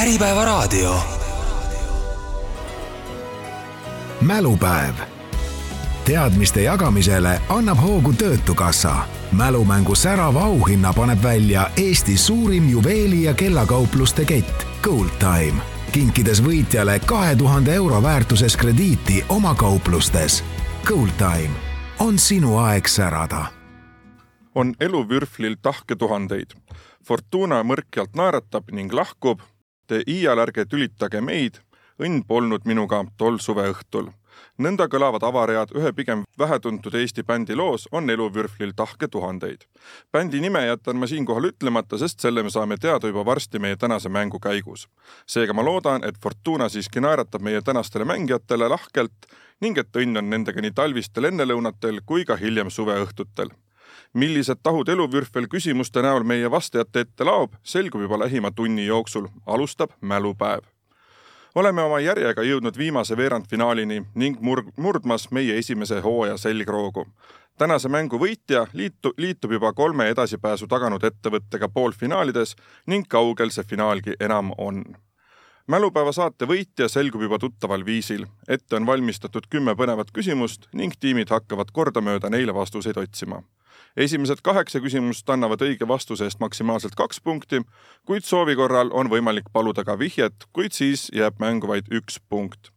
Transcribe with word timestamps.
Äripäevaraadio. 0.00 0.96
mälupäev. 4.20 4.94
teadmiste 6.04 6.62
jagamisele 6.62 7.40
annab 7.48 7.78
hoogu 7.82 8.12
Töötukassa. 8.12 8.96
mälumängu 9.32 9.94
särava 9.94 10.40
auhinna 10.40 10.92
paneb 10.92 11.22
välja 11.22 11.70
Eesti 11.76 12.16
suurim 12.16 12.68
juveeli- 12.68 13.24
ja 13.24 13.34
kellakaupluste 13.34 14.24
kett 14.24 14.66
Gold 14.82 15.10
Time, 15.18 15.62
kinkides 15.92 16.44
võitjale 16.44 17.00
kahe 17.06 17.36
tuhande 17.36 17.74
euro 17.74 18.02
väärtuses 18.02 18.56
krediiti 18.56 19.24
oma 19.28 19.54
kauplustes. 19.54 20.44
Gold 20.88 21.12
Time 21.18 21.54
on 21.98 22.18
sinu 22.18 22.58
aeg 22.58 22.86
särada 22.88 23.60
on 24.54 24.74
eluvürflil 24.80 25.56
tahke 25.62 25.96
tuhandeid. 25.96 26.54
Fortuna 27.06 27.62
mõrkjalt 27.62 28.16
naeratab 28.16 28.70
ning 28.72 28.92
lahkub. 28.92 29.40
Te 29.90 30.04
iial 30.06 30.38
ärge 30.38 30.62
tülitage 30.70 31.18
meid, 31.18 31.56
õnn 31.98 32.20
polnud 32.22 32.62
minuga 32.62 33.00
tol 33.18 33.40
suveõhtul. 33.42 34.12
nõnda 34.64 34.86
kõlavad 34.92 35.24
avaread 35.26 35.72
ühe 35.74 35.90
pigem 35.92 36.20
vähetuntud 36.38 36.94
Eesti 36.94 37.22
bändi 37.26 37.56
loos 37.58 37.88
On 37.92 38.10
eluvürflil 38.10 38.72
tahke 38.76 39.08
tuhandeid. 39.08 39.64
bändi 40.12 40.40
nime 40.40 40.62
jätan 40.66 40.96
ma 40.96 41.06
siinkohal 41.06 41.48
ütlemata, 41.50 41.98
sest 41.98 42.20
selle 42.20 42.42
me 42.42 42.50
saame 42.50 42.76
teada 42.76 43.08
juba 43.08 43.24
varsti 43.24 43.58
meie 43.58 43.76
tänase 43.76 44.08
mängu 44.08 44.38
käigus. 44.38 44.86
seega 45.26 45.52
ma 45.52 45.64
loodan, 45.64 46.04
et 46.04 46.14
Fortuna 46.22 46.68
siiski 46.68 47.00
naeratab 47.00 47.42
meie 47.42 47.62
tänastele 47.62 48.04
mängijatele 48.04 48.68
lahkelt 48.68 49.26
ning 49.60 49.78
et 49.78 49.96
õnn 49.96 50.18
on 50.18 50.30
nendega 50.30 50.60
nii 50.60 50.70
talvistel 50.70 51.24
ennelõunatel 51.24 52.00
kui 52.06 52.24
ka 52.24 52.36
hiljem 52.36 52.70
suveõhtutel 52.70 53.50
millised 54.12 54.60
tahud 54.62 54.88
eluvürfel 54.88 55.48
küsimuste 55.48 56.02
näol 56.02 56.24
meie 56.24 56.50
vastajate 56.50 57.00
ette 57.00 57.24
laob, 57.24 57.54
selgub 57.62 58.00
juba 58.00 58.18
lähima 58.18 58.50
tunni 58.50 58.86
jooksul, 58.86 59.28
alustab 59.46 59.90
mälupäev. 60.00 60.64
oleme 61.54 61.82
oma 61.82 61.98
järjega 62.00 62.42
jõudnud 62.42 62.78
viimase 62.78 63.16
veerandfinaalini 63.16 64.02
ning 64.14 64.40
mur-, 64.40 64.70
murdmas 64.76 65.30
meie 65.30 65.58
esimese 65.58 66.00
hooaja 66.00 66.36
selgroogu. 66.36 67.06
tänase 67.58 67.88
mängu 67.88 68.18
võitja 68.18 68.66
liitu, 68.72 69.12
liitub 69.16 69.52
juba 69.52 69.72
kolme 69.72 70.08
edasipääsu 70.08 70.66
taganud 70.66 71.04
ettevõttega 71.04 71.68
poolfinaalides 71.68 72.56
ning 72.86 73.06
kaugel 73.08 73.50
see 73.50 73.64
finaalgi 73.64 74.14
enam 74.20 74.52
on 74.58 74.84
mälupäeva 75.70 76.12
saate 76.12 76.48
võitja 76.50 76.88
selgub 76.88 77.22
juba 77.22 77.38
tuttaval 77.38 77.84
viisil. 77.86 78.26
ette 78.48 78.76
on 78.76 78.86
valmistatud 78.86 79.46
kümme 79.50 79.74
põnevat 79.78 80.10
küsimust 80.18 80.68
ning 80.74 80.94
tiimid 81.00 81.30
hakkavad 81.30 81.70
kordamööda 81.72 82.30
neile 82.30 82.54
vastuseid 82.54 82.96
otsima 82.96 83.42
esimesed 83.96 84.42
kaheksa 84.42 84.80
küsimust 84.80 85.30
annavad 85.30 85.62
õige 85.64 85.88
vastuse 85.88 86.26
eest 86.28 86.40
maksimaalselt 86.40 86.94
kaks 86.98 87.20
punkti, 87.20 87.62
kuid 88.06 88.26
soovi 88.26 88.56
korral 88.56 88.92
on 88.92 89.10
võimalik 89.10 89.50
paluda 89.52 89.84
ka 89.84 89.98
vihjet, 89.98 90.46
kuid 90.52 90.76
siis 90.76 91.08
jääb 91.14 91.40
mängu 91.42 91.70
vaid 91.70 91.90
üks 91.94 92.20
punkt. 92.28 92.70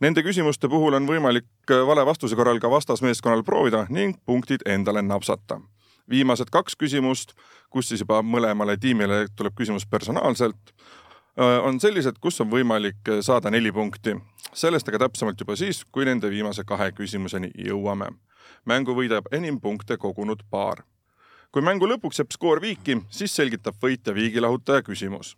Nende 0.00 0.22
küsimuste 0.26 0.68
puhul 0.68 0.96
on 0.98 1.06
võimalik 1.06 1.74
vale 1.86 2.04
vastuse 2.06 2.36
korral 2.36 2.58
ka 2.62 2.70
vastasmeeskonnal 2.70 3.44
proovida 3.46 3.84
ning 3.90 4.18
punktid 4.26 4.66
endale 4.66 5.02
napsata. 5.02 5.60
viimased 6.10 6.50
kaks 6.50 6.74
küsimust, 6.74 7.36
kus 7.70 7.88
siis 7.88 8.00
juba 8.00 8.18
mõlemale 8.22 8.74
tiimile 8.80 9.28
tuleb 9.36 9.54
küsimus 9.54 9.86
personaalselt, 9.86 10.72
on 11.36 11.78
sellised, 11.80 12.18
kus 12.20 12.40
on 12.40 12.50
võimalik 12.50 13.06
saada 13.20 13.50
neli 13.50 13.72
punkti. 13.72 14.16
sellest 14.52 14.88
aga 14.88 14.98
täpsemalt 14.98 15.40
juba 15.40 15.56
siis, 15.56 15.84
kui 15.84 16.04
nende 16.04 16.30
viimase 16.30 16.64
kahe 16.64 16.90
küsimuseni 16.92 17.50
jõuame 17.54 18.10
mängu 18.64 18.94
võidab 18.94 19.28
enim 19.32 19.60
punkte 19.60 19.96
kogunud 19.96 20.42
paar. 20.50 20.82
kui 21.52 21.62
mängu 21.62 21.86
lõpuks 21.86 22.20
jääb 22.20 22.30
skoor 22.30 22.60
viiki, 22.62 23.00
siis 23.10 23.34
selgitab 23.34 23.74
võitja 23.82 24.14
viigilahutaja 24.14 24.82
küsimus. 24.82 25.36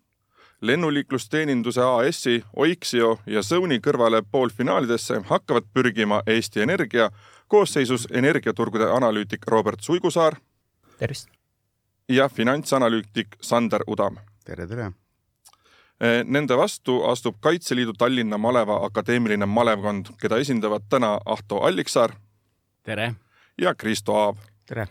lennuliiklusteeninduse 0.61 1.83
AS-i, 1.83 2.44
Oixio 2.56 3.19
ja 3.27 3.42
Sony 3.42 3.78
kõrvale 3.78 4.22
poolfinaalidesse 4.31 5.22
hakkavad 5.27 5.64
pürgima 5.75 6.22
Eesti 6.27 6.61
Energia 6.61 7.11
koosseisus 7.48 8.09
energiaturgude 8.10 8.84
analüütik 8.84 9.47
Robert 9.47 9.81
Suigusaar. 9.81 10.37
tervist! 10.99 11.28
ja 12.09 12.28
finantsanalüütik 12.28 13.37
Sander 13.41 13.81
Udam. 13.87 14.16
tere, 14.44 14.66
tere! 14.66 14.93
Nende 16.25 16.56
vastu 16.56 17.05
astub 17.06 17.37
Kaitseliidu 17.41 17.93
Tallinna 17.93 18.38
maleva 18.38 18.81
akadeemiline 18.84 19.47
malevkond, 19.47 20.06
keda 20.21 20.37
esindavad 20.43 20.82
täna 20.91 21.21
Ahto 21.26 21.60
Alliksaar 21.62 22.16
tere! 22.82 23.15
ja 23.59 23.75
Kristo 23.75 24.16
Aab. 24.16 24.38
tere! 24.66 24.87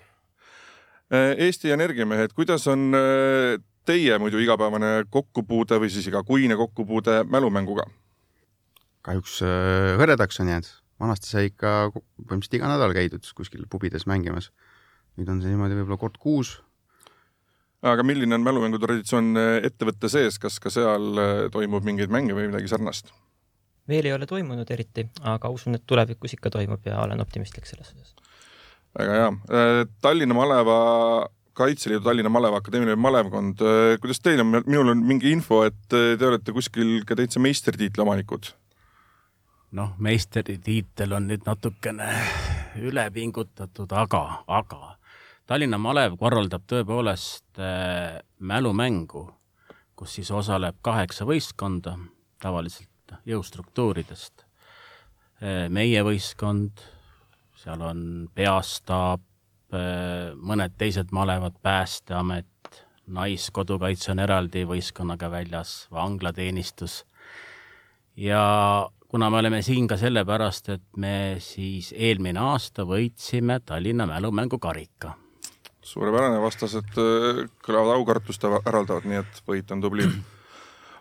Äh, 1.11 1.35
Eesti 1.47 1.71
Energiamehed, 1.71 2.33
kuidas 2.35 2.67
on 2.71 2.95
äh, 2.95 3.59
teie 3.85 4.17
muidu 4.19 4.39
igapäevane 4.39 5.03
kokkupuude 5.11 5.79
või 5.81 5.91
siis 5.91 6.07
igakuine 6.07 6.55
kokkupuude 6.59 7.21
mälumänguga? 7.27 7.87
kahjuks 9.01 9.41
äh, 9.43 9.95
hõredaks 9.99 10.39
on 10.43 10.51
jäänud, 10.53 10.69
vanasti 11.01 11.31
sai 11.31 11.49
ikka 11.49 11.91
põhimõtteliselt 11.91 12.59
iga 12.59 12.71
nädal 12.71 12.95
käidud 12.95 13.31
kuskil 13.35 13.65
pubides 13.69 14.07
mängimas. 14.07 14.51
nüüd 15.19 15.29
on 15.29 15.41
see 15.43 15.51
niimoodi 15.51 15.79
võib-olla 15.81 15.99
kord 15.99 16.19
kuus. 16.21 16.61
aga 17.81 18.05
milline 18.07 18.37
on 18.37 18.47
mälumängu 18.47 18.79
traditsioon 18.79 19.35
ettevõtte 19.67 20.09
sees, 20.09 20.39
kas 20.39 20.59
ka 20.63 20.71
seal 20.71 21.49
toimub 21.51 21.83
mingeid 21.83 22.13
mänge 22.13 22.37
või 22.37 22.47
midagi 22.53 22.71
sarnast? 22.71 23.11
Veel 23.91 24.09
ei 24.09 24.15
ole 24.15 24.27
toimunud 24.29 24.69
eriti, 24.73 25.05
aga 25.33 25.51
usun, 25.53 25.77
et 25.77 25.85
tulevikus 25.87 26.37
ikka 26.37 26.53
toimub 26.53 26.87
ja 26.87 27.01
olen 27.03 27.21
optimistlik 27.21 27.67
selles 27.69 27.93
osas. 27.93 28.15
väga 28.97 29.19
hea. 29.19 29.27
Äh, 29.27 29.83
Tallinna 30.01 30.35
maleva, 30.35 30.77
Kaitseliidu 31.53 32.03
Tallinna 32.03 32.31
maleva 32.31 32.61
akadeemiline 32.61 32.95
malevkond, 32.95 33.61
äh, 33.61 33.97
kuidas 34.01 34.23
teil 34.23 34.41
on, 34.43 34.61
minul 34.65 34.95
on 34.95 35.03
mingi 35.05 35.31
info, 35.31 35.63
et 35.67 35.95
äh, 35.95 36.15
te 36.19 36.27
olete 36.27 36.55
kuskil 36.55 37.01
ka 37.07 37.19
täitsa 37.19 37.43
meistritiitli 37.43 38.03
omanikud? 38.03 38.53
noh, 39.71 39.93
meistritiitel 40.03 41.13
on 41.15 41.29
nüüd 41.31 41.45
natukene 41.47 42.09
üle 42.83 43.05
pingutatud, 43.15 43.91
aga, 43.95 44.23
aga 44.47 44.97
Tallinna 45.47 45.75
malev 45.81 46.13
korraldab 46.19 46.63
tõepoolest 46.69 47.59
äh, 47.59 48.21
mälumängu, 48.39 49.25
kus 49.99 50.13
siis 50.15 50.29
osaleb 50.31 50.77
kaheksa 50.85 51.25
võistkonda, 51.27 51.97
tavaliselt 52.39 52.90
jõustruktuuridest. 53.25 54.45
meie 55.69 56.03
võistkond, 56.05 56.81
seal 57.57 57.81
on 57.81 58.01
peastaap, 58.35 59.21
mõned 60.37 60.75
teised 60.77 61.09
malevad, 61.11 61.55
Päästeamet, 61.63 62.47
Naiskodukaitse 63.11 64.11
on 64.13 64.21
eraldi 64.23 64.63
võistkonnaga 64.67 65.31
väljas, 65.31 65.87
vanglateenistus. 65.91 67.05
ja 68.15 68.89
kuna 69.07 69.29
me 69.29 69.37
oleme 69.37 69.61
siin 69.61 69.87
ka 69.87 69.97
sellepärast, 69.97 70.69
et 70.69 70.83
me 70.97 71.37
siis 71.39 71.91
eelmine 71.97 72.39
aasta 72.39 72.85
võitsime 72.87 73.59
Tallinna 73.65 74.07
mälumängu 74.07 74.59
karika. 74.59 75.15
suurepärane, 75.81 76.41
vastased 76.41 76.93
kõlavad 77.65 77.95
aukartust 77.95 78.43
äraldavad, 78.45 79.09
nii 79.09 79.17
et 79.17 79.41
võit 79.47 79.71
on 79.71 79.81
tubli 79.81 80.07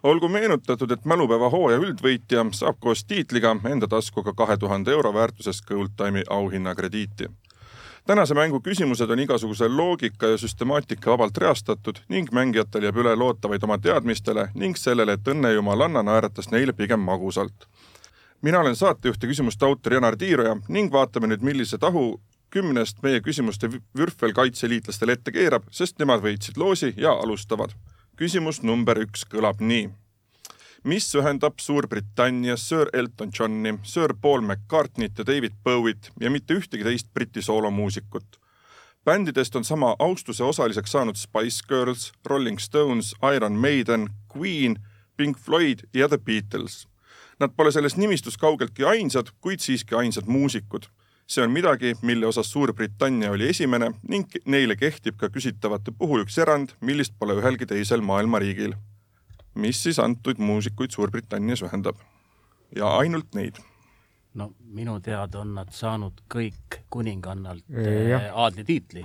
olgu 0.02 0.28
meenutatud, 0.28 0.90
et 0.90 1.04
mälupäeva 1.04 1.50
hooaja 1.50 1.78
üldvõitja 1.80 2.44
saab 2.56 2.80
koos 2.80 3.04
tiitliga 3.04 3.56
enda 3.68 3.88
taskuga 3.88 4.32
kahe 4.36 4.56
tuhande 4.56 4.92
euro 4.92 5.14
väärtuses 5.14 5.62
Goldtime'i 5.62 6.22
auhinnakrediiti. 6.30 7.28
tänase 8.06 8.34
mängu 8.34 8.60
küsimused 8.60 9.10
on 9.10 9.18
igasuguse 9.18 9.68
loogika 9.68 10.26
ja 10.26 10.38
süstemaatika 10.38 11.10
vabalt 11.10 11.38
reastatud 11.38 11.98
ning 12.08 12.32
mängijatel 12.32 12.82
jääb 12.82 12.96
üle 12.96 13.16
loota 13.16 13.48
vaid 13.48 13.62
oma 13.62 13.78
teadmistele 13.78 14.48
ning 14.54 14.76
sellele, 14.76 15.12
et 15.12 15.28
õnnejumalanna 15.28 16.02
naeratas 16.02 16.50
neile 16.50 16.72
pigem 16.72 17.00
magusalt. 17.00 17.68
mina 18.42 18.60
olen 18.60 18.76
saatejuht 18.76 19.22
ja 19.22 19.28
küsimuste 19.28 19.64
autor 19.64 19.92
Janar 19.92 20.16
Tiiroja 20.16 20.56
ning 20.68 20.92
vaatame 20.92 21.26
nüüd, 21.26 21.42
millise 21.42 21.78
tahu 21.78 22.20
kümnest 22.50 23.02
meie 23.02 23.20
küsimuste 23.20 23.68
vürfel 23.96 24.32
kaitseliitlastele 24.32 25.12
ette 25.12 25.32
keerab, 25.32 25.62
sest 25.70 25.98
nemad 25.98 26.20
võitsid 26.20 26.56
loosi 26.56 26.94
ja 26.96 27.12
alustavad 27.12 27.70
küsimus 28.20 28.58
number 28.60 28.98
üks 29.00 29.22
kõlab 29.24 29.62
nii. 29.64 29.86
mis 30.84 31.06
ühendab 31.16 31.56
Suurbritannias 31.60 32.66
Sir 32.68 32.90
Elton 32.92 33.30
Johni, 33.32 33.78
Sir 33.82 34.12
Paul 34.12 34.42
McCartney't 34.44 35.16
ja 35.18 35.24
David 35.24 35.56
Bowie't 35.64 36.10
ja 36.20 36.30
mitte 36.30 36.54
ühtegi 36.54 36.84
teist 36.84 37.08
Briti 37.14 37.40
soolomuusikut? 37.42 38.36
bändidest 39.04 39.56
on 39.56 39.64
sama 39.64 39.96
austuse 39.98 40.44
osaliseks 40.44 40.92
saanud 40.92 41.16
Spice 41.16 41.64
Girls, 41.68 42.12
Rolling 42.26 42.58
Stones, 42.58 43.14
Iron 43.36 43.52
Maiden, 43.52 44.10
Queen, 44.36 44.76
Pink 45.16 45.38
Floyd 45.38 45.88
ja 45.94 46.08
The 46.08 46.18
Beatles. 46.18 46.86
Nad 47.40 47.56
pole 47.56 47.72
selles 47.72 47.96
nimistus 47.96 48.36
kaugeltki 48.36 48.84
ainsad, 48.84 49.32
kuid 49.40 49.64
siiski 49.64 49.94
ainsad 49.94 50.28
muusikud 50.28 50.92
see 51.30 51.44
on 51.44 51.52
midagi, 51.54 51.94
mille 52.02 52.26
osas 52.26 52.50
Suurbritannia 52.50 53.30
oli 53.30 53.50
esimene 53.52 53.92
ning 54.08 54.32
neile 54.50 54.76
kehtib 54.76 55.18
ka 55.20 55.30
küsitavate 55.30 55.94
puhul 55.96 56.24
üks 56.24 56.38
erand, 56.42 56.74
millist 56.82 57.14
pole 57.18 57.36
ühelgi 57.38 57.68
teisel 57.70 58.02
maailma 58.02 58.40
riigil. 58.42 58.74
mis 59.54 59.82
siis 59.82 59.98
antud 59.98 60.38
muusikuid 60.38 60.90
Suurbritannias 60.94 61.62
ühendab? 61.66 61.98
ja 62.76 62.90
ainult 62.98 63.34
neid. 63.34 63.62
no 64.34 64.52
minu 64.74 64.98
teada 65.02 65.40
on 65.40 65.54
nad 65.54 65.72
saanud 65.74 66.22
kõik 66.30 66.82
kuningannalt 66.90 67.64
äh, 67.70 68.28
aadlitiitli. 68.34 69.04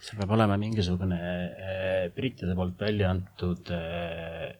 see 0.00 0.16
peab 0.20 0.36
olema 0.36 0.56
mingisugune 0.60 1.20
äh, 1.20 2.06
brittide 2.14 2.56
poolt 2.56 2.80
välja 2.80 3.10
antud 3.10 3.72
äh, 3.76 4.56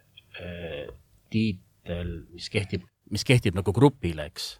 tiitel, 1.30 2.14
mis 2.32 2.48
kehtib, 2.52 2.84
mis 3.10 3.24
kehtib 3.24 3.56
nagu 3.56 3.72
grupile, 3.76 4.28
eks 4.32 4.54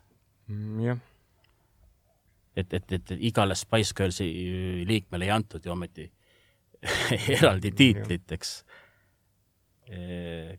mm,. 0.48 0.80
jah. 0.84 1.06
Et, 2.56 2.74
et, 2.74 2.92
et 2.92 3.12
igale 3.18 3.54
Spice 3.54 3.94
Girlsi 3.96 4.26
liikmele 4.88 5.28
ei 5.28 5.34
antud 5.34 5.64
ju 5.64 5.72
ometi 5.72 6.06
eraldi 7.36 7.72
tiitlit, 7.76 8.32
eks. 8.32 8.52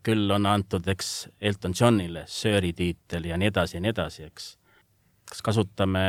küll 0.04 0.36
on 0.36 0.46
antud, 0.46 0.88
eks, 0.92 1.12
Elton 1.42 1.74
Johnile 1.80 2.26
Sir'i 2.30 2.74
tiitel 2.78 3.30
ja 3.32 3.40
nii 3.40 3.50
edasi 3.52 3.78
ja 3.78 3.84
nii 3.84 3.94
edasi, 3.96 4.28
eks. 4.30 4.54
kas 5.32 5.44
kasutame 5.46 6.06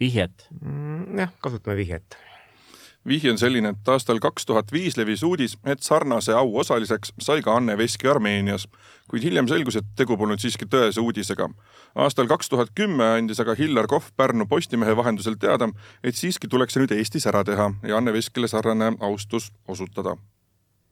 vihjet 0.00 0.48
mm,? 0.60 1.18
jah, 1.20 1.34
kasutame 1.44 1.76
vihjet 1.78 2.18
vihje 3.08 3.30
on 3.32 3.38
selline, 3.38 3.72
et 3.74 3.88
aastal 3.88 4.20
kaks 4.22 4.46
tuhat 4.46 4.72
viis 4.72 4.96
levis 4.96 5.22
uudis, 5.26 5.56
et 5.66 5.82
sarnase 5.82 6.34
au 6.36 6.56
osaliseks 6.62 7.12
sai 7.20 7.42
ka 7.42 7.56
Anne 7.56 7.76
Veski 7.78 8.08
Armeenias, 8.08 8.66
kuid 9.10 9.24
hiljem 9.26 9.48
selgus, 9.50 9.76
et 9.76 9.88
tegu 9.96 10.16
polnud 10.16 10.40
siiski 10.42 10.66
tõese 10.66 11.00
uudisega. 11.02 11.48
aastal 11.94 12.26
kaks 12.26 12.48
tuhat 12.48 12.74
kümme 12.74 13.04
andis 13.04 13.40
aga 13.40 13.54
Hillar 13.58 13.86
Kohv 13.86 14.12
Pärnu 14.16 14.46
Postimehe 14.46 14.96
vahendusel 14.96 15.36
teada, 15.38 15.68
et 16.04 16.14
siiski 16.14 16.48
tuleks 16.48 16.74
see 16.74 16.84
nüüd 16.84 16.94
Eestis 16.96 17.26
ära 17.26 17.44
teha 17.44 17.72
ja 17.82 17.96
Anne 17.96 18.12
Veskile 18.12 18.48
sarnane 18.48 18.96
austus 19.00 19.52
osutada 19.68 20.16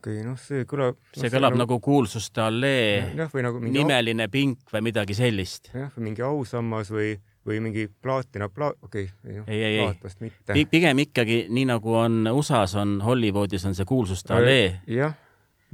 okei 0.00 0.22
noh, 0.24 0.38
see 0.40 0.64
kõlab 0.68 0.96
no,. 0.96 1.16
see 1.16 1.30
kõlab 1.32 1.54
nagu, 1.54 1.62
nagu 1.64 1.80
kuulsuste 1.84 2.42
allee 2.42 3.14
ja, 3.16 3.28
või 3.32 3.44
nagu 3.44 3.60
nimeline 3.64 4.26
au... 4.28 4.32
pink 4.32 4.72
või 4.72 4.86
midagi 4.88 5.16
sellist. 5.18 5.70
jah, 5.74 5.90
või 5.96 6.10
mingi 6.10 6.24
ausammas 6.24 6.92
või 6.92 7.14
või 7.50 7.61
mingi 7.64 7.87
plaatina 8.02 8.49
pla-, 8.52 8.73
okei 8.82 9.08
okay,, 9.11 9.43
ei, 9.47 9.62
ei, 9.62 9.79
ei, 9.81 9.94
vast 10.02 10.23
mitte. 10.23 10.56
pigem 10.70 11.02
ikkagi 11.05 11.43
nii 11.50 11.67
nagu 11.73 11.94
on 11.99 12.23
USA-s 12.31 12.76
on 12.81 12.99
Hollywoodis 13.05 13.67
on 13.69 13.76
see 13.79 13.88
kuulsuste 13.88 14.35
allee. 14.37 14.81
jah, 14.91 15.17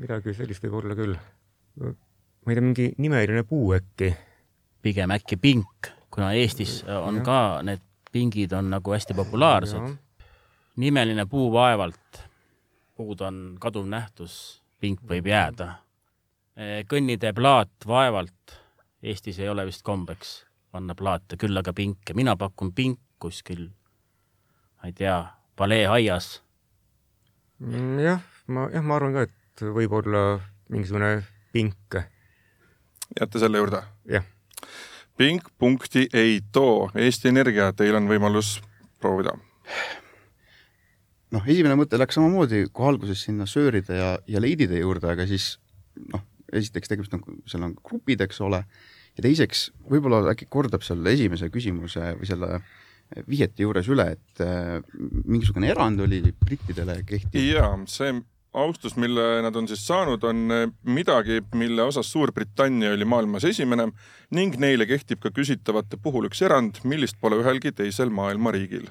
midagi 0.00 0.34
sellist 0.36 0.64
võib 0.66 0.80
olla 0.80 0.96
küll. 0.98 1.16
ma 1.80 2.52
ei 2.52 2.58
tea, 2.58 2.64
mingi 2.64 2.88
nimeline 3.02 3.44
puu 3.48 3.74
äkki. 3.76 4.14
pigem 4.82 5.14
äkki 5.16 5.38
pink, 5.42 5.90
kuna 6.10 6.32
Eestis 6.38 6.80
on 6.88 7.20
ja. 7.20 7.26
ka 7.26 7.40
need 7.66 7.84
pingid 8.12 8.52
on 8.56 8.70
nagu 8.72 8.92
hästi 8.92 9.14
populaarsed. 9.14 9.96
nimeline 10.76 11.26
puu 11.26 11.50
vaevalt, 11.52 12.22
puud 12.96 13.20
on 13.20 13.56
kaduv 13.60 13.88
nähtus, 13.88 14.62
pink 14.80 15.02
võib 15.08 15.28
jääda. 15.28 15.74
kõnnitee 16.88 17.32
plaat 17.36 17.86
vaevalt, 17.86 18.60
Eestis 19.02 19.38
ei 19.38 19.48
ole 19.48 19.66
vist 19.68 19.84
kombeks 19.84 20.46
panna 20.72 20.94
plaate, 20.94 21.38
küll 21.40 21.56
aga 21.56 21.72
pinke, 21.76 22.14
mina 22.14 22.36
pakun 22.36 22.72
pink 22.76 23.00
kuskil, 23.22 23.68
ma 24.76 24.90
ei 24.90 24.94
tea, 24.96 25.16
paleeaias. 25.56 26.40
Mm, 27.64 27.98
jah, 28.04 28.22
ma, 28.52 28.68
jah, 28.72 28.84
ma 28.84 28.98
arvan 28.98 29.16
ka, 29.16 29.24
et 29.26 29.64
võib-olla 29.76 30.24
mingisugune 30.72 31.22
pink. 31.52 31.96
jääte 33.16 33.40
selle 33.40 33.58
juurde? 33.58 33.82
jah. 34.10 34.24
pink 35.16 35.48
punkti 35.58 36.08
ei 36.12 36.40
too, 36.52 36.90
Eesti 36.94 37.28
Energia, 37.32 37.72
teil 37.72 37.96
on 37.96 38.08
võimalus 38.10 38.58
proovida. 39.00 39.32
noh, 41.32 41.46
esimene 41.46 41.78
mõte 41.78 41.98
läks 41.98 42.18
samamoodi 42.18 42.66
kohe 42.72 42.92
alguses 42.92 43.22
sinna 43.24 43.46
sööride 43.46 43.96
ja, 43.96 44.18
ja 44.26 44.40
leidide 44.40 44.82
juurde, 44.82 45.08
aga 45.08 45.26
siis 45.26 45.56
noh, 46.12 46.22
esiteks 46.52 46.92
tegemist 46.92 47.16
on, 47.16 47.24
seal 47.48 47.64
on 47.64 47.74
grupid, 47.82 48.20
eks 48.20 48.40
ole 48.44 48.62
ja 49.16 49.24
teiseks, 49.24 49.70
võib-olla 49.90 50.22
äkki 50.32 50.48
kordab 50.50 50.84
selle 50.86 51.14
esimese 51.16 51.48
küsimuse 51.52 52.12
või 52.18 52.28
selle 52.28 52.60
vihjete 53.26 53.62
juures 53.62 53.88
üle, 53.92 54.08
et 54.16 54.42
äh, 54.42 54.80
mingisugune 55.24 55.70
erand 55.70 56.02
oli 56.02 56.22
brittidele 56.40 56.98
kehtiv? 57.06 57.38
jaa, 57.38 57.70
see 57.90 58.10
austus, 58.56 58.96
mille 58.98 59.24
nad 59.44 59.56
on 59.56 59.68
siis 59.68 59.84
saanud, 59.86 60.24
on 60.26 60.42
äh, 60.54 60.64
midagi, 60.88 61.40
mille 61.54 61.86
osas 61.86 62.10
Suurbritannia 62.12 62.94
oli 62.96 63.08
maailmas 63.08 63.46
esimene 63.48 63.90
ning 64.36 64.56
neile 64.60 64.88
kehtib 64.88 65.22
ka 65.22 65.32
küsitavate 65.34 66.00
puhul 66.02 66.30
üks 66.30 66.42
erand, 66.46 66.80
millist 66.88 67.20
pole 67.20 67.38
ühelgi 67.42 67.72
teisel 67.76 68.10
maailma 68.10 68.54
riigil. 68.56 68.88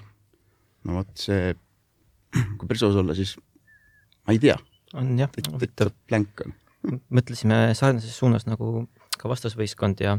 no 0.85 1.01
vot 1.01 1.11
see, 1.19 1.55
kui 2.31 2.69
päris 2.69 2.85
aus 2.87 2.99
olla, 3.01 3.17
siis 3.17 3.35
ma 4.25 4.35
ei 4.35 4.41
tea. 4.41 4.57
on 4.95 5.15
jah, 5.19 5.31
huvitav. 5.51 5.91
blank 6.07 6.45
on. 6.45 6.55
mõtlesime 7.09 7.67
sarnases 7.75 8.15
suunas 8.15 8.47
nagu 8.47 8.85
ka 9.19 9.29
vastasvõistkond 9.31 10.01
ja 10.03 10.17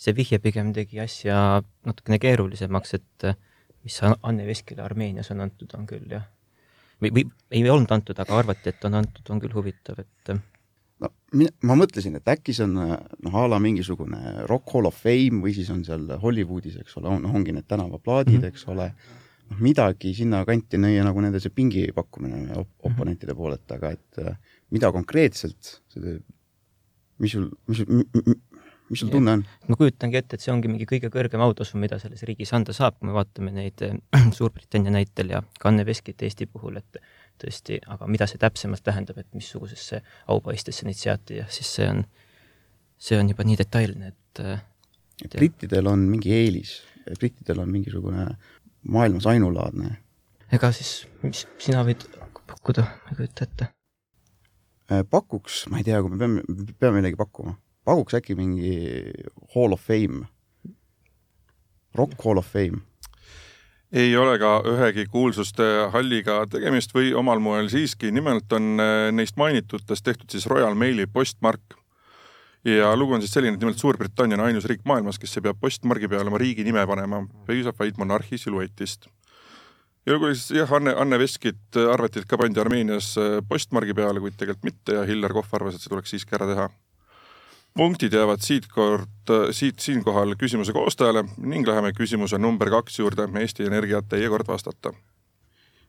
see 0.00 0.16
vihje 0.16 0.40
pigem 0.42 0.72
tegi 0.76 1.00
asja 1.02 1.38
natukene 1.86 2.20
keerulisemaks, 2.22 2.94
et 2.96 3.28
eh, 3.28 3.40
mis 3.84 3.96
Anne 4.04 4.46
Veskile 4.48 4.84
Armeenias 4.84 5.32
on 5.34 5.44
antud, 5.44 5.72
on 5.76 5.86
küll 5.88 6.06
jah. 6.12 6.24
või, 7.00 7.12
või 7.16 7.26
ei 7.50 7.68
olnud 7.68 7.92
antud, 7.92 8.18
aga 8.20 8.38
arvati, 8.40 8.72
et 8.72 8.88
on 8.88 8.96
antud, 9.00 9.24
on 9.32 9.40
küll 9.42 9.54
huvitav, 9.56 10.00
et. 10.00 10.32
Eh. 10.32 10.40
no 11.04 11.12
mina, 11.36 11.52
ma 11.68 11.76
mõtlesin, 11.82 12.16
et 12.16 12.32
äkki 12.32 12.56
see 12.56 12.66
on 12.68 12.76
noh, 12.76 13.38
a 13.42 13.46
la 13.48 13.60
mingisugune 13.62 14.46
Rock 14.48 14.72
Hall 14.74 14.88
of 14.88 15.00
Fame 15.04 15.42
või 15.44 15.54
siis 15.56 15.72
on 15.72 15.84
seal 15.84 16.08
Hollywoodis, 16.22 16.80
eks 16.80 16.96
ole, 17.00 17.12
on, 17.16 17.28
ongi 17.28 17.56
need 17.56 17.68
tänavaplaadid 17.68 18.38
mm, 18.38 18.44
-hmm. 18.44 18.54
eks 18.54 18.68
ole 18.72 18.90
noh, 19.50 19.60
midagi 19.60 20.14
sinnakanti 20.16 20.80
nõia 20.80 21.04
nagu 21.04 21.20
nende 21.20 21.40
see 21.44 21.52
pingi 21.52 21.88
pakkumine 21.96 22.56
op 22.56 22.92
oponentide 22.92 23.36
poolelt, 23.36 23.68
aga 23.76 23.92
et 23.96 24.24
eh, 24.24 24.36
mida 24.70 24.92
konkreetselt, 24.96 25.80
see 25.92 26.20
mis 27.20 27.34
sul, 27.36 27.48
mis 27.68 27.82
sul, 27.82 28.02
mis 28.90 29.02
sul 29.02 29.12
tunne 29.12 29.36
on? 29.38 29.44
ma 29.68 29.78
kujutangi 29.78 30.18
ette, 30.20 30.36
et 30.36 30.44
see 30.44 30.52
ongi 30.52 30.70
mingi 30.70 30.88
kõige 30.88 31.10
kõrgem 31.12 31.42
autasu, 31.44 31.78
mida 31.80 32.00
selles 32.02 32.24
riigis 32.28 32.52
anda 32.56 32.74
saab, 32.76 32.98
kui 32.98 33.10
me 33.10 33.16
vaatame 33.16 33.52
neid 33.54 33.84
äh, 33.86 33.96
Suurbritannia 34.36 34.94
näitel 34.94 35.34
ja 35.34 35.42
Kanne 35.60 35.86
Veskit 35.88 36.22
Eesti 36.26 36.48
puhul, 36.50 36.80
et 36.80 37.00
tõesti, 37.40 37.80
aga 37.92 38.08
mida 38.10 38.28
see 38.28 38.40
täpsemalt 38.40 38.84
tähendab, 38.84 39.20
et 39.20 39.30
missugusesse 39.36 40.02
aupaistesse 40.32 40.88
neid 40.88 40.98
seati 41.00 41.40
ja 41.40 41.48
siis 41.52 41.70
see 41.78 41.88
on, 41.88 42.04
see 43.00 43.20
on 43.20 43.32
juba 43.32 43.46
nii 43.48 43.58
detailne, 43.60 44.12
et 44.14 44.44
äh, 44.44 44.62
et 45.24 45.36
brittidel 45.36 45.90
on 45.90 46.06
mingi 46.08 46.32
eelis, 46.32 46.78
brittidel 47.18 47.60
on 47.60 47.68
mingisugune 47.72 48.26
maailmas 48.88 49.26
ainulaadne. 49.28 49.96
ega 50.52 50.72
siis, 50.72 51.04
mis 51.22 51.44
sina 51.60 51.84
võid 51.86 52.08
pakkuda, 52.48 52.86
ma 53.04 53.12
ei 53.12 53.20
kujuta 53.20 53.46
ette 53.46 53.74
pakuks, 55.10 55.64
ma 55.70 55.80
ei 55.80 55.86
tea, 55.86 56.00
kui 56.02 56.12
me 56.12 56.18
peame, 56.20 56.44
peame 56.78 56.98
millegi 56.98 57.18
pakkuma, 57.18 57.54
pakuks 57.86 58.16
äkki 58.18 58.36
mingi 58.38 58.74
Hall 59.54 59.76
of 59.76 59.82
Fame, 59.86 60.24
Rock 61.98 62.24
Hall 62.24 62.40
of 62.42 62.48
Fame. 62.50 62.82
Ei 63.90 64.12
ole 64.14 64.36
ka 64.38 64.60
ühegi 64.70 65.08
kuulsuste 65.10 65.64
halliga 65.90 66.44
tegemist 66.50 66.92
või 66.94 67.10
omal 67.18 67.40
moel 67.42 67.66
siiski, 67.72 68.12
nimelt 68.14 68.52
on 68.54 68.78
äh, 68.78 69.08
neist 69.10 69.38
mainitutest 69.40 70.06
tehtud 70.06 70.30
siis 70.30 70.46
Royal 70.46 70.78
Maili 70.78 71.08
postmark. 71.10 71.74
ja 72.64 72.92
lugu 72.96 73.14
on 73.16 73.22
siis 73.22 73.32
selline, 73.32 73.56
et 73.56 73.62
nimelt 73.62 73.78
Suurbritannia 73.78 74.36
on 74.36 74.44
ainus 74.44 74.66
riik 74.68 74.84
maailmas, 74.84 75.18
kes 75.18 75.36
ei 75.36 75.42
pea 75.42 75.54
postmargi 75.54 76.08
peale 76.08 76.28
oma 76.28 76.38
riigi 76.38 76.64
nime 76.64 76.84
panema, 76.86 77.24
piisab 77.46 77.78
vaid 77.78 77.96
monarhi 77.98 78.38
siluetist 78.38 79.08
ja 80.06 80.18
kui 80.18 80.34
siis 80.34 80.50
jah, 80.60 80.72
Anne, 80.72 80.94
Anne 80.96 81.18
Veskit 81.18 81.76
arvati, 81.92 82.22
et 82.22 82.28
ka 82.28 82.38
pandi 82.40 82.60
Armeenias 82.60 83.12
äh, 83.20 83.40
postmargi 83.48 83.94
peale, 83.96 84.22
kuid 84.22 84.38
tegelikult 84.38 84.68
mitte 84.68 84.96
ja 84.96 85.04
Hillar 85.08 85.34
Kohv 85.36 85.58
arvas, 85.58 85.76
et 85.76 85.84
see 85.84 85.92
tuleks 85.92 86.14
siiski 86.14 86.36
ära 86.38 86.48
teha. 86.48 86.68
punktid 87.76 88.12
jäävad 88.12 88.42
siitkord, 88.42 89.30
äh, 89.30 89.50
siit 89.56 89.80
siinkohal 89.80 90.34
küsimuse 90.40 90.72
koostajale 90.72 91.24
ning 91.38 91.68
läheme 91.68 91.92
küsimuse 91.92 92.38
number 92.38 92.70
kaks 92.70 92.98
juurde, 92.98 93.28
Eesti 93.40 93.66
Energia, 93.66 94.02
teie 94.02 94.28
kord 94.28 94.48
vastata. 94.48 94.92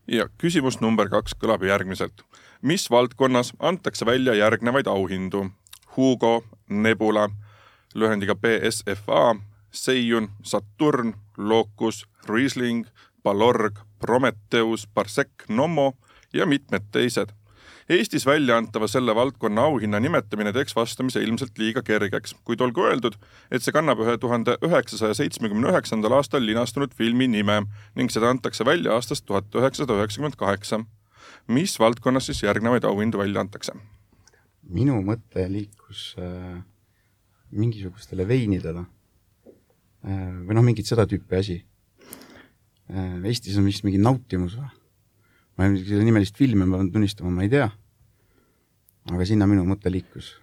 ja 0.08 0.28
küsimus 0.38 0.82
number 0.82 1.10
kaks 1.10 1.36
kõlab 1.36 1.64
järgmiselt. 1.64 2.24
mis 2.62 2.90
valdkonnas 2.90 3.54
antakse 3.60 4.06
välja 4.06 4.34
järgnevaid 4.34 4.88
auhindu? 4.88 5.50
Hugo, 5.98 6.44
Nebula, 6.70 7.30
lühendiga 7.96 8.36
BSFA, 8.36 9.36
Seiyun, 9.72 10.30
Saturn, 10.44 11.14
Locus, 11.38 12.06
Riesling, 12.28 12.88
Balorg, 13.24 13.80
Prometheus, 14.02 14.88
Parsec, 14.88 15.30
Nommo 15.50 15.94
ja 16.34 16.46
mitmed 16.46 16.90
teised. 16.92 17.32
Eestis 17.92 18.26
välja 18.26 18.56
antava 18.58 18.88
selle 18.88 19.16
valdkonna 19.16 19.66
auhinna 19.68 20.00
nimetamine 20.00 20.54
teeks 20.56 20.76
vastamise 20.76 21.20
ilmselt 21.24 21.58
liiga 21.60 21.82
kergeks, 21.84 22.36
kuid 22.48 22.62
olgu 22.64 22.86
öeldud, 22.88 23.18
et 23.52 23.66
see 23.66 23.74
kannab 23.76 24.00
ühe 24.06 24.16
tuhande 24.22 24.56
üheksasaja 24.64 25.18
seitsmekümne 25.18 25.74
üheksandal 25.74 26.16
aastal 26.16 26.46
linastunud 26.46 26.94
filmi 26.96 27.28
nime 27.28 27.62
ning 28.00 28.14
seda 28.14 28.30
antakse 28.32 28.66
välja 28.66 28.96
aastast 28.96 29.26
tuhat 29.26 29.50
üheksasada 29.56 29.98
üheksakümmend 30.00 30.38
kaheksa. 30.40 30.84
mis 31.48 31.80
valdkonnas 31.80 32.26
siis 32.26 32.44
järgnevaid 32.44 32.84
auhindu 32.84 33.18
välja 33.18 33.42
antakse? 33.42 33.74
minu 34.64 35.02
mõte 35.04 35.48
liikus 35.52 36.16
äh, 36.20 36.62
mingisugustele 37.52 38.28
veinidele 38.28 38.86
äh, 38.86 40.32
või 40.48 40.56
noh, 40.56 40.64
mingit 40.64 40.88
seda 40.88 41.08
tüüpi 41.10 41.36
asi 41.36 41.60
Eestis 42.92 43.58
on 43.58 43.68
vist 43.70 43.86
mingi 43.88 44.02
nautimus 44.02 44.58
või? 44.60 44.70
ma 45.58 45.68
ei, 45.68 45.82
selle 45.86 46.06
nimelist 46.08 46.38
filmi 46.40 46.66
ma 46.66 46.80
pean 46.80 46.92
tunnistama, 46.94 47.32
ma 47.32 47.46
ei 47.46 47.52
tea. 47.52 47.70
aga 49.12 49.26
sinna 49.28 49.48
minu 49.50 49.66
mõte 49.68 49.92
liikus. 49.94 50.36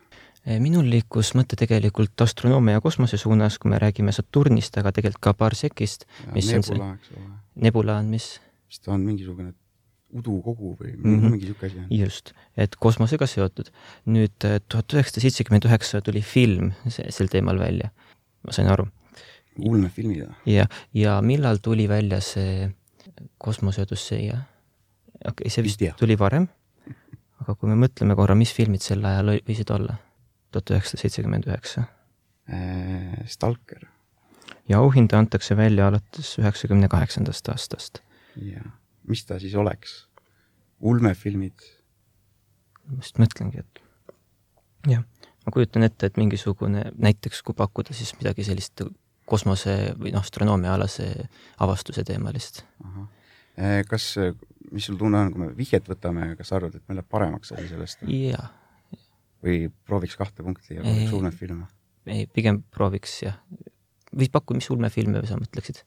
Äh, 0.46 0.58
minul 0.62 0.88
liikus 0.90 1.34
mõte 1.38 1.58
tegelikult 1.58 2.20
astronoomia 2.24 2.78
ja 2.78 2.84
kosmose 2.84 3.18
suunas, 3.20 3.58
kui 3.58 3.72
me 3.72 3.80
räägime 3.82 4.14
Saturnist, 4.14 4.76
aga 4.80 4.92
tegelikult 4.94 5.22
ka 5.28 5.34
Parsekist. 5.34 6.06
Nebula, 6.34 6.92
eks 6.96 7.14
ole. 7.16 7.30
Nebula 7.66 7.98
on 8.02 8.12
mis? 8.14 8.36
vist 8.68 8.88
on 8.92 9.00
mingisugune 9.00 9.54
udukogu 10.12 10.74
või 10.78 10.94
mm 10.96 11.02
-hmm. 11.04 11.30
mingi 11.32 11.46
sihuke 11.46 11.66
asi 11.66 11.78
on. 11.78 11.86
just, 11.90 12.32
et 12.56 12.76
kosmosega 12.76 13.26
seotud. 13.26 13.70
nüüd 14.06 14.44
äh, 14.44 14.60
tuhat 14.68 14.92
üheksasada 14.92 15.20
seitsekümmend 15.20 15.64
üheksa 15.64 16.00
tuli 16.00 16.22
film 16.22 16.72
se- 16.88 17.10
sel 17.10 17.28
teemal 17.28 17.58
välja, 17.58 17.90
ma 18.46 18.52
sain 18.52 18.68
aru. 18.68 18.88
Ulmefilmid 19.58 20.24
või? 20.24 20.54
ja, 20.54 20.68
ja 20.94 21.18
millal 21.24 21.60
tuli 21.62 21.88
välja 21.90 22.20
see 22.24 22.70
kosmoseodüsseia? 23.42 24.38
okei 25.24 25.32
okay,, 25.32 25.52
see 25.52 25.66
vist 25.66 25.84
tuli 25.98 26.18
varem, 26.18 26.48
aga 27.42 27.54
kui 27.54 27.70
me 27.70 27.78
mõtleme 27.86 28.16
korra, 28.18 28.38
mis 28.38 28.54
filmid 28.54 28.84
sel 28.84 29.04
ajal 29.04 29.38
võisid 29.46 29.74
olla? 29.74 29.98
tuhat 30.48 30.70
üheksasada 30.72 31.02
seitsekümmend 31.02 31.44
üheksa. 31.44 31.82
Äh, 32.48 33.18
Stalker 33.28 33.82
ja 34.68 34.78
auhinda 34.78 35.18
antakse 35.18 35.56
välja 35.56 35.88
alates 35.88 36.38
üheksakümne 36.40 36.88
kaheksandast 36.88 37.48
aastast. 37.52 38.02
ja 38.36 38.62
mis 39.08 39.24
ta 39.26 39.38
siis 39.40 39.54
oleks? 39.54 40.04
ulmefilmid, 40.78 41.58
ma 42.86 43.00
just 43.00 43.16
mõtlengi, 43.18 43.64
et 43.64 43.80
jah, 44.86 45.02
ma 45.42 45.52
kujutan 45.52 45.82
ette, 45.82 46.06
et 46.06 46.20
mingisugune, 46.20 46.84
näiteks 46.94 47.42
kui 47.42 47.56
pakkuda 47.58 47.96
siis 47.98 48.12
midagi 48.20 48.46
sellist 48.46 48.84
kosmose 49.28 49.76
või 49.98 50.12
noh, 50.14 50.24
astronoomiaalase 50.24 51.08
avastuse 51.64 52.04
teemalist. 52.08 52.62
Äh, 53.58 53.82
kas, 53.88 54.14
mis 54.72 54.88
sul 54.88 54.98
tunne 55.00 55.24
on, 55.24 55.34
kui 55.34 55.44
me 55.44 55.50
vihjet 55.56 55.88
võtame, 55.90 56.32
kas 56.38 56.52
sa 56.52 56.58
arvad, 56.60 56.78
et 56.78 56.84
meil 56.88 57.00
läheb 57.00 57.10
paremaks 57.12 57.52
asi 57.56 57.68
sellest 57.70 58.06
jaa, 58.08 58.46
või 59.44 59.66
prooviks 59.86 60.16
kahte 60.18 60.44
punkti 60.46 60.76
ja 60.76 60.82
Ei. 60.82 60.88
prooviks 60.88 61.18
ulmefilme? 61.18 61.68
ei, 62.08 62.26
pigem 62.32 62.62
prooviks 62.74 63.20
jah. 63.22 63.38
või 64.14 64.30
paku, 64.32 64.56
mis 64.58 64.70
ulmefilme 64.72 65.22
sa 65.28 65.38
mõtleksid? 65.40 65.84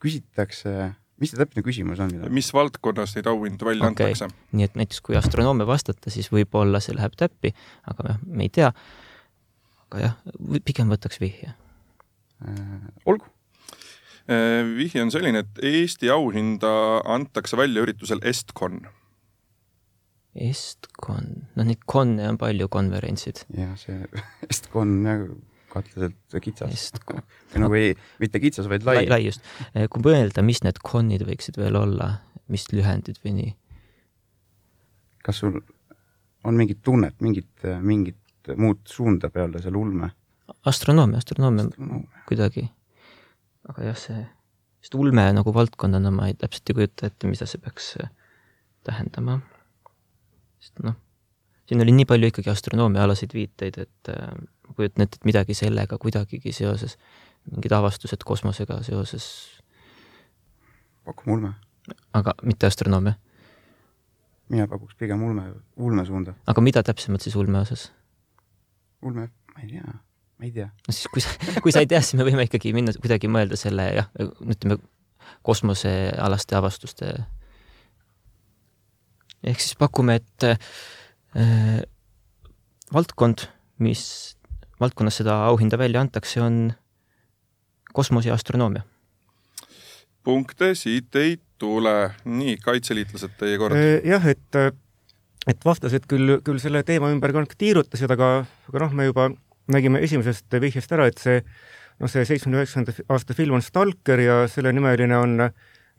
küsitakse, 0.00 0.74
mis 1.20 1.32
see 1.32 1.40
täpne 1.40 1.64
küsimus 1.66 2.00
on? 2.02 2.14
mis 2.32 2.50
valdkonnas 2.56 3.14
neid 3.16 3.30
auhindu 3.30 3.68
välja 3.68 3.88
Okei. 3.90 4.10
antakse? 4.10 4.30
nii 4.56 4.68
et 4.68 4.78
näiteks 4.80 5.02
kui 5.04 5.18
astronoomia 5.20 5.68
vastata, 5.68 6.12
siis 6.12 6.30
võib-olla 6.32 6.82
see 6.82 6.96
läheb 6.96 7.16
täppi, 7.20 7.54
aga 7.90 8.14
jah, 8.14 8.22
me 8.26 8.46
ei 8.48 8.54
tea. 8.60 8.72
aga 9.88 10.06
jah, 10.06 10.16
pigem 10.64 10.90
võtaks 10.92 11.20
vihje. 11.22 11.54
Äh, 12.40 12.88
olgu, 13.06 13.26
Eh, 14.30 14.62
vihje 14.76 15.02
on 15.02 15.10
selline, 15.10 15.42
et 15.42 15.60
Eesti 15.66 16.10
auhinda 16.12 16.70
antakse 17.08 17.58
välja 17.58 17.82
üritusel 17.82 18.20
Estcon. 18.26 18.84
Estcon, 20.38 21.30
noh 21.58 21.66
neid 21.66 21.80
konne 21.90 22.28
on 22.30 22.38
palju, 22.38 22.68
konverentsid. 22.70 23.42
ja 23.56 23.72
see 23.80 24.04
Estcon 24.50 24.92
jah, 25.02 25.24
kahtlaselt 25.72 26.36
kitsas 26.44 26.92
või 27.08 27.24
nagu 27.64 27.78
ei, 27.78 27.96
mitte 28.22 28.42
kitsas, 28.42 28.68
vaid 28.70 28.86
lai, 28.86 29.00
lai, 29.00 29.08
lai 29.10 29.20
just. 29.24 29.42
kui 29.74 30.04
mõelda, 30.06 30.44
mis 30.46 30.62
need 30.62 30.78
konnid 30.86 31.26
võiksid 31.26 31.58
veel 31.58 31.80
olla, 31.80 32.12
mis 32.52 32.68
lühendid 32.70 33.18
või 33.24 33.34
nii? 33.40 33.56
kas 35.26 35.42
sul 35.42 35.58
on 36.46 36.56
mingit 36.56 36.84
tunnet, 36.86 37.18
mingit, 37.18 37.66
mingit 37.82 38.54
muud 38.56 38.86
suunda 38.88 39.32
peale 39.34 39.58
selle 39.58 39.82
ulme? 39.82 40.14
Astronoomia, 40.66 41.18
astronoomia 41.18 41.64
No, 41.78 42.02
kuidagi. 42.28 42.68
aga 43.68 43.84
jah, 43.90 43.96
see, 43.98 44.24
sest 44.82 44.94
ulme 44.98 45.24
nagu 45.36 45.54
valdkonnana 45.54 46.10
ma 46.14 46.26
ei, 46.30 46.34
täpselt 46.34 46.70
ei 46.72 46.78
kujuta 46.80 47.06
ette, 47.10 47.28
mida 47.28 47.46
see 47.46 47.60
peaks 47.60 47.94
äh, 48.02 48.10
tähendama. 48.84 49.38
sest 50.60 50.80
noh, 50.84 50.96
siin 51.68 51.80
oli 51.84 51.92
nii 51.96 52.08
palju 52.08 52.30
ikkagi 52.32 52.50
astronoomiaalaseid 52.52 53.34
viiteid, 53.36 53.78
et 53.84 54.12
äh, 54.12 54.32
ma 54.68 54.74
kujutan 54.76 55.06
ette, 55.06 55.20
et 55.20 55.28
midagi 55.28 55.54
sellega 55.54 55.98
kuidagigi 56.00 56.52
seoses, 56.56 56.96
mingid 57.50 57.72
avastused 57.72 58.24
kosmosega 58.26 58.80
seoses, 58.86 59.26
pakume 61.04 61.36
ulme. 61.36 61.52
aga 62.12 62.34
mitte 62.42 62.66
astronoomia. 62.66 63.14
mina 64.50 64.66
pakuks 64.68 64.94
pigem 64.98 65.22
ulme, 65.22 65.52
ulme 65.76 66.04
suunda. 66.06 66.34
aga 66.46 66.60
mida 66.60 66.82
täpsemalt 66.82 67.22
siis 67.22 67.36
ulme 67.36 67.60
osas? 67.60 67.92
ulme, 69.02 69.30
ma 69.54 69.62
ei 69.62 69.68
tea, 69.76 69.94
ma 70.40 70.48
ei 70.48 70.54
tea. 70.54 70.70
no 70.72 70.94
siis, 70.96 71.10
kui 71.12 71.20
sa, 71.20 71.34
kui 71.60 71.74
sa 71.74 71.82
ei 71.84 71.88
tea, 71.90 72.00
siis 72.00 72.16
me 72.16 72.24
võime 72.24 72.46
ikkagi 72.48 72.72
minna 72.76 72.94
kuidagi 72.96 73.28
mõelda 73.28 73.58
selle 73.60 73.86
jah, 73.98 74.08
ütleme 74.40 74.80
kosmosealaste 75.46 76.56
avastuste. 76.56 77.12
ehk 79.44 79.60
siis 79.60 79.76
pakume, 79.80 80.16
et 80.20 80.46
äh, 80.48 81.82
valdkond, 82.92 83.44
mis 83.84 84.04
valdkonnas 84.80 85.20
seda 85.20 85.42
auhinda 85.50 85.78
välja 85.78 86.00
antakse, 86.00 86.40
on 86.40 86.72
kosmos 87.92 88.26
ja 88.26 88.34
astronoomia. 88.34 88.82
punkte 90.24 90.74
siit 90.74 91.16
ei 91.16 91.36
tule. 91.58 92.14
nii, 92.24 92.56
kaitseliitlased, 92.64 93.36
teie 93.36 93.60
kord. 93.60 93.76
jah, 94.04 94.26
et, 94.26 94.60
et 95.46 95.64
vastased 95.64 96.08
küll, 96.08 96.38
küll 96.44 96.64
selle 96.64 96.82
teema 96.82 97.12
ümber 97.12 97.36
ka 97.36 97.44
tiirutasid, 97.58 98.16
aga, 98.16 98.32
aga 98.72 98.84
noh, 98.86 98.96
me 98.96 99.12
juba 99.12 99.30
nägime 99.72 100.02
esimesest 100.04 100.60
vihjest 100.60 100.92
ära, 100.92 101.06
et 101.10 101.18
see 101.18 101.40
noh, 102.00 102.10
see 102.10 102.24
seitsmekümne 102.24 102.62
üheksanda 102.64 102.94
aasta 103.12 103.36
film 103.36 103.58
on 103.58 103.64
Stalker 103.64 104.22
ja 104.22 104.40
selle 104.50 104.72
nimeline 104.76 105.18
on 105.18 105.50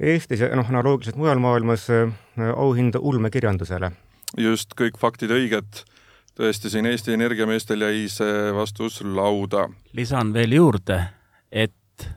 Eestis 0.01 0.42
ja 0.42 0.50
noh, 0.58 0.66
analoogiliselt 0.66 1.18
mujal 1.20 1.42
maailmas 1.42 1.86
äh, 1.94 2.10
auhind 2.56 2.98
ulmekirjandusele. 2.98 3.92
just, 4.38 4.74
kõik 4.80 4.98
faktid 4.98 5.32
õiged. 5.36 5.84
tõesti, 6.38 6.72
siin 6.74 6.88
Eesti 6.90 7.13
Energia 7.13 7.46
meestel 7.46 7.84
jäi 7.86 8.08
see 8.10 8.51
vastus 8.56 9.01
lauda. 9.04 9.68
lisan 9.94 10.34
veel 10.34 10.58
juurde, 10.58 11.04
et, 11.51 12.08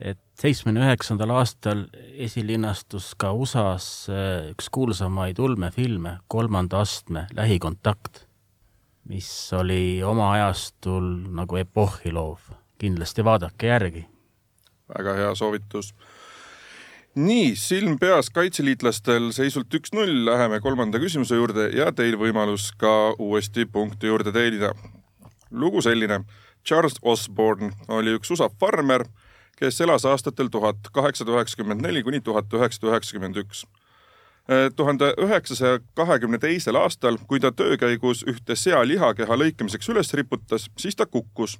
et 0.00 0.18
seitsmekümne 0.40 0.88
üheksandal 0.88 1.36
aastal 1.38 1.86
esilinastus 2.26 3.14
ka 3.14 3.30
USA-s 3.32 4.10
äh, 4.10 4.50
üks 4.50 4.70
kuulsamaid 4.72 5.38
ulmefilme, 5.38 6.18
Kolmanda 6.26 6.82
astme 6.82 7.28
lähikontakt, 7.36 8.25
mis 9.08 9.52
oli 9.52 10.02
oma 10.02 10.32
ajastul 10.32 11.06
nagu 11.34 11.56
epohhi 11.56 12.12
loov. 12.12 12.38
kindlasti 12.78 13.24
vaadake 13.24 13.66
järgi. 13.66 14.06
väga 14.98 15.14
hea 15.14 15.34
soovitus. 15.34 15.94
nii, 17.14 17.56
silm 17.56 17.98
peas 17.98 18.30
kaitseliitlastel 18.30 19.30
seisult 19.32 19.74
üks-null, 19.74 20.24
läheme 20.24 20.60
kolmanda 20.60 20.98
küsimuse 20.98 21.38
juurde 21.38 21.70
ja 21.76 21.92
teil 21.92 22.18
võimalus 22.18 22.72
ka 22.76 23.14
uuesti 23.18 23.66
punkti 23.66 24.06
juurde 24.06 24.32
teenida. 24.32 24.74
lugu 25.50 25.82
selline. 25.82 26.24
Charles 26.66 26.98
Osborne 27.02 27.70
oli 27.88 28.16
üks 28.18 28.30
USA 28.30 28.48
farmer, 28.60 29.04
kes 29.56 29.80
elas 29.80 30.04
aastatel 30.04 30.48
tuhat 30.50 30.90
kaheksasada 30.92 31.36
üheksakümmend 31.36 31.82
neli 31.82 32.02
kuni 32.02 32.20
tuhat 32.20 32.52
üheksasada 32.52 32.90
üheksakümmend 32.90 33.36
üks 33.36 33.64
tuhande 34.76 35.14
üheksasaja 35.18 35.78
kahekümne 35.94 36.38
teisel 36.38 36.74
aastal, 36.78 37.18
kui 37.26 37.40
ta 37.40 37.50
töö 37.52 37.76
käigus 37.76 38.22
ühte 38.30 38.54
sea 38.56 38.84
lihakeha 38.86 39.38
lõikamiseks 39.38 39.90
üles 39.90 40.12
riputas, 40.14 40.68
siis 40.78 40.96
ta 40.96 41.06
kukkus. 41.06 41.58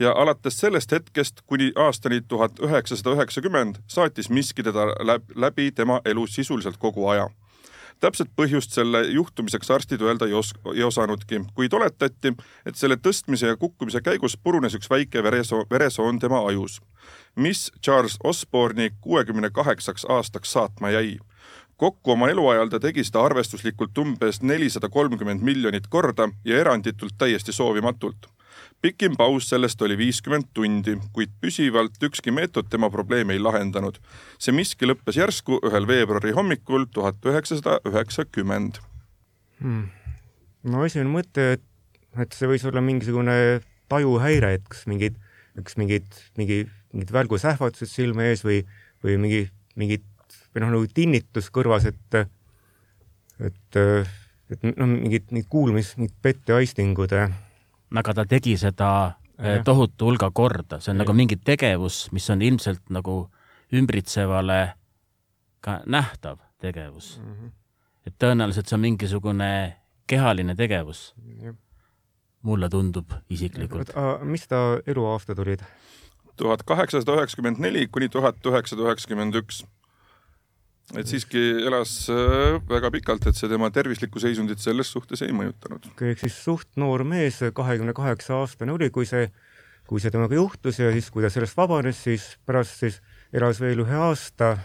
Ja 0.00 0.12
alates 0.12 0.60
sellest 0.60 0.92
hetkest 0.92 1.40
kuni 1.46 1.72
aastani 1.76 2.20
tuhat 2.28 2.60
üheksasada 2.60 3.16
üheksakümmend 3.16 3.80
saatis 3.88 4.28
miski 4.30 4.62
teda 4.62 4.86
läbi 5.34 5.72
tema 5.72 6.00
elu 6.04 6.26
sisuliselt 6.26 6.76
kogu 6.76 7.08
aja. 7.08 7.28
täpset 8.00 8.28
põhjust 8.36 8.74
selle 8.76 9.00
juhtumiseks 9.08 9.70
arstid 9.70 10.02
öelda 10.04 10.26
ei 10.26 10.34
os-, 10.36 10.52
ei 10.74 10.82
osanudki, 10.84 11.40
kuid 11.54 11.72
oletati, 11.72 12.34
et 12.66 12.76
selle 12.76 12.98
tõstmise 13.00 13.46
ja 13.46 13.56
kukkumise 13.56 14.02
käigus 14.04 14.36
purunes 14.36 14.74
üks 14.76 14.90
väike 14.90 15.22
veresoon, 15.22 15.64
veresoon 15.70 16.18
tema 16.18 16.42
ajus, 16.46 16.80
mis 17.36 17.72
Charles 17.84 18.18
Osborne'i 18.24 18.90
kuuekümne 19.00 19.50
kaheksaks 19.50 20.04
aastaks 20.04 20.52
saatma 20.52 20.90
jäi 20.90 21.16
kokku 21.76 22.12
oma 22.12 22.28
eluajal 22.32 22.70
ta 22.72 22.80
tegi 22.80 23.04
seda 23.04 23.24
arvestuslikult 23.26 23.98
umbes 24.00 24.40
nelisada 24.42 24.88
kolmkümmend 24.92 25.44
miljonit 25.44 25.90
korda 25.92 26.30
ja 26.44 26.60
eranditult 26.60 27.16
täiesti 27.18 27.52
soovimatult. 27.52 28.26
pikim 28.80 29.16
paus 29.16 29.48
sellest 29.48 29.82
oli 29.82 29.96
viiskümmend 29.98 30.48
tundi, 30.54 30.96
kuid 31.12 31.32
püsivalt 31.40 32.02
ükski 32.02 32.30
meetod 32.30 32.68
tema 32.70 32.90
probleemi 32.90 33.32
ei 33.32 33.40
lahendanud. 33.40 33.98
see 34.38 34.52
miski 34.52 34.86
lõppes 34.86 35.20
järsku 35.20 35.60
ühel 35.64 35.86
veebruari 35.86 36.32
hommikul 36.32 36.86
tuhat 36.92 37.16
üheksasada 37.24 37.80
üheksakümmend. 37.84 38.80
Hmm. 39.60 39.88
no 40.62 40.84
esimene 40.84 41.10
mõte, 41.12 41.52
et, 41.56 41.64
et 42.16 42.32
see 42.32 42.48
võis 42.48 42.64
olla 42.64 42.80
mingisugune 42.80 43.60
tajuhäire, 43.88 44.54
et 44.54 44.68
kas 44.68 44.86
mingid, 44.86 45.16
kas 45.62 45.76
mingid, 45.76 46.08
mingi, 46.36 46.64
mingid 46.92 47.12
välgusähvatused 47.12 47.92
silme 47.92 48.30
ees 48.32 48.44
või, 48.44 48.62
või 49.04 49.16
mingi, 49.20 49.48
mingid 49.76 50.04
või 50.56 50.64
noh, 50.64 50.72
nagu 50.72 50.88
tinnitus 50.96 51.50
kõrvas, 51.52 51.84
et, 51.90 52.16
et, 53.44 53.76
et 53.76 54.64
noh, 54.72 54.88
mingid, 54.88 55.28
mingid 55.28 55.50
kuulmis, 55.52 55.92
mingid 56.00 56.16
petteaistingud. 56.24 57.12
aga 57.96 58.14
ta 58.16 58.24
tegi 58.24 58.56
seda 58.56 58.90
ja. 59.36 59.60
tohutu 59.64 60.08
hulga 60.08 60.30
korda, 60.32 60.80
see 60.80 60.94
on 60.94 60.96
ja. 60.96 61.04
nagu 61.04 61.16
mingi 61.16 61.36
tegevus, 61.36 62.06
mis 62.16 62.28
on 62.32 62.42
ilmselt 62.42 62.88
nagu 62.88 63.26
ümbritsevale 63.76 64.60
ka 65.60 65.80
nähtav 65.86 66.38
tegevus 66.62 67.18
mm. 67.20 67.32
-hmm. 67.32 67.50
et 68.06 68.14
tõenäoliselt 68.22 68.68
see 68.68 68.76
on 68.76 68.80
mingisugune 68.80 69.76
kehaline 70.06 70.54
tegevus. 70.54 71.14
mulle 72.42 72.68
tundub 72.68 73.10
isiklikult. 73.30 73.92
mis 74.22 74.48
ta 74.48 74.80
eluaastad 74.86 75.38
olid? 75.38 75.60
tuhat 76.36 76.62
kaheksasada 76.62 77.12
üheksakümmend 77.12 77.58
neli 77.58 77.86
kuni 77.86 78.08
tuhat 78.08 78.46
üheksasada 78.46 78.88
üheksakümmend 78.88 79.34
üks 79.34 79.64
et 80.94 81.08
siiski 81.10 81.40
elas 81.66 81.92
äh, 82.12 82.60
väga 82.70 82.92
pikalt, 82.94 83.26
et 83.26 83.38
see 83.38 83.50
tema 83.50 83.70
tervislikku 83.74 84.22
seisundit 84.22 84.62
selles 84.62 84.90
suhtes 84.92 85.24
ei 85.26 85.34
mõjutanud. 85.34 85.88
ehk 85.98 86.22
siis 86.22 86.38
suht 86.44 86.68
noor 86.78 87.02
mees, 87.04 87.40
kahekümne 87.54 87.94
kaheksa 87.96 88.38
aastane 88.38 88.76
oli, 88.76 88.90
kui 88.94 89.08
see, 89.08 89.26
kui 89.88 90.02
see 90.02 90.14
temaga 90.14 90.38
juhtus 90.38 90.78
ja 90.78 90.92
siis, 90.94 91.10
kui 91.10 91.24
ta 91.24 91.30
sellest 91.32 91.58
vabanes, 91.58 91.98
siis 92.06 92.36
pärast 92.46 92.78
siis 92.84 93.00
elas 93.34 93.60
veel 93.60 93.82
ühe 93.82 93.98
aasta. 94.08 94.56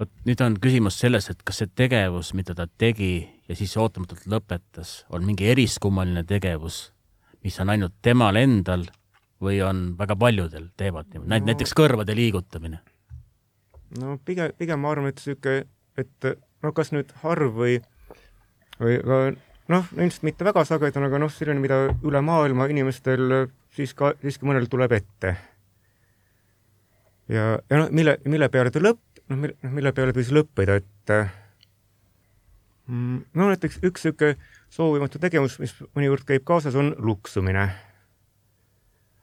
vot 0.00 0.10
nüüd 0.26 0.42
on 0.42 0.58
küsimus 0.58 0.98
selles, 0.98 1.30
et 1.30 1.44
kas 1.46 1.62
see 1.62 1.70
tegevus, 1.78 2.32
mida 2.34 2.56
ta 2.58 2.66
tegi 2.66 3.28
ja 3.48 3.54
siis 3.54 3.76
ootamatult 3.78 4.26
lõpetas, 4.26 5.04
on 5.14 5.22
mingi 5.28 5.46
eriskummaline 5.52 6.24
tegevus, 6.26 6.88
mis 7.44 7.60
on 7.62 7.70
ainult 7.70 7.94
temal 8.02 8.36
endal 8.40 8.88
või 9.42 9.60
on 9.62 9.92
väga 9.98 10.16
paljudel 10.18 10.72
teevad 10.78 11.10
niimoodi 11.12 11.30
no., 11.30 11.46
näiteks 11.52 11.74
kõrvade 11.78 12.14
liigutamine? 12.18 12.82
No 14.00 14.16
pigem, 14.24 14.52
pigem 14.58 14.80
ma 14.80 14.92
arvan, 14.92 15.10
et 15.12 15.20
niisugune, 15.20 15.64
et 16.00 16.28
no 16.62 16.72
kas 16.76 16.92
nüüd 16.94 17.10
harv 17.22 17.56
või, 17.58 17.78
või 18.80 18.98
ka 19.02 19.20
noh, 19.72 19.92
ilmselt 19.96 20.26
mitte 20.28 20.46
väga 20.46 20.64
sagedane, 20.68 21.08
aga 21.10 21.20
noh, 21.22 21.32
selline, 21.32 21.60
mida 21.62 21.84
üle 22.04 22.22
maailma 22.24 22.68
inimestel 22.72 23.46
siis 23.76 23.94
ka, 23.98 24.14
siiski 24.22 24.48
mõnel 24.48 24.68
tuleb 24.72 24.96
ette. 24.96 25.36
ja, 27.32 27.46
ja 27.58 27.84
noh, 27.84 27.92
mille, 27.92 28.18
mille 28.24 28.48
peale 28.52 28.72
ta 28.72 28.82
lõpp, 28.82 29.22
noh, 29.28 29.38
mille, 29.38 29.56
noh, 29.62 29.76
mille 29.78 29.94
peale 29.96 30.14
ta 30.14 30.22
siis 30.24 30.34
lõppeda, 30.36 30.80
et 30.82 31.14
mm, 32.88 33.22
no 33.38 33.48
näiteks 33.52 33.80
üks 33.82 34.08
niisugune 34.08 34.36
soovimatu 34.72 35.20
tegevus, 35.20 35.58
mis 35.60 35.74
mõnikord 35.92 36.28
käib 36.28 36.44
kaasas, 36.48 36.76
on 36.78 36.94
luksumine 36.98 37.70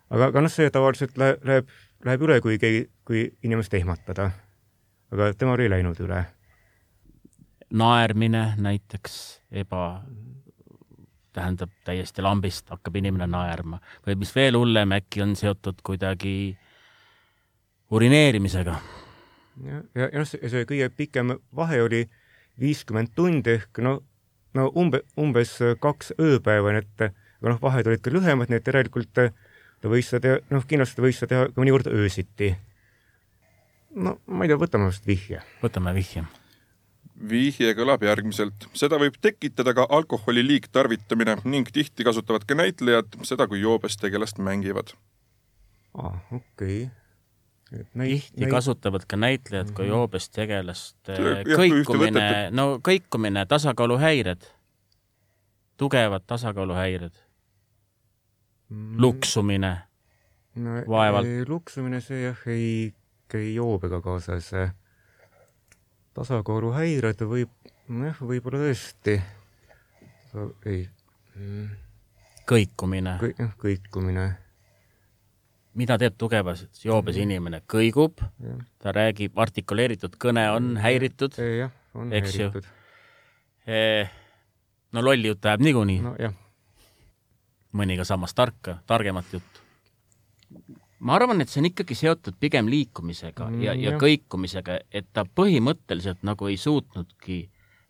aga, 0.10 0.30
aga 0.30 0.44
noh, 0.44 0.52
see 0.54 0.70
tavaliselt 0.74 1.18
läheb, 1.22 1.44
läheb, 1.48 1.74
läheb 2.06 2.28
üle, 2.28 2.40
kui 2.44 2.60
keegi, 2.62 2.86
kui 3.08 3.26
inimest 3.46 3.74
ehmatada. 3.78 4.30
Aga 5.14 5.32
temal 5.38 5.62
ei 5.64 5.72
läinud 5.72 6.00
üle. 6.06 6.24
naermine 7.70 8.56
näiteks, 8.58 9.42
eba, 9.52 10.02
tähendab 11.34 11.70
täiesti 11.86 12.24
lambist 12.26 12.70
hakkab 12.74 12.96
inimene 12.98 13.28
naerma 13.30 13.78
või 14.08 14.16
mis 14.18 14.34
veel 14.36 14.58
hullem, 14.58 14.96
äkki 14.98 15.22
on 15.22 15.36
seotud 15.38 15.84
kuidagi 15.86 16.58
urineerimisega. 17.94 18.80
ja, 19.66 19.84
ja, 19.96 20.10
ja 20.14 20.26
see, 20.26 20.50
see 20.50 20.66
kõige 20.66 20.90
pikem 20.90 21.38
vahe 21.56 21.82
oli 21.84 22.04
viiskümmend 22.60 23.14
tundi 23.16 23.58
ehk 23.60 23.82
no, 23.86 24.00
no 24.54 24.70
umbe, 24.76 25.04
umbes 25.18 25.58
kaks 25.82 26.14
ööpäeva, 26.20 26.74
nii 26.74 26.86
et 26.86 27.06
aga 27.40 27.54
noh, 27.54 27.62
vahed 27.62 27.88
olid 27.88 28.02
ka 28.04 28.12
lühemad, 28.14 28.50
nii 28.52 28.60
et 28.60 28.68
järelikult 28.68 29.14
ta 29.14 29.92
võis 29.92 30.10
seda 30.12 30.24
teha, 30.26 30.40
noh, 30.52 30.66
kindlasti 30.68 31.00
ta 31.00 31.06
võis 31.06 31.22
seda 31.22 31.32
teha 31.34 31.52
ka 31.54 31.62
mõnikord 31.62 31.88
öösiti. 31.94 32.52
No 33.96 34.18
ma 34.28 34.46
ei 34.46 34.52
tea, 34.52 34.60
võtame 34.60 34.90
vast 34.90 35.08
vihje. 35.08 35.42
võtame 35.64 35.94
vihje. 35.96 36.26
vihje 37.30 37.74
kõlab 37.78 38.04
järgmiselt. 38.06 38.70
seda 38.74 39.00
võib 39.02 39.20
tekitada 39.22 39.74
ka 39.78 39.88
alkoholi 39.90 40.46
liigtarvitamine 40.46 41.40
ning 41.46 41.72
tihti 41.74 42.08
kasutavad 42.08 42.46
ka 42.48 42.58
näitlejad 42.58 43.20
seda, 43.28 43.48
kui 43.48 43.62
joobes 43.62 43.98
tegelast 43.98 44.40
mängivad. 44.40 44.96
aa, 45.98 46.20
okei 46.32 46.84
okay 46.86 46.96
tihti 47.70 48.42
näit... 48.42 48.50
kasutavad 48.50 49.04
ka 49.06 49.18
näitlejad 49.18 49.76
kui 49.78 49.86
mhm. 49.86 49.94
joobes 49.94 50.30
tegelast 50.34 51.12
kõikumine, 51.46 52.50
no 52.50 52.80
kõikumine, 52.82 53.46
tasakaaluhäired, 53.46 54.48
tugevad 55.78 56.26
tasakaaluhäired 56.26 57.14
Mm. 58.70 59.02
luksumine 59.02 59.78
no, 60.56 60.70
vaevalt. 60.90 61.28
luksumine, 61.48 62.02
see 62.06 62.22
jah, 62.22 62.42
ei 62.46 62.94
käi 63.30 63.54
joobega 63.56 64.02
kaasas. 64.02 64.52
tasakaaluhäired 66.14 67.22
võib, 67.30 67.52
nojah, 67.88 68.18
võib-olla 68.22 68.64
tõesti. 68.66 69.20
ei 70.66 70.90
mm.. 71.36 71.70
kõikumine 72.50 73.16
Kõi,. 73.22 73.34
jah, 73.40 73.54
kõikumine. 73.62 74.26
mida 75.74 75.98
teeb 75.98 76.18
tugevas 76.18 76.66
joobes 76.84 77.16
mm. 77.16 77.22
inimene? 77.30 77.62
kõigub, 77.68 78.22
ta 78.80 78.94
räägib, 78.96 79.38
artikuleeritud 79.40 80.20
kõne 80.20 80.50
on 80.52 80.76
häiritud. 80.78 81.38
jah, 81.38 81.72
on 81.94 82.12
häiritud. 82.12 82.68
no 84.92 85.04
lolli 85.06 85.28
juttu 85.28 85.48
ajab 85.48 85.66
niikuinii. 85.70 86.00
nojah 86.06 86.38
mõni 87.72 87.98
ka 88.00 88.06
samas 88.08 88.34
tarka, 88.34 88.80
targemat 88.88 89.34
juttu. 89.34 89.62
Ma 91.00 91.16
arvan, 91.16 91.42
et 91.42 91.50
see 91.50 91.62
on 91.62 91.70
ikkagi 91.70 91.96
seotud 91.96 92.38
pigem 92.40 92.70
liikumisega 92.72 93.48
mm, 93.48 93.64
ja, 93.64 93.76
ja 93.78 93.96
kõikumisega, 94.00 94.80
et 94.92 95.08
ta 95.16 95.24
põhimõtteliselt 95.24 96.24
nagu 96.28 96.50
ei 96.50 96.58
suutnudki 96.60 97.40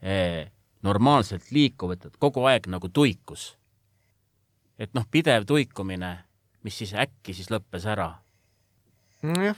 eh, 0.02 0.50
normaalselt 0.86 1.50
liikuda, 1.56 1.98
et 1.98 2.20
kogu 2.22 2.46
aeg 2.50 2.70
nagu 2.72 2.90
tuikus. 2.94 3.56
et 4.80 4.94
noh, 4.96 5.06
pidev 5.12 5.46
tuikumine, 5.46 6.14
mis 6.64 6.78
siis 6.78 6.94
äkki 6.94 7.34
siis 7.34 7.50
lõppes 7.52 7.86
ära. 7.90 8.14
nojah, 9.24 9.58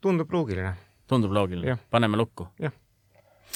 tundub 0.00 0.32
loogiline. 0.32 0.74
tundub 1.06 1.32
loogiline, 1.32 1.78
paneme 1.90 2.16
lukku? 2.16 2.48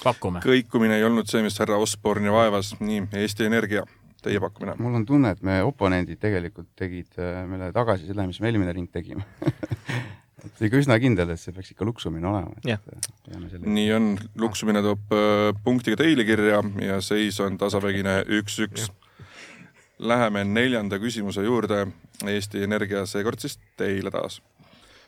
pakume. 0.04 0.44
kõikumine 0.44 1.00
ei 1.00 1.04
olnud 1.04 1.30
see, 1.30 1.42
mis 1.42 1.58
härra 1.58 1.80
Osborne'i 1.80 2.32
vaevas, 2.32 2.74
nii 2.80 3.08
Eesti 3.12 3.48
Energia 3.48 3.86
teie 4.24 4.42
pakkumine? 4.42 4.76
mul 4.82 4.98
on 5.00 5.06
tunne, 5.08 5.34
et 5.34 5.44
me 5.46 5.60
oponendid 5.66 6.20
tegelikult 6.22 6.72
tegid 6.78 7.20
äh, 7.20 7.44
meile 7.50 7.70
tagasi 7.76 8.10
selle, 8.10 8.26
mis 8.30 8.40
me 8.40 8.50
eelmine 8.50 8.74
ring 8.76 8.90
tegime 8.92 9.26
et 10.44 10.66
ikka 10.68 10.80
üsna 10.82 10.98
kindel, 11.02 11.32
et 11.32 11.40
see 11.40 11.54
peaks 11.56 11.72
ikka 11.72 11.86
luksumine 11.88 12.28
olema. 12.28 12.52
Äh, 12.68 13.56
nii 13.64 13.86
on, 13.96 14.10
luksumine 14.40 14.82
toob 14.84 15.14
äh, 15.16 15.50
punktiga 15.64 15.98
teile 16.02 16.26
kirja 16.28 16.60
ja 16.84 17.00
seis 17.04 17.40
on 17.44 17.58
tasavägine 17.60 18.22
üks-üks. 18.40 18.90
Läheme 20.04 20.42
neljanda 20.44 20.98
küsimuse 20.98 21.44
juurde. 21.46 21.84
Eesti 22.28 22.64
Energia 22.66 23.04
seekord 23.06 23.40
siis 23.40 23.56
teile 23.78 24.10
taas. 24.12 24.40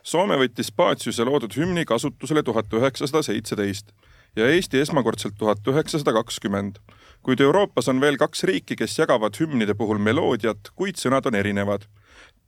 Soome 0.06 0.38
võttis 0.38 0.70
Paciuse 0.70 1.24
loodud 1.26 1.54
hümni 1.58 1.84
kasutusele 1.84 2.44
tuhat 2.46 2.70
üheksasada 2.78 3.24
seitseteist 3.26 3.90
ja 4.38 4.46
Eesti 4.52 4.78
esmakordselt 4.78 5.34
tuhat 5.38 5.66
üheksasada 5.66 6.14
kakskümmend 6.20 6.78
kuid 7.26 7.40
Euroopas 7.40 7.88
on 7.88 8.00
veel 8.00 8.14
kaks 8.16 8.44
riiki, 8.46 8.76
kes 8.78 8.92
jagavad 9.00 9.34
hümnide 9.40 9.74
puhul 9.74 9.98
meloodiat, 9.98 10.70
kuid 10.78 11.00
sõnad 11.00 11.26
on 11.26 11.34
erinevad. 11.34 11.88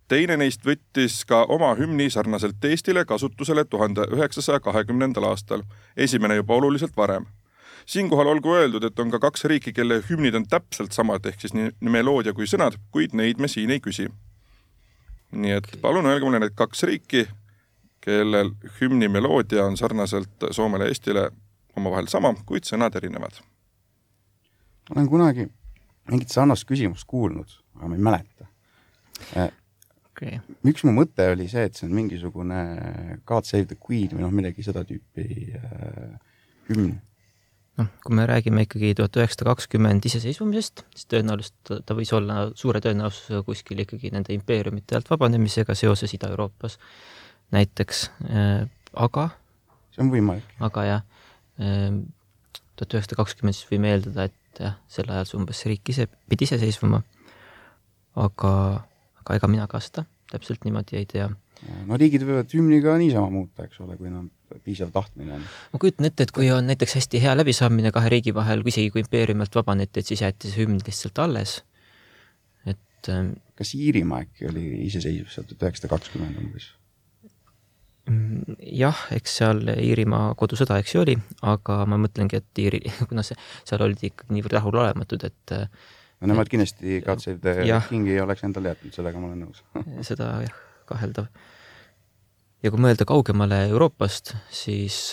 teine 0.09 0.37
neist 0.41 0.63
võttis 0.65 1.25
ka 1.29 1.43
oma 1.53 1.75
hümni 1.77 2.07
sarnaselt 2.11 2.65
Eestile 2.65 3.05
kasutusele 3.05 3.65
tuhande 3.65 4.07
üheksasaja 4.15 4.61
kahekümnendal 4.61 5.27
aastal, 5.31 5.63
esimene 5.97 6.37
juba 6.37 6.55
oluliselt 6.55 6.97
varem. 6.97 7.27
siinkohal 7.87 8.27
olgu 8.27 8.55
öeldud, 8.55 8.85
et 8.85 8.99
on 8.99 9.11
ka 9.11 9.19
kaks 9.19 9.45
riiki, 9.45 9.73
kelle 9.73 10.03
hümnid 10.11 10.35
on 10.35 10.47
täpselt 10.47 10.93
samad, 10.93 11.27
ehk 11.27 11.41
siis 11.41 11.55
nii 11.55 11.91
meloodia 11.91 12.33
kui 12.33 12.47
sõnad, 12.47 12.79
kuid 12.91 13.15
neid 13.15 13.39
me 13.39 13.49
siin 13.49 13.71
ei 13.71 13.81
küsi. 13.81 14.09
nii 15.33 15.59
et 15.59 15.79
palun 15.83 16.07
öelge 16.07 16.25
mulle 16.25 16.39
need 16.39 16.55
kaks 16.55 16.83
riiki, 16.83 17.27
kellel 18.01 18.55
hümni 18.81 19.09
meloodia 19.09 19.65
on 19.65 19.77
sarnaselt 19.77 20.51
Soomele 20.51 20.85
ja 20.85 20.89
Eestile 20.89 21.31
omavahel 21.77 22.07
sama, 22.07 22.35
kuid 22.47 22.63
sõnad 22.63 22.95
erinevad 22.95 23.43
olen 24.95 25.09
kunagi 25.09 25.49
mingit 26.09 26.33
sarnast 26.33 26.67
küsimust 26.69 27.07
kuulnud, 27.09 27.51
aga 27.77 27.91
ma 27.91 27.99
ei 27.99 28.05
mäleta 28.11 28.49
okay.. 30.19 30.39
üks 30.67 30.85
mu 30.87 30.95
mõte 30.97 31.27
oli 31.33 31.49
see, 31.51 31.67
et 31.69 31.77
see 31.79 31.89
on 31.89 31.95
mingisugune 31.97 32.63
God 33.29 33.49
Save 33.49 33.69
the 33.71 33.79
Queen 33.79 34.11
või 34.15 34.25
noh, 34.25 34.33
midagi 34.35 34.65
seda 34.67 34.85
tüüpi 34.89 35.53
äh, 35.59 36.17
hümn. 36.71 36.97
noh, 37.81 37.91
kui 38.05 38.19
me 38.19 38.27
räägime 38.29 38.65
ikkagi 38.67 38.95
tuhat 38.99 39.21
üheksasada 39.21 39.53
kakskümmend 39.53 40.09
iseseisvumisest, 40.11 40.85
siis 40.95 41.11
tõenäoliselt 41.13 41.85
ta 41.87 41.99
võis 41.99 42.13
olla 42.17 42.49
suure 42.59 42.83
tõenäosusega 42.85 43.45
kuskil 43.47 43.85
ikkagi 43.85 44.13
nende 44.15 44.35
impeeriumite 44.37 44.99
alt 44.99 45.11
vabanemisega 45.13 45.77
seoses 45.79 46.15
Ida-Euroopas 46.19 46.79
näiteks 47.55 48.09
äh,, 48.29 48.67
aga 48.95 49.31
see 49.95 50.05
on 50.05 50.13
võimalik. 50.15 50.57
aga 50.63 50.87
jah, 50.89 51.07
äh, 51.63 51.91
tuhat 52.79 52.99
üheksasada 52.99 53.23
kakskümmend 53.23 53.59
siis 53.59 53.71
võime 53.71 53.95
eeldada, 53.95 54.29
et 54.29 54.38
et 54.59 54.65
jah, 54.67 54.79
sel 54.91 55.11
ajal 55.15 55.27
see 55.29 55.39
umbes 55.39 55.65
riik 55.71 55.95
ise 55.95 56.09
pidi 56.29 56.49
iseseisvuma. 56.49 57.03
aga, 58.19 58.53
aga 59.23 59.37
ega 59.39 59.51
mina 59.51 59.67
ka 59.71 59.81
seda 59.81 60.05
täpselt 60.33 60.65
niimoodi 60.67 60.99
ei 60.99 61.07
tea. 61.09 61.29
no 61.89 61.99
riigid 62.01 62.25
võivad 62.27 62.51
hümni 62.55 62.81
ka 62.85 62.97
niisama 63.01 63.31
muuta, 63.33 63.67
eks 63.67 63.81
ole, 63.85 63.97
kui 63.99 64.11
nad 64.13 64.59
piisav 64.65 64.93
tahtmine 64.95 65.37
on. 65.39 65.47
ma 65.73 65.81
kujutan 65.83 66.09
ette, 66.09 66.27
et 66.27 66.35
kui 66.35 66.51
on 66.55 66.69
näiteks 66.71 66.99
hästi 67.01 67.23
hea 67.25 67.35
läbisaamine 67.39 67.93
kahe 67.95 68.13
riigi 68.15 68.35
vahel, 68.35 68.63
isegi 68.67 68.93
kui 68.95 69.05
impeeriumilt 69.05 69.59
vabaneti, 69.59 70.03
et 70.03 70.13
siis 70.13 70.23
jäeti 70.25 70.53
see 70.53 70.65
hümn 70.65 70.83
lihtsalt 70.85 71.23
alles. 71.25 71.61
et 72.67 73.13
ähm, 73.15 73.35
kas 73.59 73.75
Iirimaa 73.79 74.25
äkki 74.27 74.51
oli 74.51 74.67
iseseisev 74.87 75.33
seal 75.33 75.49
tuhat 75.49 75.69
üheksasada 75.69 75.95
kakskümmend 75.97 76.43
umbes? 76.45 76.73
Mm, 78.09 78.57
jah, 78.79 79.01
eks 79.13 79.35
seal 79.41 79.59
Iirimaa 79.75 80.33
kodusõda, 80.39 80.79
eks 80.81 80.95
ju 80.95 81.03
oli, 81.03 81.15
aga 81.45 81.83
ma 81.91 81.99
mõtlengi, 82.01 82.41
et 82.41 82.61
Iiri, 82.63 82.81
kuna 83.11 83.25
see, 83.27 83.37
seal 83.69 83.85
olid 83.85 84.01
ikkagi 84.11 84.37
niivõrd 84.37 84.57
rahulolematud, 84.57 85.27
et 85.29 85.55
no 85.59 86.31
nemad 86.33 86.49
kindlasti 86.51 87.03
God 87.05 87.21
Save 87.23 87.39
the 87.45 87.81
Kingi 87.91 88.17
ei 88.17 88.23
oleks 88.25 88.45
endale 88.49 88.73
jätnud, 88.73 88.95
sellega 88.97 89.21
ma 89.21 89.29
olen 89.31 89.45
nõus 89.45 89.61
seda 90.09 90.31
jah, 90.47 90.55
kaheldav. 90.89 91.29
ja 92.65 92.73
kui 92.73 92.81
mõelda 92.83 93.07
kaugemale 93.09 93.67
Euroopast, 93.69 94.33
siis 94.51 95.13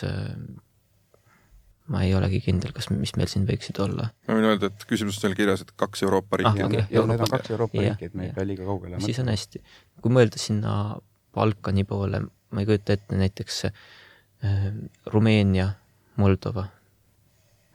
ma 1.92 2.02
ei 2.06 2.14
olegi 2.18 2.40
kindel, 2.42 2.72
kas, 2.74 2.88
mis 2.94 3.14
meil 3.18 3.30
siin 3.30 3.46
võiksid 3.50 3.78
olla. 3.84 4.08
ma 4.30 4.38
võin 4.38 4.48
öelda, 4.50 4.72
et 4.72 4.86
küsimuses 4.90 5.26
oli 5.28 5.38
kirjas, 5.38 5.62
et 5.66 5.74
kaks 5.78 6.06
Euroopa 6.08 6.40
riiki 6.42 6.64
Ah, 6.64 6.70
okei. 6.70 6.86
ja 6.90 7.04
need 7.06 7.26
on 7.28 7.34
kaks 7.36 7.52
Euroopa 7.54 7.82
riiki, 7.82 8.10
et 8.10 8.16
me 8.18 8.30
ei 8.30 8.34
pea 8.38 8.48
liiga 8.48 8.66
kaugele 8.66 9.02
siis 9.06 9.20
on 9.22 9.30
hästi. 9.34 9.62
kui 10.02 10.16
mõelda 10.16 10.42
sinna 10.42 10.96
Balkani 11.36 11.84
poole, 11.84 12.22
ma 12.56 12.64
ei 12.64 12.70
kujuta 12.72 12.96
ette 12.96 13.20
näiteks 13.20 13.66
äh, 13.68 14.72
Rumeenia, 15.12 15.74
Moldova 16.16 16.70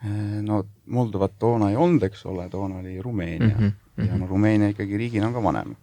Eh, 0.01 0.43
no 0.43 0.65
Moldovat 0.87 1.35
toona 1.39 1.69
ei 1.71 1.77
olnud, 1.77 2.07
eks 2.09 2.25
ole, 2.31 2.47
toona 2.49 2.79
oli 2.81 3.03
Rumeenia 3.03 3.49
mm 3.49 3.67
-hmm. 3.67 4.07
ja 4.07 4.17
no 4.17 4.27
Rumeenia 4.27 4.69
ikkagi 4.73 4.97
riigina 4.97 5.27
on 5.27 5.33
ka 5.33 5.43
vanem. 5.43 5.77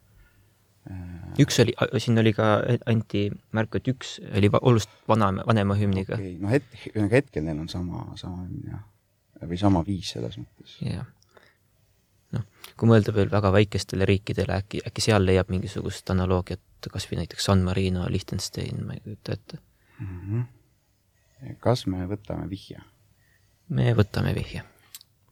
üks 1.39 1.59
oli, 1.61 1.73
siin 1.97 2.19
oli 2.19 2.33
ka, 2.33 2.63
anti 2.85 3.31
märku, 3.51 3.77
et 3.77 3.87
üks 3.87 4.21
oli 4.37 4.49
oluliselt 4.61 4.93
vanem, 5.07 5.41
vanema 5.47 5.75
hümniga 5.75 6.15
okay.. 6.15 6.37
no 6.39 6.49
het-, 6.49 7.11
hetkel 7.11 7.43
neil 7.43 7.59
on 7.59 7.69
sama, 7.69 8.05
sama 8.15 8.37
hümn 8.47 8.71
jah, 8.71 8.81
või 9.41 9.57
sama 9.57 9.83
viis 9.85 10.09
selles 10.15 10.39
mõttes. 10.39 10.77
jah. 10.81 11.05
noh, 12.35 12.43
kui 12.77 12.89
mõelda 12.89 13.13
veel 13.15 13.31
väga 13.31 13.51
väikestele 13.55 14.07
riikidele, 14.09 14.59
äkki, 14.63 14.81
äkki 14.87 15.03
seal 15.03 15.25
leiab 15.25 15.51
mingisugust 15.53 16.09
analoogiat, 16.13 16.61
kas 16.91 17.07
või 17.09 17.21
näiteks 17.21 17.49
San 17.49 17.63
Marino, 17.65 18.05
Liechtenstein, 18.09 18.83
ma 18.85 18.97
ei 18.97 19.03
kujuta 19.05 19.37
ette. 19.37 19.61
kas 21.63 21.85
me 21.87 22.05
võtame 22.09 22.49
vihje? 22.49 22.81
me 23.69 23.93
võtame 23.95 24.33
vihje. 24.35 24.63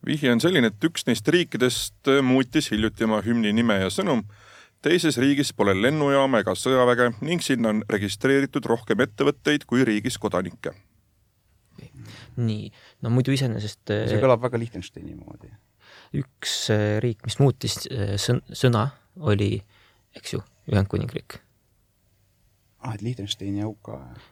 vihje 0.06 0.32
on 0.32 0.42
selline, 0.44 0.72
et 0.72 0.90
üks 0.90 1.08
neist 1.08 1.28
riikidest 1.28 2.12
muutis 2.24 2.72
hiljuti 2.72 3.08
oma 3.08 3.22
hümni 3.26 3.54
nime 3.54 3.80
ja 3.80 3.90
sõnum. 3.90 4.26
teises 4.82 5.18
riigis 5.18 5.54
pole 5.54 5.74
lennujaama 5.74 6.44
ega 6.44 6.54
sõjaväge 6.56 7.14
ning 7.22 7.42
sinna 7.42 7.70
on 7.70 7.84
registreeritud 7.90 8.66
rohkem 8.66 9.02
ettevõtteid 9.02 9.66
kui 9.66 9.86
riigis 9.86 10.18
kodanikke. 10.18 10.74
nii, 12.36 12.72
no 13.02 13.10
muidu 13.10 13.32
iseenesest 13.32 13.82
see 13.88 14.18
äh, 14.18 14.22
kõlab 14.22 14.42
väga 14.42 14.60
Liechtensteini 14.60 15.16
moodi. 15.16 15.52
Üks 16.22 16.58
äh, 16.74 16.98
riik, 17.04 17.24
mis 17.28 17.40
muutis 17.42 17.82
äh, 17.90 18.16
sõn-, 18.22 18.44
sõna, 18.56 18.90
oli, 19.22 19.58
eks 20.16 20.36
ju, 20.36 20.44
Ühendkuningriik. 20.72 21.40
ah, 22.86 22.94
et 22.94 23.02
Liechtenstein 23.02 23.58
ja 23.58 23.68
UK. 23.68 23.92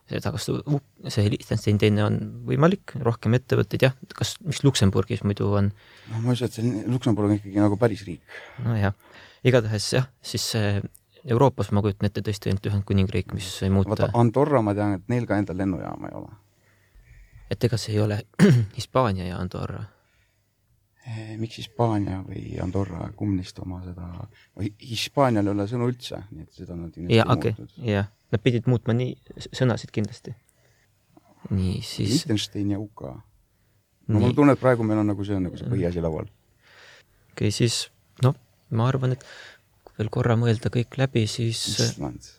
seda, 0.09 0.31
kas 0.33 0.47
see 0.47 1.29
Liechtenstein 1.33 1.79
teine 1.81 2.03
on 2.05 2.19
võimalik, 2.47 2.95
rohkem 3.05 3.37
ettevõtteid 3.37 3.87
jah, 3.87 3.95
kas, 4.13 4.35
mis 4.45 4.63
Luksemburgis 4.65 5.23
muidu 5.25 5.49
on, 5.57 5.71
no 6.11 6.23
ma 6.23 6.33
ei 6.33 6.37
usu, 6.37 6.49
et 6.49 6.57
see 6.57 6.83
Luksemburg 6.89 7.31
on 7.31 7.37
ikkagi 7.39 7.63
nagu 7.63 7.79
päris 7.81 8.05
riik. 8.07 8.21
nojah, 8.65 8.93
igatahes 9.43 9.89
jah, 9.97 10.11
siis 10.25 10.51
äh, 10.59 10.83
Euroopas 11.23 11.71
ma 11.71 11.81
kujutan 11.83 12.09
ette 12.09 12.21
tõesti 12.25 12.51
ainult 12.51 12.65
Ühendkuningriik, 12.67 13.31
mis 13.35 13.47
ei 13.63 13.71
muuta 13.71 13.93
vaata, 13.93 14.09
Andorra 14.19 14.61
ma 14.65 14.73
tean, 14.75 14.97
et 14.97 15.11
neil 15.11 15.27
ka 15.27 15.37
endal 15.39 15.57
lennujaama 15.61 16.09
ei 16.11 16.17
ole. 16.19 16.31
et 17.53 17.63
ega 17.63 17.79
see 17.79 17.95
ei 17.95 18.01
ole 18.03 18.21
Hispaania 18.77 19.29
ja 19.29 19.39
Andorra. 19.39 19.85
Eh, 21.03 21.33
miks 21.35 21.57
Hispaania 21.59 22.21
või 22.23 22.53
Andorra, 22.63 23.09
kumb 23.19 23.35
neist 23.35 23.57
oma 23.59 23.81
seda, 23.83 24.05
Hispaanial 24.79 25.49
ei 25.49 25.51
ole 25.51 25.65
sõnu 25.67 25.89
üldse, 25.91 26.21
nii 26.31 26.45
et 26.45 26.59
seda 26.61 26.77
nad 26.79 26.95
ja 27.11 27.25
okei 27.27 27.51
jah, 27.83 28.07
nad 28.31 28.43
pidid 28.43 28.69
muutma 28.71 28.95
nii 28.95 29.41
sõnasid 29.49 29.91
kindlasti. 29.91 30.31
nii, 31.49 31.81
siis, 31.83 32.13
Liechtenstein 32.13 32.71
ja 32.71 32.79
UK. 32.79 33.03
no 33.03 34.15
nii 34.15 34.29
mul, 34.29 34.37
tunne, 34.37 34.55
et 34.55 34.63
praegu 34.63 34.87
meil 34.87 35.01
on 35.01 35.11
nagu 35.11 35.27
see 35.27 35.35
on 35.35 35.43
nagu 35.49 35.59
see 35.59 35.67
põhiasi 35.73 36.05
laual. 36.05 36.31
okei 37.33 37.49
okay,, 37.49 37.51
siis 37.51 37.89
noh, 38.23 38.39
ma 38.71 38.87
arvan, 38.87 39.17
et 39.17 39.27
veel 39.99 40.13
korra 40.13 40.39
mõelda 40.39 40.71
kõik 40.71 40.95
läbi, 41.03 41.25
siis 41.27 41.65
Island, 41.83 42.31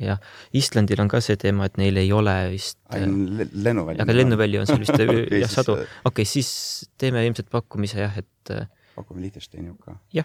jah, 0.00 0.20
Islandil 0.56 1.00
on 1.04 1.10
ka 1.10 1.20
see 1.24 1.36
teema, 1.40 1.68
et 1.68 1.76
neil 1.80 1.98
ei 2.00 2.12
ole 2.14 2.34
vist 2.52 2.78
ainult 2.94 3.52
lennuväli. 3.52 4.00
aga 4.02 4.16
lennuväli 4.16 4.60
on 4.60 4.68
seal 4.68 4.82
vist 4.82 4.94
Okei, 4.96 5.22
okay, 5.22 5.40
jah, 5.42 5.50
siis, 5.50 5.58
sadu, 5.60 5.76
äh, 5.80 5.98
okei 6.04 6.10
okay,, 6.12 6.30
siis 6.30 6.50
teeme 6.98 7.24
ilmselt 7.26 7.50
pakkumise 7.52 8.00
jah, 8.02 8.16
et 8.18 8.54
äh, 8.54 8.68
pakume 8.96 9.24
Liechtensteini 9.24 9.70
UK. 9.70 10.24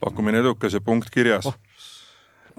pakkumine 0.00 0.42
edukas 0.44 0.76
ja 0.76 0.80
punkt 0.84 1.10
kirjas 1.14 1.50
Oh. 1.50 1.58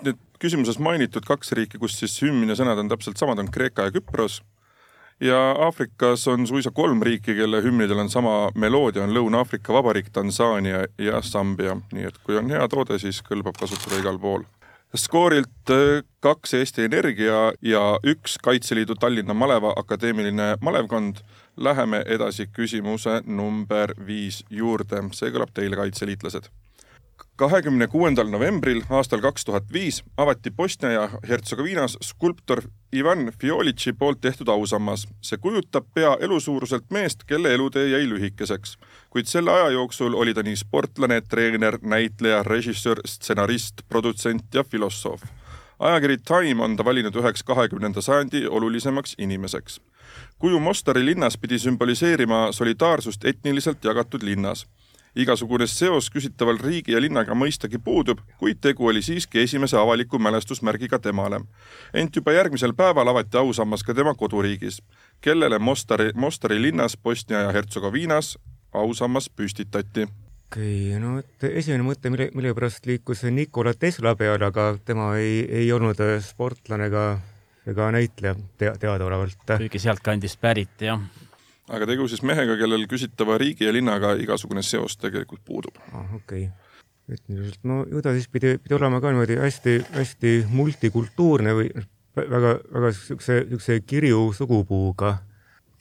Need 0.03 0.19
küsimuses 0.43 0.75
mainitud 0.83 1.23
kaks 1.23 1.53
riiki, 1.55 1.79
kus 1.79 1.93
siis 1.95 2.17
hümn 2.19 2.49
ja 2.51 2.57
sõnad 2.59 2.81
on 2.81 2.89
täpselt 2.91 3.15
samad, 3.15 3.39
on 3.39 3.47
Kreeka 3.47 3.85
ja 3.87 3.93
Küpros. 3.95 4.41
ja 5.23 5.37
Aafrikas 5.63 6.27
on 6.27 6.43
suisa 6.47 6.73
kolm 6.75 6.99
riiki, 6.99 7.37
kelle 7.37 7.61
hümnidel 7.63 8.01
on 8.03 8.09
sama 8.11 8.49
meloodia, 8.55 9.05
on 9.05 9.13
Lõuna-Aafrika 9.15 9.71
Vabariik, 9.73 10.09
Tansaania 10.11 10.83
ja 10.99 11.21
Sambia, 11.23 11.77
nii 11.95 12.09
et 12.09 12.17
kui 12.19 12.35
on 12.35 12.51
hea 12.51 12.67
toode, 12.67 12.99
siis 12.99 13.21
kõlbab 13.23 13.55
kasutada 13.55 14.01
igal 14.01 14.19
pool 14.19 14.43
skoorilt 14.95 15.69
äh, 15.69 16.03
kaks 16.19 16.53
Eesti 16.53 16.83
Energia 16.83 17.53
ja 17.61 17.99
üks 18.03 18.37
Kaitseliidu 18.43 18.95
Tallinna 18.95 19.33
Maleva 19.33 19.73
Akadeemiline 19.75 20.57
malevkond. 20.61 21.15
Läheme 21.57 22.03
edasi 22.05 22.49
küsimuse 22.51 23.21
number 23.25 23.93
viis 24.07 24.41
juurde, 24.49 24.99
see 25.15 25.31
kõlab 25.31 25.53
teile, 25.55 25.75
kaitseliitlased. 25.79 26.49
kahekümne 27.35 27.87
kuuendal 27.87 28.27
novembril 28.31 28.81
aastal 28.89 29.21
kaks 29.21 29.45
tuhat 29.45 29.63
viis 29.73 30.03
avati 30.17 30.51
Bosnia 30.51 30.91
ja 30.91 31.09
Hertsegoviinas 31.27 31.97
skulptor 32.03 32.61
Ivan 32.93 33.31
Fiolitši 33.41 33.93
poolt 33.93 34.21
tehtud 34.21 34.47
ausammas. 34.47 35.07
see 35.21 35.37
kujutab 35.37 35.85
pea 35.93 36.17
elusuuruselt 36.19 36.91
meest, 36.91 37.23
kelle 37.23 37.53
elutee 37.53 37.87
jäi 37.89 38.09
lühikeseks, 38.09 38.77
kuid 39.15 39.29
selle 39.31 39.51
aja 39.51 39.69
jooksul 39.69 40.13
oli 40.13 40.33
ta 40.35 40.43
nii 40.43 40.57
sportlane, 40.59 41.21
treener, 41.21 41.77
näitleja, 41.81 42.41
režissöör, 42.43 42.99
stsenarist, 43.07 43.73
produtsent 43.89 44.53
ja 44.53 44.63
filosoof. 44.63 45.21
ajakiri 45.79 46.17
Time 46.17 46.63
on 46.63 46.75
ta 46.75 46.85
valinud 46.85 47.15
üheks 47.15 47.43
kahekümnenda 47.43 48.01
sajandi 48.01 48.47
olulisemaks 48.47 49.15
inimeseks. 49.17 49.79
kuju 50.39 50.59
Mostari 50.59 51.05
linnas 51.05 51.37
pidi 51.37 51.59
sümboliseerima 51.59 52.51
solidaarsust 52.51 53.25
etniliselt 53.25 53.83
jagatud 53.83 54.23
linnas 54.23 54.65
igasugune 55.15 55.67
seos 55.67 56.09
küsitaval 56.11 56.57
riigi 56.59 56.91
ja 56.91 56.99
linnaga 57.01 57.33
mõistagi 57.33 57.79
puudub, 57.83 58.19
kuid 58.37 58.59
tegu 58.61 58.87
oli 58.87 59.01
siiski 59.01 59.39
esimese 59.39 59.77
avaliku 59.77 60.19
mälestusmärgiga 60.19 60.99
temale. 60.99 61.39
ent 61.93 62.15
juba 62.15 62.31
järgmisel 62.31 62.73
päeval 62.73 63.07
avati 63.07 63.37
ausammas 63.37 63.83
ka 63.83 63.93
tema 63.93 64.13
koduriigis, 64.13 64.81
kellele 65.21 65.59
Mostari, 65.59 66.11
Mostari 66.15 66.61
linnas 66.61 66.97
Bosnia 66.97 67.39
ja 67.39 67.51
Hertsegoviinas 67.51 68.37
ausammas 68.81 69.29
püstitati. 69.29 70.07
okei 70.47 70.89
okay,, 70.89 70.99
no 71.01 71.19
et 71.19 71.47
esimene 71.51 71.85
mõte, 71.87 72.11
mille, 72.13 72.29
mille 72.35 72.53
pärast 72.57 72.85
liikus 72.89 73.23
Nikola 73.29 73.73
Tesla 73.73 74.15
peale, 74.15 74.45
aga 74.45 74.73
tema 74.85 75.13
ei, 75.21 75.45
ei 75.63 75.71
olnud 75.71 76.01
sportlane 76.25 76.89
ega, 76.91 77.05
ega 77.67 77.91
näitleja 77.95 78.35
te, 78.57 78.73
teadaolevalt. 78.79 79.55
kuigi 79.57 79.81
sealtkandist 79.87 80.41
pärit, 80.41 80.75
jah 80.89 81.01
aga 81.73 81.87
tegu 81.89 82.05
siis 82.09 82.21
mehega, 82.25 82.57
kellel 82.59 82.85
küsitava 82.89 83.39
riigi 83.41 83.65
ja 83.65 83.73
linnaga 83.73 84.13
igasugune 84.21 84.63
seos 84.65 84.97
tegelikult 85.01 85.41
puudub. 85.45 85.81
ah, 85.93 86.15
okei 86.15 86.47
okay., 86.47 86.51
et 87.09 87.21
niisuguselt, 87.29 87.61
no 87.69 87.83
ju 87.89 88.01
ta 88.01 88.13
siis 88.15 88.27
pidi, 88.31 88.55
pidi 88.61 88.77
olema 88.77 89.01
ka 89.01 89.11
niimoodi 89.13 89.37
hästi-hästi 89.37 90.33
multikultuurne 90.49 91.53
või 91.53 91.69
väga, 92.17 92.55
väga 92.73 92.91
siukse, 92.97 93.43
siukse 93.49 93.79
kirju 93.85 94.31
sugupuuga. 94.33 95.17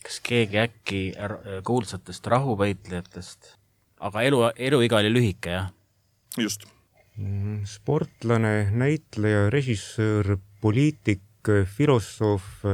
Kas 0.05 0.21
keegi 0.25 0.61
äkki 0.61 1.01
kuulsatest 1.65 2.27
rahuvõitlejatest, 2.29 3.55
aga 4.05 4.25
elu, 4.29 4.41
eluiga 4.69 5.01
oli 5.01 5.13
lühike, 5.13 5.57
jah? 5.57 5.71
just. 6.39 6.67
Mhm, 7.17 7.63
sportlane, 7.71 8.71
näitleja, 8.75 9.47
režissöör, 9.55 10.37
poliitik, 10.61 11.23
filosoof 11.77 12.65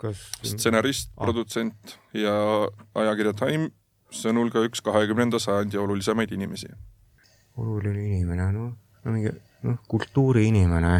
kas 0.00 0.20
stsenarist 0.44 1.12
ah., 1.14 1.24
produtsent 1.24 1.96
ja 2.16 2.34
ajakirja 2.98 3.32
Time 3.38 3.70
sõnul 4.12 4.50
ka 4.52 4.62
üks 4.66 4.82
kahekümnenda 4.84 5.40
sajandi 5.42 5.80
olulisemaid 5.80 6.32
inimesi. 6.36 6.68
oluline 7.56 8.02
inimene, 8.04 8.50
noh, 8.52 8.72
no 9.04 9.14
mingi 9.14 9.32
noh, 9.64 9.78
kultuuriinimene. 9.88 10.94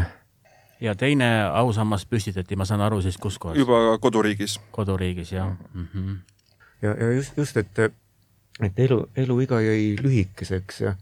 Ja 0.81 0.95
teine 0.95 1.29
ausammas 1.53 2.05
püstitati, 2.05 2.55
ma 2.55 2.65
saan 2.65 2.81
aru 2.81 3.01
siis 3.01 3.17
kus 3.17 3.37
kohas? 3.39 3.57
juba 3.57 3.97
koduriigis. 4.01 4.59
koduriigis, 4.71 5.31
jah 5.31 5.49
mm. 5.73 5.87
-hmm. 5.93 6.17
ja, 6.81 6.93
ja 6.93 7.11
just, 7.11 7.37
just, 7.37 7.57
et, 7.57 7.79
et 8.61 8.79
elu, 8.79 9.09
eluiga 9.15 9.61
jäi 9.61 9.95
lühikeseks 10.01 10.81
ja 10.81 10.95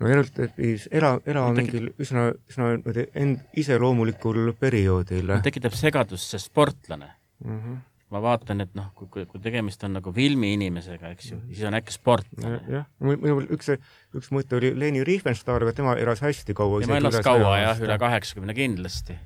no 0.00 0.08
järelikult, 0.08 0.38
et 0.38 0.56
siis 0.56 0.88
ela, 0.92 1.18
elama 1.26 1.52
mingil 1.56 1.90
üsna, 1.98 2.28
üsna 2.50 2.72
niimoodi 2.74 3.06
end 3.14 3.44
iseloomulikul 3.56 4.52
perioodil. 4.60 5.34
tekitab 5.42 5.74
segadust 5.78 6.30
see 6.30 6.42
sportlane 6.42 7.10
mm. 7.44 7.58
-hmm. 7.58 7.76
Ma 8.14 8.22
vaatan, 8.24 8.62
et 8.64 8.72
noh, 8.78 8.88
kui, 8.96 9.26
kui 9.28 9.42
tegemist 9.44 9.82
on 9.84 9.98
nagu 9.98 10.12
filmiinimesega, 10.14 11.12
eks 11.16 11.32
ju, 11.32 11.40
siis 11.50 11.66
on 11.68 11.76
äkki 11.76 11.92
sportlane. 11.92 12.60
jah, 12.72 12.86
mul 13.04 13.44
üks, 13.54 13.72
üks 14.16 14.32
mõte 14.34 14.56
oli 14.58 14.72
Leni 14.78 15.04
Riefenstahl, 15.06 15.66
aga 15.66 15.74
tema 15.76 15.96
elas 16.00 16.22
hästi 16.24 16.56
kaua. 16.56 16.80
tema 16.84 17.00
elas 17.02 17.20
kaua 17.24 17.58
jah, 17.60 17.84
üle 17.84 17.98
kaheksakümne 18.00 18.56
kindlasti. 18.56 19.18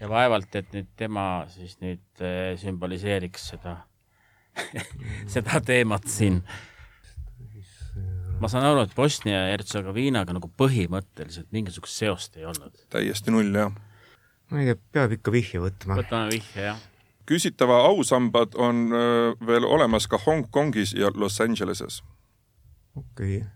ja 0.00 0.08
vaevalt, 0.12 0.54
et 0.54 0.72
nüüd 0.76 0.88
tema 0.96 1.26
siis 1.50 1.78
nüüd 1.82 2.24
äh, 2.24 2.54
sümboliseeriks 2.60 3.50
seda 3.54 3.78
seda 5.34 5.60
teemat 5.64 6.08
siin 6.08 6.42
ma 8.40 8.50
saan 8.52 8.66
aru, 8.68 8.84
et 8.84 8.94
Bosnia 8.96 9.46
ja 9.46 9.54
Hertsegoviinaga 9.54 10.36
nagu 10.36 10.50
põhimõtteliselt 10.60 11.48
mingisugust 11.56 12.02
seost 12.02 12.36
ei 12.38 12.46
olnud. 12.48 12.74
täiesti 12.92 13.32
null, 13.34 13.52
jah. 13.56 13.72
ma 14.50 14.62
ei 14.62 14.70
tea, 14.70 14.80
peab 14.98 15.16
ikka 15.16 15.34
vihje 15.34 15.62
võtma. 15.62 15.98
võtame 16.02 16.30
vihje, 16.34 16.68
jah. 16.68 16.82
Küsitava 17.26 17.80
ausambad 17.88 18.54
on 18.54 18.88
veel 19.46 19.64
olemas 19.64 20.06
ka 20.08 20.18
Hongkongis 20.26 20.94
ja 20.94 21.10
Los 21.14 21.40
Angeleses. 21.40 22.02
okei 22.96 23.36
okay., 23.36 23.48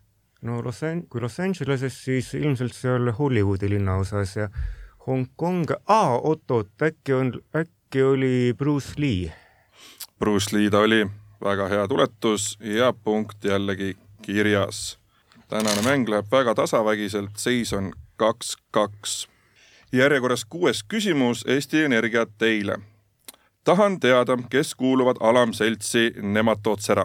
no 0.42 0.64
Los 0.64 0.82
An-, 0.82 1.06
kui 1.08 1.20
Los 1.20 1.40
Angeleses, 1.40 2.04
siis 2.04 2.34
ilmselt 2.34 2.74
seal 2.74 3.12
Hollywoodi 3.18 3.70
linnaosas 3.70 4.36
ja 4.36 4.48
Hongkong, 5.06 5.64
aa, 5.86 6.18
oot-oot, 6.18 6.82
äkki 6.82 7.12
on, 7.12 7.32
äkki 7.56 8.02
oli 8.02 8.54
Bruce 8.58 8.92
Lee? 8.96 9.32
Bruce 10.18 10.56
Lee 10.56 10.70
ta 10.70 10.78
oli, 10.78 11.06
väga 11.44 11.68
hea 11.68 11.88
tuletus 11.88 12.58
ja 12.60 12.92
punkt 12.92 13.44
jällegi 13.44 13.96
kirjas. 14.22 14.98
tänane 15.48 15.82
mäng 15.82 16.08
läheb 16.08 16.26
väga 16.32 16.54
tasavägiselt, 16.54 17.30
seis 17.36 17.72
on 17.72 17.92
kaks-kaks. 18.16 19.28
järjekorras 19.92 20.44
kuues 20.44 20.84
küsimus 20.84 21.44
Eesti 21.48 21.82
Energiat 21.82 22.30
teile. 22.38 22.78
Tahan 23.70 24.00
teada, 24.00 24.34
kes 24.50 24.74
kuuluvad 24.74 25.16
alamseltsi 25.20 26.12
Nematoodsera 26.22 27.04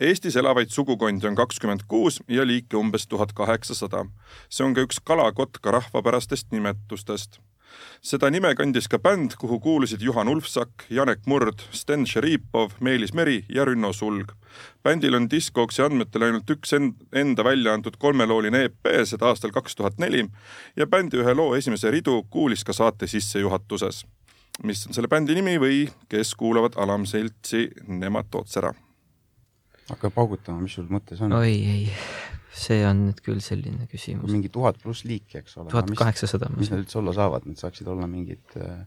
Eestis 0.00 0.36
elavaid 0.36 0.68
sugukondi 0.68 1.26
on 1.26 1.34
kakskümmend 1.34 1.86
kuus 1.88 2.18
ja 2.28 2.44
liike 2.46 2.76
umbes 2.76 3.06
tuhat 3.06 3.32
kaheksasada. 3.32 4.04
see 4.50 4.66
on 4.66 4.74
ka 4.74 4.84
üks 4.84 5.00
kalakotka 5.04 5.70
rahvapärastest 5.70 6.52
nimetustest. 6.52 7.40
seda 8.02 8.30
nime 8.30 8.54
kandis 8.54 8.88
ka 8.88 8.98
bänd, 8.98 9.38
kuhu 9.40 9.60
kuulusid 9.60 10.02
Juhan 10.02 10.28
Ulfsak, 10.28 10.84
Janek 10.90 11.24
Murd, 11.26 11.64
Sten 11.70 12.06
Šeripov, 12.06 12.70
Meelis 12.80 13.14
Meri 13.14 13.44
ja 13.48 13.64
Rünno 13.64 13.92
Sulg. 13.92 14.32
bändil 14.84 15.14
on 15.14 15.30
Discogsi 15.30 15.82
andmetel 15.82 16.22
ainult 16.22 16.50
üks 16.50 16.76
enda 17.12 17.44
välja 17.44 17.72
antud 17.72 17.96
kolmelooline 17.98 18.64
EP, 18.64 18.92
seda 19.04 19.32
aastal 19.32 19.50
kaks 19.50 19.76
tuhat 19.76 19.98
neli 19.98 20.28
ja 20.76 20.86
bändi 20.86 21.24
ühe 21.24 21.34
loo 21.34 21.54
esimese 21.56 21.90
ridu 21.90 22.22
kuulis 22.30 22.64
ka 22.64 22.72
saate 22.72 23.06
sissejuhatuses. 23.06 24.04
Mis 24.60 24.86
on 24.86 24.96
selle 24.96 25.08
bändi 25.10 25.36
nimi 25.38 25.56
või 25.60 25.84
kes 26.12 26.34
kuuluvad 26.38 26.76
alamseltsi 26.80 27.68
Nematoodsera? 27.88 28.72
hakka 29.88 30.12
paugutama, 30.14 30.62
mis 30.62 30.76
sul 30.78 30.88
mõttes 30.92 31.20
on? 31.24 31.34
oi 31.36 31.52
ei, 31.52 31.86
see 32.54 32.84
on 32.86 33.06
nüüd 33.08 33.22
küll 33.24 33.40
selline 33.44 33.88
küsimus. 33.90 34.30
mingi 34.30 34.52
tuhat 34.52 34.78
pluss 34.82 35.06
liiki, 35.08 35.40
eks 35.42 35.58
ole. 35.58 35.72
tuhat 35.72 35.90
kaheksasada. 35.98 36.52
mis 36.56 36.70
nad 36.72 36.84
üldse 36.84 37.00
olla 37.00 37.16
saavad, 37.16 37.48
need 37.48 37.60
saaksid 37.60 37.90
olla 37.90 38.08
mingid 38.10 38.56
äh, 38.60 38.84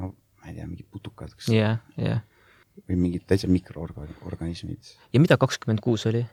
no 0.00 0.12
ma 0.40 0.50
ei 0.50 0.56
tea, 0.56 0.66
mingid 0.66 0.88
putukad, 0.90 1.32
kas 1.36 1.52
jah, 1.52 1.80
jah. 2.00 2.24
või 2.88 3.00
mingid 3.06 3.26
täitsa 3.28 3.50
mikroorganismid. 3.52 4.94
ja 5.12 5.22
mida 5.22 5.40
kakskümmend 5.40 5.84
kuus 5.84 6.08
oli? 6.10 6.24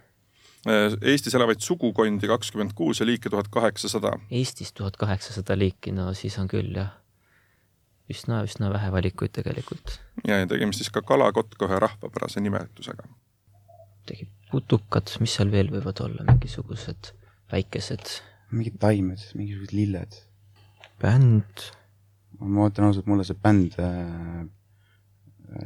Eestis 0.67 1.36
elavaid 1.38 1.62
sugukondi 1.63 2.27
kakskümmend 2.27 2.73
kuus 2.75 2.99
ja 2.99 3.06
liike 3.06 3.30
tuhat 3.32 3.47
kaheksasada. 3.53 4.17
Eestis 4.34 4.73
tuhat 4.75 4.97
kaheksasada 4.99 5.56
liiki, 5.56 5.93
no 5.95 6.10
siis 6.17 6.36
on 6.41 6.49
küll 6.51 6.73
jah 6.75 6.95
üsna, 8.12 8.41
üsna 8.48 8.72
vähe 8.74 8.91
valikuid 8.91 9.34
tegelikult. 9.36 10.00
ja, 10.28 10.39
ja 10.41 10.48
tegemist 10.50 10.84
siis 10.84 10.91
ka 10.93 11.04
kalakotka 11.06 11.67
ühe 11.67 11.80
rahvapärase 11.84 12.43
nimetusega. 12.43 13.08
tegi 14.08 14.30
putukad, 14.52 15.12
mis 15.20 15.36
seal 15.38 15.52
veel 15.52 15.72
võivad 15.74 16.00
olla, 16.06 16.26
mingisugused 16.30 17.12
väikesed. 17.52 18.20
mingid 18.52 18.78
taimed, 18.80 19.24
mingisugused 19.36 19.76
lilled. 19.76 20.22
bänd. 21.02 21.65
ma 22.39 22.70
ütlen 22.70 22.89
ausalt, 22.89 23.10
mulle 23.10 23.26
see 23.28 23.38
bänd 23.43 23.76
äh, 23.82 24.46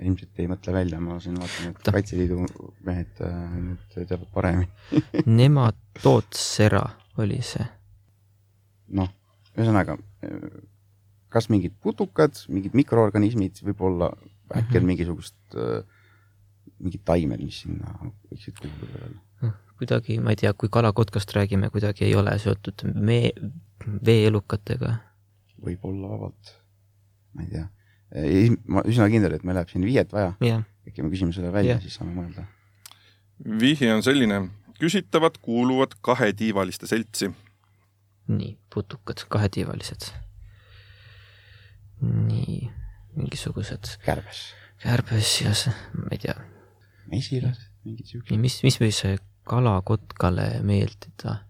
ilmselt 0.02 0.40
ei 0.40 0.50
mõtle 0.50 0.74
välja, 0.74 1.00
ma 1.04 1.18
siin 1.22 1.38
vaatan, 1.42 1.74
et 1.74 1.94
Kaitseliidu 1.94 2.42
mehed 2.88 3.22
äh, 3.26 3.38
nüüd 3.58 3.96
teavad 3.98 4.28
paremini 4.34 4.70
Nematoodsera 5.40 6.84
oli 7.22 7.42
see. 7.46 7.66
noh, 8.98 9.14
ühesõnaga 9.58 9.98
kas 11.32 11.48
mingid 11.52 11.76
putukad, 11.84 12.36
mingid 12.52 12.76
mikroorganismid, 12.78 13.62
võib-olla 13.66 14.12
äkki 14.52 14.78
on 14.78 14.84
mhm. 14.84 14.88
mingisugust 14.92 15.38
äh,, 15.56 15.84
mingid 16.82 17.04
taimed, 17.08 17.44
mis 17.46 17.64
sinna 17.64 17.96
võiksid 18.04 18.60
kuuluda 18.60 19.04
veel? 19.06 19.20
kuidagi, 19.82 20.20
ma 20.22 20.36
ei 20.36 20.38
tea, 20.38 20.52
kui 20.54 20.70
kalakotkast 20.70 21.32
räägime, 21.34 21.72
kuidagi 21.74 22.06
ei 22.06 22.14
ole 22.16 22.36
seotud 22.38 22.84
mee, 22.94 23.32
veeelukatega. 24.06 24.94
võib-olla 25.66 26.12
vabalt, 26.12 26.56
ma 27.34 27.46
ei 27.46 27.54
tea. 27.56 27.66
ma 28.68 28.84
üsna 28.86 29.08
kindel, 29.10 29.38
et 29.38 29.46
meil 29.48 29.58
läheb 29.58 29.72
siin 29.74 29.86
viiet 29.88 30.14
vaja. 30.14 30.36
äkki 30.86 31.02
me 31.02 31.10
küsime 31.14 31.34
selle 31.34 31.54
välja, 31.54 31.80
siis 31.82 31.98
saame 31.98 32.14
mõelda. 32.14 32.46
vihje 33.64 33.90
on 33.96 34.06
selline, 34.06 34.44
küsitavad 34.78 35.42
kuuluvad 35.42 35.98
kahetiivaliste 36.06 36.90
seltsi. 36.92 37.32
nii, 38.30 38.58
putukad, 38.74 39.26
kahetiivalised 39.34 40.12
nii, 42.02 42.72
mingisugused. 43.16 43.96
kärbes. 44.06 44.44
kärbes 44.82 45.34
ja 45.42 45.54
see, 45.58 45.74
ma 45.98 46.12
ei 46.12 46.22
tea. 46.22 46.36
mesilased, 47.12 47.70
mingid 47.86 48.12
siuksed. 48.12 48.38
mis, 48.42 48.62
mis 48.66 48.80
võis 48.82 49.02
kalakotkale 49.48 50.48
meeldida? 50.68 51.42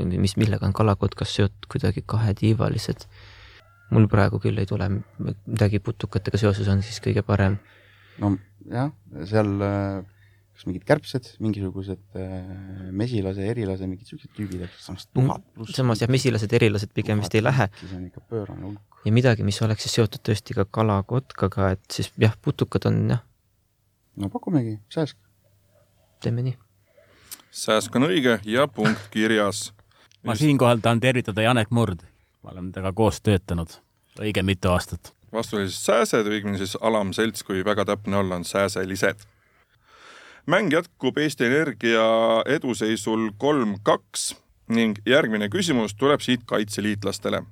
mis, 0.00 0.36
millega 0.40 0.66
on 0.66 0.76
kalakotkas 0.76 1.34
seotud 1.36 1.68
kuidagi 1.70 2.02
kahetiivalised? 2.06 3.06
mul 3.90 4.06
praegu 4.10 4.38
küll 4.42 4.58
ei 4.62 4.68
tule 4.70 4.86
midagi 5.18 5.80
putukatega 5.82 6.38
seoses 6.38 6.68
on 6.70 6.82
siis 6.86 7.00
kõige 7.02 7.24
parem. 7.26 7.58
no 8.22 8.36
jah, 8.70 8.92
seal 9.26 9.56
äh, 9.66 10.04
kas 10.60 10.68
mingid 10.68 10.84
kärbsed, 10.84 11.28
mingisugused 11.40 12.18
äh, 12.20 12.32
mesilase, 12.92 13.46
erilase, 13.48 13.86
mingid 13.88 14.10
siuksed 14.10 14.32
tüübid, 14.36 14.66
eks 14.66 14.82
samas 14.90 15.06
tuhat 15.08 15.44
pluss. 15.56 15.72
samas 15.72 16.02
jah, 16.02 16.10
mesilased, 16.12 16.52
erilased 16.52 16.92
pigem 16.92 17.22
vist 17.22 17.36
ei 17.38 17.40
lähe. 17.40 17.70
see 17.80 17.96
on 17.96 18.02
ikka 18.10 18.20
pöörane 18.28 18.66
hulk. 18.66 18.98
ja 19.06 19.12
midagi, 19.16 19.46
mis 19.46 19.60
oleks 19.64 19.86
siis 19.86 19.96
seotud 19.96 20.20
tõesti 20.28 20.58
ka 20.58 20.66
kalakotkaga, 20.68 21.70
et 21.78 21.96
siis 21.96 22.12
jah, 22.20 22.36
putukad 22.44 22.90
on 22.90 23.00
jah. 23.14 23.24
no 24.20 24.28
pakumegi, 24.28 24.76
sääsk. 24.92 25.16
teeme 26.20 26.44
nii. 26.50 26.58
sääsk 27.62 27.96
on 27.96 28.10
õige 28.10 28.36
ja 28.44 28.68
punkt 28.68 29.08
kirjas. 29.16 29.70
ma 30.28 30.36
siinkohal 30.36 30.84
tahan 30.84 31.00
tervitada 31.00 31.48
Janek 31.48 31.72
Murd. 31.72 32.04
ma 32.44 32.52
olen 32.52 32.68
temaga 32.76 32.92
koos 33.00 33.24
töötanud 33.24 33.80
õige 34.20 34.44
mitu 34.44 34.76
aastat. 34.76 35.14
vastu 35.32 35.56
oli 35.56 35.72
siis 35.72 35.80
sääsed, 35.88 36.28
õigemini 36.28 36.60
siis 36.60 36.76
alamselts, 36.76 37.48
kui 37.48 37.64
väga 37.64 37.88
täpne 37.94 38.20
olla, 38.20 38.36
on 38.36 38.44
sääselised 38.44 39.24
mäng 40.50 40.72
jätkub 40.72 41.18
Eesti 41.18 41.46
Energia 41.46 42.02
eduseisul 42.46 43.28
kolm-kaks 43.38 44.34
ning 44.74 44.98
järgmine 45.06 45.46
küsimus 45.48 45.94
tuleb 45.94 46.20
siit 46.24 46.42
kaitseliitlastele 46.46 47.42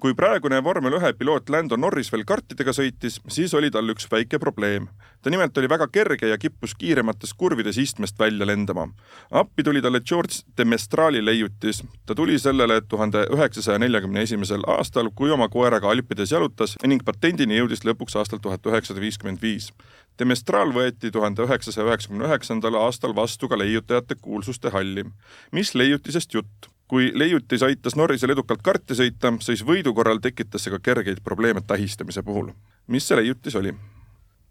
kui 0.00 0.12
praegune 0.14 0.58
vormel 0.64 0.98
ühe 0.98 1.12
piloot 1.16 1.48
Lando 1.48 1.76
Norris 1.80 2.10
veel 2.12 2.26
kartidega 2.28 2.72
sõitis, 2.76 3.16
siis 3.32 3.54
oli 3.56 3.70
tal 3.72 3.88
üks 3.88 4.08
väike 4.12 4.38
probleem. 4.38 4.88
ta 5.22 5.30
nimelt 5.30 5.58
oli 5.58 5.68
väga 5.68 5.88
kerge 5.88 6.28
ja 6.28 6.36
kippus 6.38 6.74
kiiremates 6.74 7.32
kurvides 7.34 7.78
istmest 7.78 8.18
välja 8.18 8.46
lendama. 8.46 8.88
appi 9.30 9.62
tuli 9.62 9.82
talle 9.82 10.00
George 10.00 10.44
de 10.56 10.64
Mestrali 10.64 11.24
leiutis. 11.24 11.82
ta 12.06 12.14
tuli 12.14 12.38
sellele 12.38 12.80
tuhande 12.80 13.26
üheksasaja 13.32 13.78
neljakümne 13.78 14.22
esimesel 14.22 14.62
aastal, 14.66 15.10
kui 15.14 15.30
oma 15.30 15.48
koeraga 15.48 15.90
Alpides 15.90 16.32
jalutas 16.32 16.76
ning 16.86 17.04
patendini 17.04 17.56
jõudis 17.58 17.84
lõpuks 17.84 18.16
aastal 18.16 18.38
tuhat 18.38 18.66
üheksasada 18.66 19.00
viiskümmend 19.00 19.40
viis. 19.42 19.72
De 20.18 20.24
Mestral 20.24 20.72
võeti 20.72 21.10
tuhande 21.10 21.42
üheksasaja 21.42 21.88
üheksakümne 21.88 22.28
üheksandal 22.28 22.74
aastal 22.84 23.16
vastu 23.16 23.48
ka 23.48 23.56
leiutajate 23.56 24.14
kuulsuste 24.20 24.68
halli. 24.70 25.04
mis 25.52 25.74
leiutisest 25.74 26.34
jutt? 26.34 26.75
Kui 26.88 27.10
leiutis 27.14 27.62
aitas 27.66 27.96
Norrisel 27.98 28.32
edukalt 28.34 28.62
karti 28.62 28.94
sõita, 28.94 29.32
siis 29.42 29.64
võidu 29.66 29.94
korral 29.94 30.20
tekitas 30.22 30.64
see 30.64 30.74
ka 30.74 30.80
kergeid 30.82 31.22
probleeme 31.24 31.62
tähistamise 31.66 32.22
puhul. 32.22 32.52
mis 32.86 33.06
see 33.08 33.18
leiutis 33.18 33.56
oli? 33.58 33.74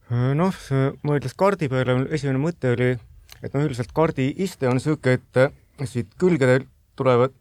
noh, 0.09 0.55
mõeldes 1.03 1.33
kaardi 1.37 1.69
peale, 1.69 2.05
esimene 2.13 2.39
mõte 2.41 2.75
oli, 2.75 2.91
et 3.41 3.53
noh, 3.53 3.63
üldiselt 3.65 3.93
kaardi 3.95 4.27
iste 4.45 4.67
on 4.69 4.77
niisugune, 4.77 5.17
et 5.17 5.87
siit 5.89 6.11
külgedel 6.21 6.67
tulevad 6.95 7.33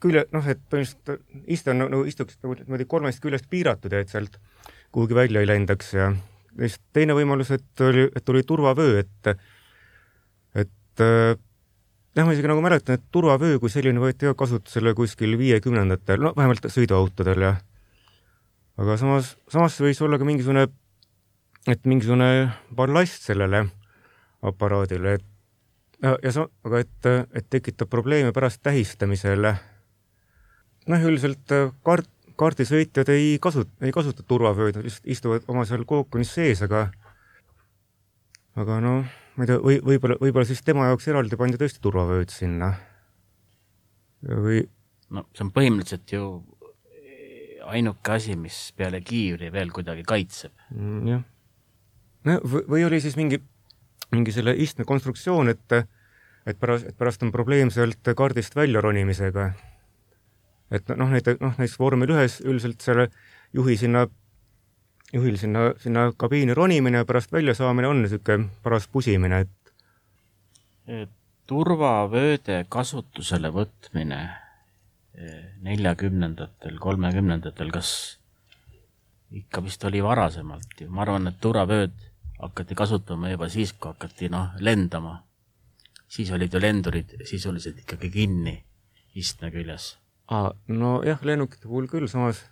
külje, 0.00 0.24
noh, 0.32 0.46
et 0.46 0.62
põhimõtteliselt 0.70 1.50
iste 1.50 1.72
on 1.72 1.82
nagu 1.84 2.04
istuks 2.06 2.38
nagu 2.42 2.54
niimoodi 2.60 2.86
kolmest 2.88 3.22
küljest 3.22 3.48
piiratud 3.50 3.92
ja 3.92 4.02
et 4.04 4.12
sealt 4.12 4.38
kuhugi 4.94 5.16
välja 5.18 5.42
ei 5.42 5.50
lendaks 5.50 5.92
ja 5.96 6.12
siis 6.56 6.78
teine 6.94 7.16
võimalus, 7.18 7.50
et 7.54 7.84
oli, 7.84 8.06
et 8.16 8.32
oli 8.32 8.44
turvavöö, 8.46 9.02
et 9.02 9.32
et 10.62 11.04
jah, 12.16 12.24
ma 12.24 12.32
isegi 12.32 12.48
nagu 12.48 12.64
mäletan, 12.64 12.96
et 12.96 13.04
turvavöö 13.12 13.60
kui 13.60 13.72
selline 13.72 14.00
võeti 14.00 14.30
ka 14.30 14.34
kasutusele 14.40 14.94
kuskil 14.96 15.36
viiekümnendatel, 15.40 16.22
no 16.24 16.32
vähemalt 16.36 16.64
sõiduautodel 16.72 17.44
ja 17.44 17.52
aga 18.80 18.96
samas, 19.00 19.34
samas 19.52 19.76
võis 19.84 20.00
olla 20.04 20.18
ka 20.20 20.28
mingisugune, 20.28 20.66
et 21.68 21.88
mingisugune 21.88 22.48
ballast 22.76 23.28
sellele 23.28 23.66
aparaadile, 24.46 25.16
et 25.18 25.26
ja, 26.02 26.16
ja 26.22 26.32
sa-, 26.32 26.48
aga 26.64 26.84
et, 26.84 27.10
et 27.36 27.48
tekitab 27.52 27.92
probleeme 27.92 28.32
pärast 28.36 28.62
tähistamisel. 28.64 29.52
noh, 30.86 31.06
üldiselt 31.10 31.52
kaart, 31.84 32.08
kaardisõitjad 32.40 33.12
ei 33.12 33.36
kasu-, 33.42 33.68
ei 33.84 33.92
kasuta 33.92 34.24
turvavööd, 34.24 34.80
lihtsalt 34.84 35.12
istuvad 35.12 35.52
oma 35.52 35.68
seal 35.68 35.84
kookonis 35.84 36.32
sees, 36.36 36.64
aga 36.64 36.88
aga 38.56 38.80
noh 38.80 39.04
ma 39.36 39.44
ei 39.44 39.50
tea, 39.50 39.60
või 39.62 39.78
võib-olla, 39.84 40.16
võib-olla 40.20 40.48
siis 40.48 40.62
tema 40.64 40.88
jaoks 40.90 41.08
eraldi 41.12 41.38
pandi 41.38 41.60
tõesti 41.60 41.82
turvavööd 41.84 42.32
sinna. 42.32 42.72
või. 44.26 44.64
no 45.10 45.26
see 45.32 45.44
on 45.46 45.52
põhimõtteliselt 45.54 46.14
ju 46.16 46.28
ainuke 47.66 48.14
asi, 48.14 48.36
mis 48.38 48.56
peale 48.78 49.00
kiivri 49.02 49.50
veel 49.52 49.72
kuidagi 49.74 50.06
kaitseb 50.06 50.54
mm,. 50.70 51.08
jah. 51.10 51.22
no 52.28 52.38
või 52.46 52.86
oli 52.86 53.00
siis 53.02 53.16
mingi, 53.18 53.40
mingi 54.14 54.34
selle 54.34 54.54
istme 54.56 54.86
konstruktsioon, 54.88 55.52
et 55.52 55.78
et 56.46 56.58
pärast, 56.62 56.86
et 56.86 56.98
pärast 56.98 57.24
on 57.26 57.32
probleem 57.34 57.72
sealt 57.74 58.06
kaardist 58.16 58.54
välja 58.56 58.80
ronimisega. 58.80 59.50
et 60.70 60.94
noh, 60.94 61.10
näiteks 61.10 61.42
noh, 61.42 61.54
näiteks 61.58 61.78
vormel 61.78 62.14
ühes 62.14 62.40
üldiselt 62.44 62.80
selle 62.82 63.10
juhi 63.54 63.76
sinna, 63.78 64.06
juhil 65.12 65.36
sinna, 65.38 65.70
sinna 65.82 66.10
kabiini 66.16 66.54
ronimine 66.54 67.02
ja 67.02 67.08
pärast 67.08 67.32
väljasaamine 67.32 67.88
on 67.88 68.02
niisugune 68.02 68.48
paras 68.62 68.88
pusimine, 68.88 69.44
et 69.46 71.10
turvavööde 71.46 72.64
kasutusele 72.68 73.50
võtmine 73.54 74.20
eh, 75.14 75.44
neljakümnendatel, 75.62 76.78
kolmekümnendatel, 76.82 77.70
kas 77.74 77.92
ikka 79.30 79.62
vist 79.62 79.84
oli 79.84 80.02
varasemalt 80.02 80.80
ju, 80.80 80.90
ma 80.90 81.06
arvan, 81.06 81.30
et 81.30 81.38
turvavööd 81.42 81.94
hakati 82.40 82.76
kasutama 82.78 83.30
juba 83.30 83.48
siis, 83.50 83.72
kui 83.72 83.94
hakati 83.94 84.30
noh, 84.30 84.52
lendama 84.60 85.20
siis 86.08 86.30
olid 86.30 86.54
ju 86.54 86.60
lendurid 86.60 87.16
sisuliselt 87.26 87.78
ikkagi 87.82 88.10
kinni 88.10 88.56
istme 89.14 89.50
küljes. 89.50 89.96
aa, 90.30 90.50
nojah, 90.68 91.22
lennukite 91.22 91.68
puhul 91.68 91.86
küll, 91.90 92.08
samas, 92.10 92.42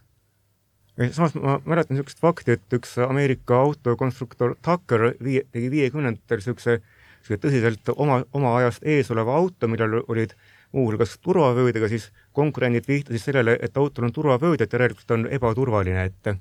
samas 1.13 1.35
ma 1.35 1.59
mäletan 1.67 1.97
niisugust 1.97 2.21
fakti, 2.23 2.55
et 2.59 2.77
üks 2.77 2.97
Ameerika 3.03 3.59
autokonstruktor 3.65 4.55
Tucker 4.63 5.13
viie, 5.23 5.45
tegi 5.53 5.71
viiekümnendatel 5.73 6.43
niisuguse, 6.43 6.79
niisuguse 6.81 7.41
tõsiselt 7.43 7.95
oma, 7.97 8.23
oma 8.33 8.57
ajast 8.61 8.87
ees 8.87 9.11
oleva 9.11 9.35
auto, 9.41 9.69
millel 9.71 10.01
olid 10.07 10.37
muuhulgas 10.75 11.17
turvavöödega, 11.23 11.89
siis 11.91 12.09
konkurendid 12.35 12.87
vihtasid 12.89 13.23
sellele, 13.23 13.59
et 13.63 13.77
autol 13.79 14.09
on 14.09 14.15
turvavööd, 14.15 14.63
et 14.63 14.73
järelikult 14.75 15.11
on 15.15 15.29
ebaturvaline, 15.31 16.09
et 16.11 16.35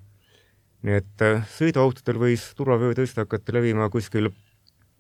nii 0.84 0.96
et 1.00 1.26
eh, 1.26 1.44
sõiduautodel 1.58 2.20
võis 2.20 2.46
turvavöö 2.58 2.96
tõesti 2.98 3.24
hakata 3.24 3.56
levima 3.56 3.89
kuskil 3.94 4.34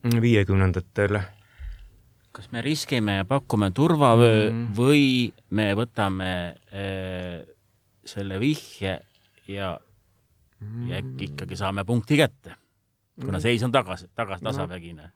viiekümnendatel 0.03 1.19
kas 2.33 2.49
me 2.51 2.63
riskime 2.65 3.19
ja 3.19 3.25
pakume 3.29 3.69
turvavöö 3.75 4.49
mm. 4.49 4.69
või 4.77 5.33
me 5.53 5.67
võtame 5.77 6.29
äh, 6.73 7.43
selle 8.09 8.39
vihje 8.41 8.97
ja 9.47 9.79
mm., 10.59 10.89
ja 10.89 11.01
äkki 11.01 11.31
ikkagi 11.31 11.55
saame 11.55 11.83
punkti 11.85 12.17
kätte, 12.17 12.55
kuna 13.21 13.37
mm. 13.37 13.41
seis 13.41 13.63
on 13.63 13.71
tagasi, 13.71 14.07
tagasi 14.15 14.43
tasavägine 14.43 15.03
no,. 15.03 15.09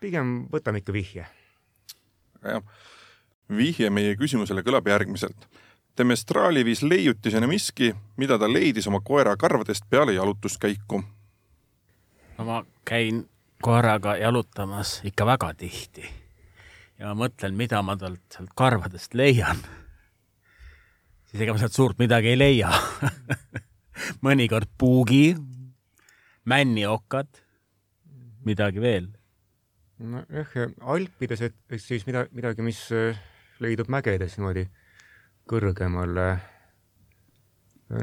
pigem 0.00 0.36
võtame 0.52 0.82
ikka 0.82 0.92
vihje. 0.92 1.26
jah, 2.42 2.62
vihje 3.56 3.90
meie 3.90 4.16
küsimusele 4.16 4.64
kõlab 4.66 4.88
järgmiselt. 4.88 5.48
Demestraali 5.98 6.62
viis 6.64 6.80
leiutisena 6.82 7.48
miski, 7.50 7.90
mida 8.16 8.38
ta 8.38 8.48
leidis 8.48 8.86
oma 8.88 9.02
koera 9.04 9.34
karvadest 9.36 9.84
peale 9.90 10.14
jalutuskäiku. 10.16 11.02
no 12.38 12.44
ma 12.44 12.64
käin 12.84 13.28
koeraga 13.62 14.16
jalutamas 14.16 15.00
ikka 15.04 15.26
väga 15.26 15.54
tihti 15.54 16.08
ja 16.98 17.14
mõtlen, 17.16 17.56
mida 17.56 17.82
ma 17.82 17.96
talt 17.96 18.22
sealt 18.32 18.52
karvadest 18.56 19.14
leian, 19.14 19.60
siis 21.28 21.42
ega 21.42 21.52
ma 21.52 21.60
sealt 21.60 21.76
suurt 21.76 21.98
midagi 21.98 22.32
ei 22.32 22.38
leia 22.38 22.72
mõnikord 24.24 24.70
puugi, 24.78 25.34
männiokad, 26.48 27.28
midagi 28.46 28.82
veel. 28.82 29.10
nojah, 30.00 30.70
Alpides, 30.80 31.42
et 31.44 31.80
siis 31.80 32.06
mida, 32.08 32.24
midagi, 32.32 32.64
mis 32.64 32.86
äh, 32.96 33.18
leidub 33.60 33.90
mägedes 33.92 34.38
niimoodi 34.38 34.64
kõrgemal. 35.50 36.16
Äh, 36.24 36.46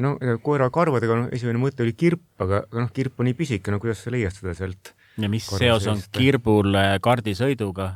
no 0.04 0.14
koera 0.44 0.70
karvadega, 0.74 1.22
noh, 1.24 1.30
esimene 1.34 1.62
mõte 1.62 1.86
oli 1.86 1.96
kirp, 1.98 2.26
aga, 2.44 2.66
aga 2.68 2.84
noh, 2.84 2.92
kirp 2.94 3.20
on 3.20 3.30
nii 3.30 3.38
pisike, 3.38 3.74
no 3.74 3.82
kuidas 3.82 4.04
sa 4.04 4.14
leiad 4.14 4.36
seda 4.36 4.56
sealt? 4.58 4.94
ja 5.18 5.30
mis 5.32 5.48
seos 5.50 5.88
on 5.90 6.04
kirbul 6.14 6.76
kaardisõiduga? 7.02 7.88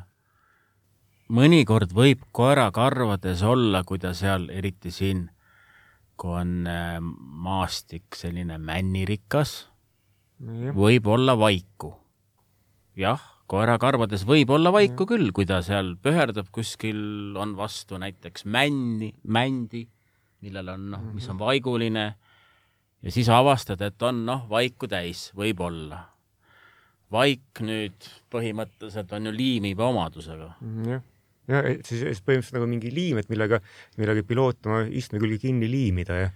mõnikord 1.31 1.93
võib 1.95 2.23
koera 2.35 2.67
karvades 2.75 3.43
olla, 3.47 3.85
kui 3.87 4.01
ta 4.01 4.15
seal, 4.17 4.49
eriti 4.51 4.91
siin, 4.91 5.29
kui 6.21 6.37
on 6.37 6.69
äh, 6.69 6.99
maastik 7.01 8.17
selline 8.17 8.59
männirikas, 8.61 9.65
võib 10.77 11.07
olla 11.09 11.33
vaiku. 11.37 11.95
jah, 12.97 13.21
koera 13.49 13.77
karvades 13.81 14.25
võib 14.27 14.51
olla 14.53 14.71
vaiku 14.73 15.07
küll, 15.09 15.31
kui 15.33 15.47
ta 15.49 15.61
seal 15.65 15.95
pöherdab 16.01 16.51
kuskil, 16.53 17.33
on 17.39 17.55
vastu 17.57 17.97
näiteks 18.01 18.45
männi, 18.45 19.13
mändi, 19.23 19.87
millel 20.45 20.73
on 20.75 20.89
noh, 20.93 21.09
mis 21.15 21.29
on 21.31 21.39
vaiguline 21.41 22.05
ja 23.01 23.13
siis 23.13 23.29
avastad, 23.29 23.81
et 23.81 24.01
on 24.05 24.25
noh, 24.27 24.45
vaiku 24.49 24.89
täis, 24.91 25.29
võib-olla. 25.37 26.07
vaik 27.11 27.59
nüüd 27.65 28.05
põhimõtteliselt 28.31 29.11
on 29.17 29.25
ju 29.25 29.33
liimiva 29.35 29.89
omadusega. 29.89 30.53
jah 30.87 31.01
jah, 31.49 31.67
siis, 31.85 32.03
siis 32.03 32.21
põhimõtteliselt 32.25 32.59
nagu 32.59 32.69
mingi 32.69 32.93
liim, 32.93 33.19
et 33.21 33.29
millega, 33.31 33.61
millega 33.97 34.23
piloot 34.27 34.69
oma 34.69 34.83
istme 34.87 35.21
külge 35.21 35.41
kinni 35.41 35.69
liimida 35.71 36.19
ja. 36.19 36.31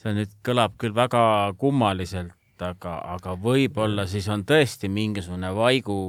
see 0.00 0.14
nüüd 0.16 0.32
kõlab 0.46 0.76
küll 0.80 0.96
väga 0.96 1.22
kummaliselt, 1.60 2.36
aga, 2.60 2.98
aga 3.16 3.36
võib-olla 3.40 4.06
siis 4.08 4.28
on 4.32 4.44
tõesti 4.48 4.90
mingisugune 4.92 5.52
vaigu 5.56 6.00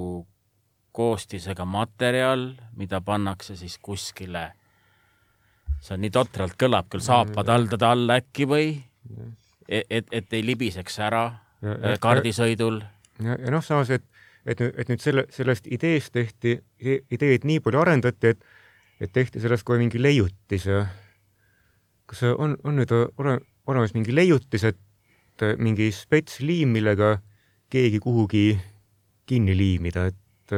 koostisega 0.91 1.65
materjal, 1.65 2.50
mida 2.76 3.00
pannakse 3.02 3.56
siis 3.56 3.78
kuskile. 3.80 4.52
see 5.82 5.96
on 5.96 6.04
nii 6.04 6.12
totralt 6.13 6.58
kõlab, 6.60 6.89
küll 6.91 7.04
saapad 7.04 7.48
haldade 7.50 7.88
alla 7.88 8.20
äkki 8.22 8.46
või 8.46 8.74
et, 9.67 9.86
et, 9.89 10.08
et 10.12 10.34
ei 10.34 10.44
libiseks 10.46 11.00
ära 11.00 11.24
ja, 11.62 11.74
ja, 11.74 11.98
kaardisõidul. 12.02 12.82
ja, 13.24 13.38
ja 13.38 13.54
noh, 13.54 13.63
samas, 13.65 13.89
et 13.89 14.06
et 14.45 14.62
nüüd, 14.62 14.73
et 14.77 14.89
nüüd 14.89 15.04
selle, 15.04 15.25
sellest 15.34 15.67
ideest 15.69 16.13
tehti, 16.15 16.58
ideed 16.82 17.45
nii 17.47 17.62
palju 17.63 17.82
arendati, 17.82 18.34
et, 18.34 18.43
et 19.01 19.13
tehti 19.13 19.41
sellest 19.43 19.65
kohe 19.67 19.80
mingi 19.82 20.01
leiutis 20.01 20.67
ja 20.69 20.86
kas 22.12 22.23
on, 22.36 22.58
on 22.67 22.75
nüüd 22.80 22.91
ole, 22.91 23.38
olemas 23.69 23.93
mingi 23.95 24.15
leiutis, 24.15 24.65
et 24.67 25.45
mingi 25.58 25.88
spetsliim, 25.95 26.73
millega 26.75 27.15
keegi 27.71 28.01
kuhugi 28.04 28.45
kinni 29.30 29.56
liimida, 29.58 30.10
et 30.12 30.56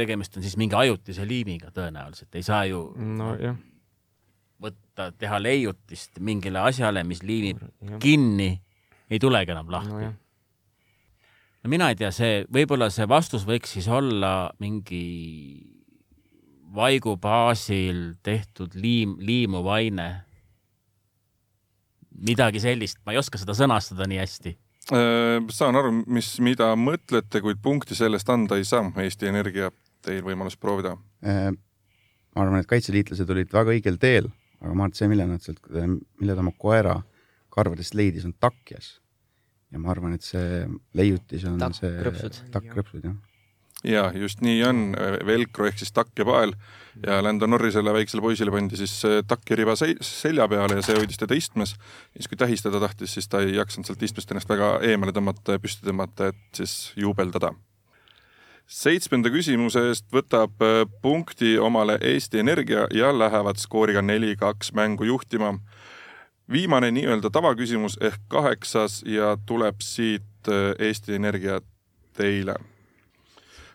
tegemist 0.00 0.36
on 0.36 0.44
siis 0.44 0.56
mingi 0.60 0.76
ajutise 0.76 1.26
liimiga 1.28 1.70
tõenäoliselt, 1.74 2.32
ei 2.34 2.46
saa 2.46 2.64
ju 2.68 2.82
no, 2.96 3.32
jah. 3.40 3.56
võtta, 4.62 5.10
teha 5.16 5.38
leiutist 5.42 6.20
mingile 6.24 6.62
asjale, 6.64 7.04
mis 7.06 7.22
liimib 7.26 7.62
ja. 7.62 8.00
kinni, 8.02 8.50
ei 9.10 9.22
tulegi 9.22 9.54
enam 9.54 9.70
lahti 9.72 9.94
no, 9.94 10.12
no 11.62 11.70
mina 11.72 11.90
ei 11.92 11.98
tea, 11.98 12.10
see, 12.14 12.40
võib-olla 12.52 12.88
see 12.92 13.06
vastus 13.10 13.44
võiks 13.48 13.74
siis 13.76 13.88
olla 13.92 14.50
mingi 14.62 15.04
vaigu 16.74 17.16
baasil 17.20 18.14
tehtud 18.22 18.76
liim, 18.78 19.16
liimuv 19.18 19.68
aine. 19.74 20.10
midagi 22.20 22.60
sellist, 22.60 22.98
ma 23.06 23.14
ei 23.14 23.18
oska 23.18 23.38
seda 23.40 23.54
sõnastada 23.56 24.06
nii 24.08 24.20
hästi 24.20 24.52
äh,. 24.92 25.38
saan 25.52 25.76
aru, 25.76 25.92
mis, 26.06 26.32
mida 26.44 26.72
mõtlete, 26.76 27.42
kuid 27.44 27.60
punkti 27.62 27.96
sellest 27.96 28.28
anda 28.28 28.58
ei 28.60 28.64
saa. 28.64 28.90
Eesti 29.00 29.30
Energia, 29.30 29.70
teil 30.04 30.24
võimalus 30.24 30.58
proovida 30.60 30.96
äh,. 31.24 31.50
ma 32.34 32.44
arvan, 32.44 32.60
et 32.60 32.70
kaitseliitlased 32.70 33.30
olid 33.30 33.52
väga 33.52 33.76
õigel 33.76 34.00
teel, 34.00 34.32
aga 34.60 34.72
ma 34.72 34.86
arvan, 34.86 34.94
et 34.94 35.00
see, 35.00 35.12
mille 35.12 35.28
nad 35.28 35.44
sealt, 35.44 35.62
mille 35.70 36.36
ta 36.36 36.44
oma 36.44 36.56
koera 36.56 37.00
karvadest 37.50 37.96
leidis, 37.98 38.24
on 38.28 38.36
takjas 38.38 39.00
ja 39.70 39.78
ma 39.78 39.92
arvan, 39.94 40.14
et 40.16 40.26
see 40.26 40.64
leiutis 40.98 41.46
on 41.48 41.58
takkrõpsud. 41.60 42.38
see 42.38 42.52
takkrõpsud, 42.54 43.06
jah. 43.06 43.16
ja 43.86 44.04
just 44.18 44.42
nii 44.44 44.62
on, 44.66 44.84
velcro 45.26 45.68
ehk 45.70 45.80
siis 45.80 45.94
takk 45.96 46.18
ja 46.18 46.26
pael 46.28 46.54
ja 47.06 47.20
Lando 47.22 47.46
Norrisele 47.46 47.92
väiksele 47.94 48.22
poisile 48.24 48.52
pandi 48.52 48.78
siis 48.80 48.94
takkiriba 49.28 49.76
selja 49.78 50.48
peale 50.50 50.80
ja 50.80 50.84
see 50.84 50.98
hoidis 50.98 51.20
teda 51.20 51.38
istmes. 51.38 51.76
siis 52.16 52.28
kui 52.28 52.38
tähistada 52.40 52.80
tahtis, 52.82 53.14
siis 53.14 53.28
ta 53.28 53.40
ei 53.44 53.54
jaksanud 53.56 53.88
sealt 53.88 54.02
istmest 54.02 54.30
ennast 54.34 54.50
väga 54.50 54.78
eemale 54.90 55.14
tõmmata 55.16 55.56
ja 55.56 55.62
püsti 55.62 55.86
tõmmata, 55.86 56.32
et 56.34 56.62
siis 56.62 56.92
juubeldada. 56.96 57.54
seitsmenda 58.66 59.30
küsimuse 59.30 59.86
eest 59.90 60.10
võtab 60.14 60.62
äh, 60.62 60.82
punkti 61.02 61.58
omale 61.58 61.98
Eesti 62.00 62.38
Energia 62.38 62.86
ja 62.94 63.14
lähevad 63.18 63.58
skooriga 63.58 64.02
neli-kaks 64.02 64.74
mängu 64.74 65.04
juhtima 65.04 65.56
viimane 66.52 66.90
nii-öelda 66.90 67.30
tavaküsimus 67.30 67.98
ehk 68.00 68.20
kaheksas 68.28 69.02
ja 69.06 69.36
tuleb 69.46 69.76
siit 69.82 70.48
äh, 70.48 70.74
Eesti 70.78 71.14
Energia 71.14 71.60
teile. 72.12 72.54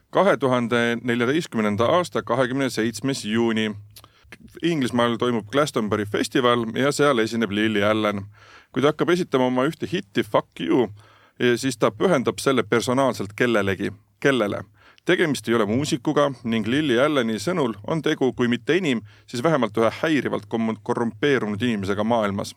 kahe 0.09 0.38
tuhande 0.38 0.97
neljateistkümnenda 1.03 1.86
aasta 1.86 2.23
kahekümne 2.23 2.69
seitsmes 2.69 3.26
juuni 3.26 3.76
Inglismaal 4.63 5.17
toimub 5.17 5.47
Glastonbury 5.51 6.05
festival 6.05 6.65
ja 6.76 6.91
seal 6.91 7.17
esineb 7.17 7.51
Lily 7.51 7.84
Allen. 7.84 8.26
kui 8.71 8.82
ta 8.82 8.88
hakkab 8.88 9.09
esitama 9.09 9.45
oma 9.45 9.63
ühte 9.63 9.88
hitti 9.91 10.23
Fuck 10.23 10.61
you, 10.61 10.89
eh, 11.39 11.55
siis 11.55 11.78
ta 11.78 11.91
pühendab 11.91 12.39
selle 12.39 12.63
personaalselt 12.63 13.34
kellelegi, 13.36 13.91
kellele 14.19 14.63
tegemist 15.05 15.47
ei 15.47 15.55
ole 15.55 15.65
muusikuga 15.65 16.32
ning 16.43 16.67
Lily 16.67 16.99
Alleni 16.99 17.39
sõnul 17.39 17.76
on 17.88 18.01
tegu, 18.01 18.34
kui 18.34 18.47
mitte 18.47 18.73
enim, 18.73 19.01
siis 19.28 19.43
vähemalt 19.43 19.78
ühe 19.78 19.91
häirivalt 20.01 20.47
korrumpeerunud 20.84 21.61
inimesega 21.61 22.03
maailmas 22.03 22.55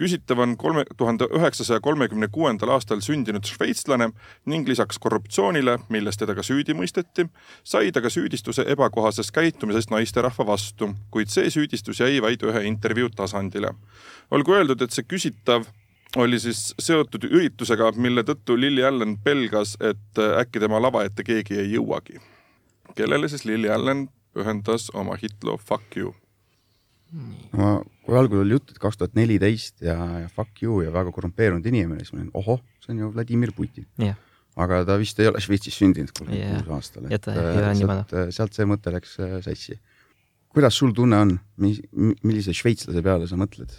küsitav 0.00 0.40
on 0.40 0.56
kolme, 0.56 0.84
tuhande 0.96 1.28
üheksasaja 1.36 1.80
kolmekümne 1.84 2.28
kuuendal 2.32 2.72
aastal 2.76 3.02
sündinud 3.04 3.44
šveitslane 3.44 4.10
ning 4.48 4.68
lisaks 4.68 4.98
korruptsioonile, 4.98 5.76
milles 5.92 6.16
teda 6.20 6.34
ka 6.38 6.44
süüdi 6.46 6.76
mõisteti, 6.76 7.26
sai 7.64 7.92
ta 7.92 8.00
ka 8.00 8.12
süüdistuse 8.12 8.64
ebakohases 8.72 9.32
käitumises 9.36 9.90
naisterahva 9.92 10.46
vastu, 10.54 10.94
kuid 11.12 11.32
see 11.32 11.50
süüdistus 11.52 12.00
jäi 12.00 12.22
vaid 12.24 12.46
ühe 12.46 12.64
intervjuu 12.70 13.12
tasandile. 13.16 13.74
olgu 14.30 14.56
öeldud, 14.56 14.82
et 14.82 14.96
see 14.96 15.04
küsitav 15.04 15.68
oli 16.16 16.40
siis 16.40 16.74
seotud 16.78 17.24
üritusega, 17.28 17.92
mille 17.92 18.24
tõttu 18.26 18.56
Lily 18.58 18.84
Allen 18.84 19.18
pelgas, 19.24 19.76
et 19.80 20.18
äkki 20.18 20.60
tema 20.60 20.80
lava 20.82 21.04
ette 21.04 21.24
keegi 21.24 21.60
ei 21.60 21.74
jõuagi. 21.74 22.20
kellele 22.96 23.28
siis 23.28 23.44
Lily 23.44 23.68
Allen 23.68 24.08
pühendas 24.34 24.90
oma 24.94 25.16
hitloo 25.22 25.58
Fuck 25.58 25.96
you? 25.96 26.14
Ma, 27.56 27.76
kui 28.06 28.18
algul 28.18 28.42
oli 28.44 28.56
jutt, 28.56 28.72
et 28.74 28.80
kaks 28.82 29.00
tuhat 29.00 29.14
neliteist 29.18 29.82
ja, 29.84 29.96
ja 30.24 30.28
fuck 30.32 30.62
you 30.62 30.80
ja 30.84 30.92
väga 30.94 31.12
korrumpeerunud 31.14 31.66
inimene, 31.66 32.04
siis 32.04 32.14
ma 32.14 32.20
olin, 32.20 32.32
ohoh, 32.38 32.60
see 32.84 32.94
on 32.94 33.04
ju 33.04 33.12
Vladimir 33.14 33.52
Putin 33.56 33.86
jah, 34.00 34.18
aga 34.60 34.82
ta 34.88 34.96
vist 35.00 35.20
ei 35.22 35.30
ole 35.30 35.42
Šveitsis 35.42 35.78
sündinud 35.80 36.12
kolmekümne 36.16 36.56
Jah. 36.56 36.64
kuus 36.66 36.76
aastal. 36.78 37.06
Ja 37.12 37.20
ta 37.22 37.34
ei 37.36 37.60
ole 37.60 37.74
nii 37.78 37.88
vana. 37.90 38.06
sealt, 38.10 38.34
sealt 38.36 38.58
see 38.58 38.68
mõte 38.68 38.92
läks 38.94 39.14
äh, 39.22 39.36
sassi. 39.44 39.78
kuidas 40.50 40.78
sul 40.80 40.94
tunne 40.96 41.20
on, 41.24 41.36
millise 41.60 42.54
šveitslase 42.56 43.04
peale 43.06 43.30
sa 43.30 43.38
mõtled? 43.40 43.74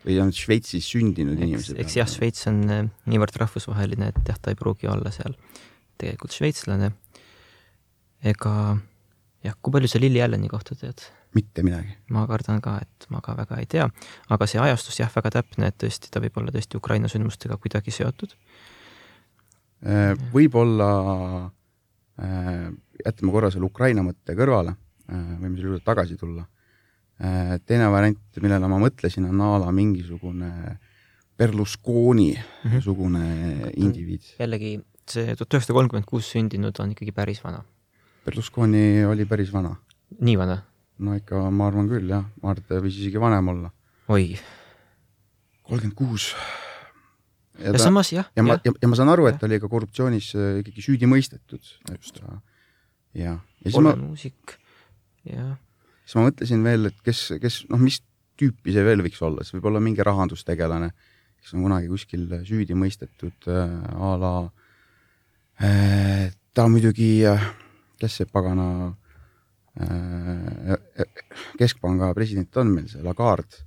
või 0.00 0.16
on 0.22 0.30
Šveitsis 0.32 0.86
sündinud 0.94 1.36
eks, 1.36 1.44
inimese 1.44 1.74
eks 1.82 1.96
jah, 1.98 2.08
Šveits 2.08 2.46
on 2.48 2.62
äh, 2.72 2.84
niivõrd 3.10 3.36
rahvusvaheline, 3.36 4.08
et 4.14 4.30
jah, 4.32 4.38
ta 4.40 4.52
ei 4.52 4.56
pruugi 4.56 4.88
olla 4.88 5.12
seal 5.12 5.34
tegelikult 6.00 6.32
šveitslane. 6.32 6.92
ega 8.24 8.54
jah, 9.44 9.56
kui 9.60 9.74
palju 9.74 9.90
sa 9.92 10.00
Lilli 10.00 10.22
Alleni 10.24 10.48
kohta 10.48 10.76
tead? 10.78 11.04
Mitte 11.34 11.62
midagi. 11.62 11.96
ma 12.10 12.26
kardan 12.26 12.60
ka, 12.60 12.78
et 12.82 13.06
ma 13.10 13.20
ka 13.24 13.34
väga 13.38 13.58
ei 13.62 13.66
tea, 13.66 13.88
aga 14.28 14.46
see 14.46 14.60
ajastus 14.60 14.98
jah, 15.00 15.10
väga 15.14 15.30
täpne, 15.38 15.70
et 15.70 15.78
tõesti, 15.78 16.10
ta 16.10 16.20
võib 16.20 16.36
olla 16.40 16.50
tõesti 16.54 16.76
Ukraina 16.76 17.08
sündmustega 17.08 17.56
kuidagi 17.56 17.90
seotud. 17.94 18.34
Äh, 19.86 20.14
võib-olla 20.34 20.88
äh, 22.20 22.70
jätame 23.04 23.32
korra 23.32 23.50
selle 23.50 23.64
Ukraina 23.70 24.02
mõtte 24.04 24.34
kõrvale 24.36 24.74
äh,, 25.08 25.36
võime 25.40 25.54
selle 25.56 25.70
juurde 25.74 25.84
tagasi 25.84 26.16
tulla 26.20 26.46
teine 27.68 27.84
variant, 27.92 28.16
millele 28.40 28.68
ma 28.72 28.78
mõtlesin, 28.80 29.26
on 29.28 29.40
a 29.44 29.58
la 29.60 29.68
mingisugune 29.76 30.78
Berlusconi 31.36 32.30
Mhm. 32.64 32.80
sugune 32.80 33.72
indiviid. 33.76 34.22
jällegi 34.38 34.70
see 35.06 35.34
tuhat 35.36 35.52
üheksasada 35.52 35.76
kolmkümmend 35.76 36.06
kuus 36.08 36.30
sündinud 36.32 36.80
on 36.80 36.94
ikkagi 36.94 37.12
päris 37.12 37.42
vana. 37.44 37.60
Berlusconi 38.24 39.04
oli 39.04 39.24
päris 39.28 39.52
vana 39.52 39.74
nii 40.20 40.36
vana? 40.38 40.62
No 41.00 41.16
ikka 41.18 41.42
ma 41.54 41.68
arvan 41.70 41.88
küll 41.90 42.10
jah, 42.10 42.26
ma 42.42 42.52
arvan, 42.52 42.64
et 42.64 42.70
ta 42.70 42.80
võis 42.84 42.98
isegi 43.00 43.20
vanem 43.22 43.52
olla. 43.52 43.70
oi, 44.12 44.34
kolmkümmend 45.66 45.96
kuus. 45.98 46.30
ja 47.60 47.74
samas 47.80 48.12
jah, 48.14 48.28
ja 48.36 48.44
ma 48.44 48.56
jah, 48.56 48.68
ja, 48.68 48.74
ja 48.82 48.90
ma 48.90 48.98
saan 48.98 49.12
aru, 49.12 49.28
et 49.30 49.36
jah. 49.36 49.42
ta 49.42 49.48
oli 49.48 49.60
ka 49.62 49.70
korruptsioonis 49.72 50.32
äh, 50.36 50.52
ikkagi 50.62 50.84
süüdi 50.84 51.08
mõistetud, 51.10 51.72
et 51.92 52.12
ta 52.18 52.36
ja, 53.14 53.36
ja 53.36 53.64
siis 53.64 53.76
pole 53.76 53.94
ma, 53.94 53.96
muusik, 54.02 54.56
jah, 55.28 55.56
siis 56.04 56.18
ma 56.18 56.28
mõtlesin 56.28 56.66
veel, 56.66 56.92
et 56.92 57.02
kes, 57.06 57.26
kes 57.42 57.62
noh, 57.72 57.80
mis 57.82 58.00
tüüpi 58.40 58.74
see 58.76 58.84
veel 58.86 59.04
võiks 59.04 59.20
olla, 59.24 59.44
see 59.44 59.58
võib 59.58 59.70
olla 59.72 59.84
mingi 59.84 60.04
rahandustegelane, 60.06 60.92
kes 61.40 61.56
on 61.56 61.64
kunagi 61.64 61.88
kuskil 61.92 62.28
süüdi 62.48 62.76
mõistetud 62.76 63.50
äh, 63.52 63.76
a 63.96 64.14
la 64.20 64.34
äh, 65.64 66.30
ta 66.56 66.68
muidugi 66.68 67.12
äh,, 67.28 67.52
kes 68.00 68.20
see 68.20 68.28
pagana 68.28 68.70
äh, 68.88 68.99
keskpanga 71.60 72.10
president 72.16 72.56
on 72.60 72.72
meil, 72.74 72.88
see 72.90 73.02
Lagarde, 73.04 73.60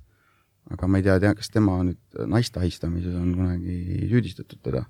aga 0.74 0.88
ma 0.88 1.00
ei 1.00 1.06
tea, 1.06 1.16
tea, 1.22 1.32
kas 1.38 1.50
tema 1.52 1.78
nüüd 1.86 2.26
naiste 2.30 2.60
ahistamises 2.60 3.14
on 3.16 3.32
kunagi 3.36 4.08
süüdistatud 4.10 4.60
teda, 4.64 4.84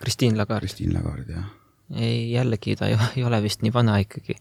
Christine 0.00 0.38
Lagarde. 0.38 0.66
Christine 0.66 0.94
Lagarde 0.96 1.36
jah. 1.36 1.50
ei, 1.94 2.30
jällegi 2.32 2.76
ta 2.78 2.88
ei, 2.90 2.96
ei 3.16 3.26
ole 3.26 3.42
vist 3.42 3.64
nii 3.66 3.74
vana 3.74 3.98
ikkagi. 4.02 4.38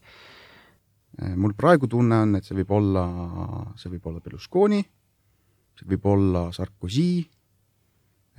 Äh, 1.19 1.33
mul 1.35 1.57
praegu 1.57 1.89
tunne 1.89 2.21
on, 2.27 2.37
et 2.39 2.47
see 2.47 2.57
võib 2.61 2.71
olla, 2.77 3.03
see 3.79 3.91
võib 3.95 4.07
olla 4.11 4.23
Berlusconi, 4.23 4.83
see 5.79 5.89
võib 5.89 6.07
olla 6.13 6.47
Sarkozy, 6.55 7.11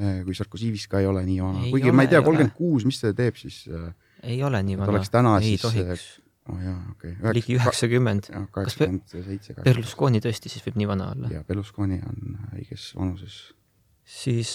kui 0.00 0.32
Sarkozy 0.36 0.70
vist 0.72 0.88
ka 0.88 1.02
ei 1.02 1.10
ole 1.10 1.26
nii 1.26 1.42
vana, 1.42 1.66
kuigi 1.68 1.90
ole, 1.90 1.96
ma 1.98 2.06
ei 2.06 2.14
tea, 2.14 2.22
kolmkümmend 2.24 2.56
kuus, 2.56 2.86
mis 2.88 3.02
see 3.02 3.12
teeb 3.16 3.36
siis? 3.36 3.66
ei 4.22 4.40
ole 4.46 4.62
nii 4.64 4.78
vana. 4.80 5.40
ei 5.42 5.58
tohiks. 5.60 6.20
Oh 6.48 6.60
jaa, 6.62 6.78
okei 6.94 7.16
ligi. 7.36 7.56
üheksakümmend. 7.58 8.30
jah, 8.32 8.46
kaheksakümmend 8.54 9.16
seitse. 9.26 9.56
Berlusconi 9.64 10.22
tõesti 10.24 10.52
siis 10.52 10.64
võib 10.66 10.78
nii 10.80 10.88
vana 10.90 11.10
olla. 11.14 11.32
ja 11.32 11.42
Berlusconi 11.46 12.00
on 12.06 12.38
õiges 12.56 12.90
vanuses. 12.96 13.40
siis, 14.04 14.54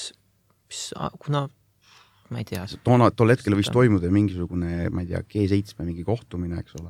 mis, 0.70 0.88
kuna 1.22 1.46
ma 2.34 2.42
ei 2.42 2.48
tea, 2.50 2.64
toona, 2.86 3.12
tol 3.14 3.34
hetkel 3.34 3.58
võis 3.58 3.70
toimuda 3.74 4.10
mingisugune, 4.14 4.88
ma 4.94 5.04
ei 5.04 5.12
tea, 5.12 5.22
G7 5.30 5.86
mingi 5.86 6.06
kohtumine, 6.08 6.64
eks 6.64 6.80
ole. 6.82 6.90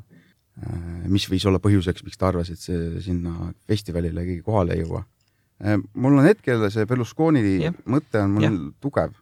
mis 1.11 1.25
võis 1.27 1.43
olla 1.49 1.59
põhjuseks, 1.59 2.05
miks 2.07 2.19
ta 2.19 2.29
arvas, 2.29 2.53
et 2.53 2.61
see 2.63 3.01
sinna 3.03 3.51
festivalile 3.67 4.23
keegi 4.23 4.45
kohale 4.45 4.77
ei 4.77 4.85
jõua. 4.85 5.03
mul 5.93 6.21
on 6.21 6.27
hetkel 6.27 6.63
see 6.71 6.87
Berlusconi 6.87 7.43
Jah. 7.65 7.75
mõte 7.85 8.23
on 8.23 8.37
mul 8.37 8.47
Jah. 8.47 8.57
tugev. 8.79 9.19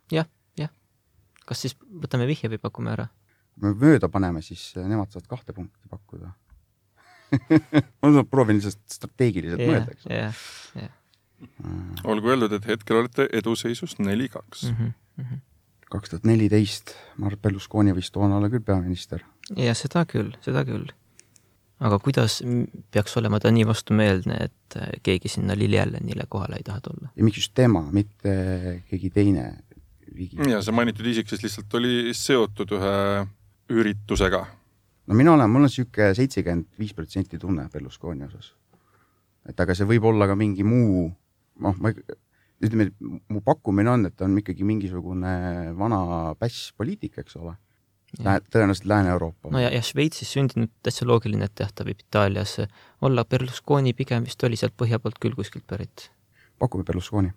kas 1.43 1.59
siis 1.59 1.73
võtame 1.75 2.23
vihje 2.29 2.47
või 2.53 2.61
pakume 2.61 2.93
ära? 2.93 3.09
Kui 3.53 3.69
me 3.69 3.73
mööda 3.77 4.09
paneme, 4.11 4.41
siis 4.45 4.71
nemad 4.77 5.13
saavad 5.13 5.29
kahte 5.31 5.55
punkti 5.55 5.91
pakkuda. 5.91 6.33
ma 8.01 8.23
proovin 8.29 8.59
lihtsalt 8.59 8.81
strateegiliselt 8.93 9.61
jah 9.63 9.71
mõelda, 9.71 9.95
eks, 9.95 10.07
ole. 10.07 10.19
jah, 10.19 10.41
jah. 10.77 12.03
olgu 12.13 12.33
öeldud, 12.33 12.53
et 12.59 12.67
hetkel 12.69 13.01
olete 13.01 13.27
eduseisus 13.33 13.97
neli-kaks. 14.01 14.67
Mhm. 14.73 15.41
kaks 15.93 16.09
tuhat 16.09 16.23
neliteist, 16.25 16.95
Mart 17.21 17.37
Berlusconi 17.41 17.93
võis 17.93 18.09
toona 18.13 18.39
olla 18.39 18.49
küll 18.49 18.65
peaminister. 18.65 19.25
ja 19.57 19.73
seda 19.77 20.05
küll, 20.09 20.33
seda 20.45 20.63
küll. 20.65 20.87
aga 21.83 21.99
kuidas 21.99 22.39
peaks 22.93 23.17
olema 23.19 23.39
ta 23.43 23.51
nii 23.53 23.67
vastumeelne, 23.69 24.39
et 24.47 24.77
äh, 24.79 24.95
keegi 25.03 25.29
sinna 25.29 25.57
Lili 25.57 25.79
Allenile 25.79 26.25
kohale 26.29 26.57
ei 26.57 26.65
taha 26.65 26.81
tulla? 26.81 27.11
ja 27.15 27.23
miks 27.23 27.41
just 27.41 27.53
tema, 27.53 27.85
mitte 27.91 28.83
keegi 28.89 29.13
teine 29.13 29.45
ja 30.49 30.61
see 30.61 30.75
mainitud 30.75 31.05
isik 31.09 31.29
siis 31.29 31.43
lihtsalt 31.45 31.73
oli 31.79 32.13
seotud 32.17 32.73
ühe 32.77 32.97
üritusega. 33.69 34.45
no 35.07 35.15
mina 35.15 35.33
olen, 35.33 35.49
mul 35.49 35.63
on 35.63 35.69
niisugune 35.69 36.13
seitsekümmend 36.17 36.79
viis 36.79 36.93
protsenti 36.93 37.39
tunne 37.39 37.69
Berlusconi 37.73 38.25
osas. 38.27 38.53
et 39.49 39.59
aga 39.59 39.75
see 39.75 39.87
võib 39.87 40.05
olla 40.11 40.27
ka 40.27 40.35
mingi 40.35 40.63
muu, 40.63 41.09
noh, 41.59 41.75
ma 41.79 41.91
ütleme, 42.63 42.89
mu 43.01 43.41
pakkumine 43.43 43.91
on, 43.91 44.07
et 44.07 44.15
ta 44.17 44.27
on 44.27 44.37
ikkagi 44.39 44.65
mingisugune 44.67 45.73
vana 45.79 45.99
päss 46.39 46.71
poliitik, 46.77 47.19
eks 47.19 47.37
ole. 47.41 47.55
tõenäoliselt 48.13 48.85
Lääne-Euroopa 48.85 49.49
no 49.49 49.61
ja, 49.61 49.71
ja 49.73 49.81
Šveitsis 49.81 50.29
sündinud 50.35 50.69
täitsa 50.85 51.07
loogiline, 51.09 51.47
et 51.49 51.63
jah, 51.63 51.71
ta 51.73 51.85
võib 51.87 52.03
Itaalias 52.03 52.59
olla, 53.01 53.25
Berlusconi 53.25 53.95
pigem 53.97 54.27
vist 54.27 54.43
oli 54.45 54.59
sealt 54.59 54.75
põhja 54.77 54.99
poolt 55.01 55.17
küll 55.19 55.33
kuskilt 55.33 55.65
pärit. 55.67 56.11
pakume 56.59 56.85
Berlusconi, 56.85 57.33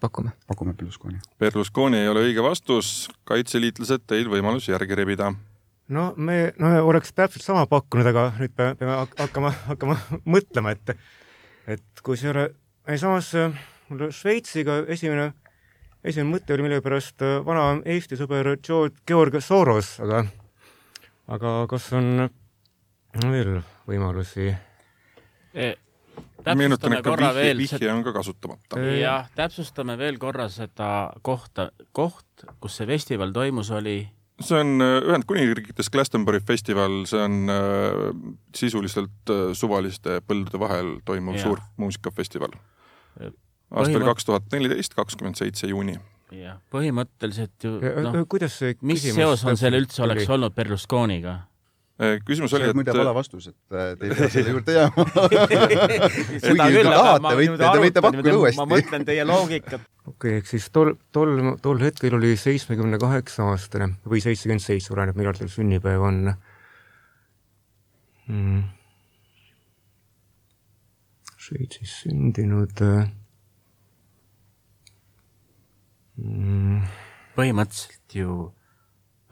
pakume. 0.00 0.34
pakume 0.46 0.74
Berlusconi. 0.74 1.20
Berlusconi 1.38 2.02
ei 2.02 2.08
ole 2.08 2.26
õige 2.26 2.42
vastus, 2.42 3.08
kaitseliitlased 3.24 4.02
teil 4.06 4.26
võimalus 4.32 4.66
järgi 4.68 4.98
rebida. 4.98 5.30
No 5.88 6.12
me, 6.16 6.52
no 6.58 6.70
me 6.72 6.80
oleks 6.80 7.12
täpselt 7.14 7.44
sama 7.44 7.66
pakkunud, 7.70 8.06
aga 8.10 8.28
nüüd 8.40 8.54
peame, 8.56 8.76
peame 8.78 8.98
hak- 9.02 9.16
hakkama, 9.20 9.52
hakkama 9.70 9.98
mõtlema, 10.36 10.74
et 10.76 10.96
et 11.76 12.02
kui 12.06 12.18
see 12.18 12.30
ei 12.30 12.34
ole, 12.34 12.46
ei 12.90 13.00
samas 13.02 13.32
äh, 13.38 13.54
mul 13.90 14.10
Šveitsiga 14.14 14.80
esimene, 14.92 15.30
esimene 16.04 16.32
mõte 16.32 16.54
oli 16.54 16.66
millegipärast 16.66 17.24
äh, 17.26 17.38
vana 17.46 17.68
Eesti 17.84 18.18
sõber 18.18 18.56
George, 18.62 19.02
Georg 19.06 19.38
Soros, 19.42 19.96
aga 20.04 20.24
aga 21.32 21.56
kas 21.70 21.90
on 21.96 22.28
veel 23.30 23.58
võimalusi? 23.88 24.52
meenutan, 26.54 26.92
täpsustame 26.92 26.98
et 26.98 27.04
ka 27.04 27.10
korra 27.10 27.30
vihje, 27.34 27.42
veel 27.42 27.62
vihje 27.62 27.90
on 27.90 28.04
ka 28.06 28.12
kasutamata. 28.14 28.82
jah, 28.98 29.30
täpsustame 29.34 29.96
veel 29.98 30.18
korra 30.22 30.48
seda 30.52 30.90
kohta, 31.26 31.70
koht, 31.92 32.46
kus 32.60 32.78
see 32.78 32.86
festival 32.86 33.32
toimus, 33.34 33.70
oli 33.74 33.98
see 34.40 34.58
on 34.60 34.82
äh, 34.84 34.98
Ühendkuningriikides 35.08 35.90
Glastonbury 35.92 36.40
festival, 36.40 37.04
see 37.08 37.22
on 37.22 37.48
äh, 37.52 38.10
sisuliselt 38.56 39.32
äh, 39.32 39.52
suvaliste 39.56 40.20
põldude 40.26 40.60
vahel 40.60 40.96
toimuv 41.08 41.38
Jah. 41.38 41.48
suur 41.48 41.62
muusikafestival. 41.80 42.56
Aastal 43.76 44.04
kaks 44.06 44.28
tuhat 44.28 44.52
neliteist, 44.52 44.94
kakskümmend 44.94 45.38
seitse 45.40 45.66
juuni. 45.70 45.96
jah, 46.34 46.58
põhimõtteliselt 46.74 47.62
ju 47.62 47.76
noh, 47.78 48.12
no, 48.12 48.24
kuidas 48.26 48.56
see 48.58 48.74
mis 48.82 49.04
seos 49.14 49.44
on 49.46 49.58
seal 49.58 49.76
üldse 49.78 50.02
oleks 50.02 50.26
olnud 50.28 50.54
Berlusconiga? 50.56 51.36
Äh, 51.96 52.18
küsimus 52.28 52.52
oli, 52.52 52.66
on 52.68 52.76
muide 52.76 52.92
vale 52.92 53.08
et 53.08 53.16
vastus, 53.16 53.46
et 53.48 53.72
äh, 53.72 53.94
te 53.96 54.04
ei 54.04 54.16
pea 54.18 54.26
selle 54.28 54.50
juurde 54.52 54.72
jääma. 54.74 55.04
seda 55.16 56.50
Kuigi 56.50 56.74
küll, 56.74 56.88
tahate, 56.92 57.22
ma 57.24 57.30
võite- 57.38 57.56
te 57.62 57.80
võite 57.80 58.02
pakkuda 58.04 58.34
ma 58.34 58.40
uuesti. 58.42 58.66
mõtlen 58.72 59.06
teie 59.08 59.24
loogikat. 59.24 59.86
okei 60.04 60.10
okay,, 60.12 60.34
ehk 60.42 60.50
siis 60.50 60.66
tol, 60.74 60.92
tol, 61.16 61.32
tol 61.64 61.80
hetkel 61.80 62.18
oli 62.18 62.34
seitsmekümne 62.36 63.00
kaheksa 63.00 63.46
aastane 63.48 63.94
või 64.04 64.20
seitsekümmend 64.20 64.64
seitse, 64.66 64.92
oleneb 64.92 65.16
millal 65.16 65.38
tal 65.40 65.48
sünnipäev 65.48 66.04
on 66.04 66.20
mm.. 68.28 68.60
Šveitsis 71.46 71.96
sündinud 72.02 72.84
äh, 72.84 73.08
mm,. 76.20 76.84
põhimõtteliselt 77.40 78.20
ju 78.20 78.36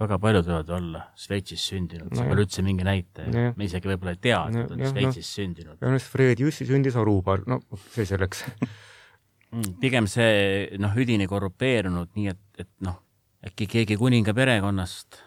väga 0.04 0.18
paljud 0.22 0.48
võivad 0.48 0.72
olla 0.76 1.04
Šveitsis 1.18 1.66
sündinud 1.70 2.10
no, 2.10 2.18
see 2.18 2.30
pole 2.30 2.44
üldse 2.46 2.64
mingi 2.66 2.86
näitaja. 2.86 3.52
me 3.56 3.68
isegi 3.68 3.90
võib-olla 3.90 4.14
ei 4.14 4.20
tea, 4.22 4.40
et 4.48 4.58
nad 4.58 4.74
on 4.74 4.82
Šveitsis 4.90 5.24
no, 5.24 5.30
sündinud. 5.40 5.78
ja 5.80 5.92
noh, 5.94 6.08
Fred 6.14 6.42
Jussi 6.44 6.66
sündis 6.68 6.98
Arubar, 7.00 7.44
no 7.50 7.60
see 7.94 8.06
selleks 8.08 8.44
mm, 9.54 9.78
pigem 9.82 10.08
see 10.10 10.68
noh, 10.82 10.94
üdini 11.00 11.28
korrupeerunud, 11.30 12.12
nii 12.18 12.30
et, 12.34 12.44
et 12.64 12.70
noh, 12.86 13.00
äkki 13.44 13.68
keegi 13.76 13.98
kuninga 14.00 14.34
perekonnast. 14.36 15.20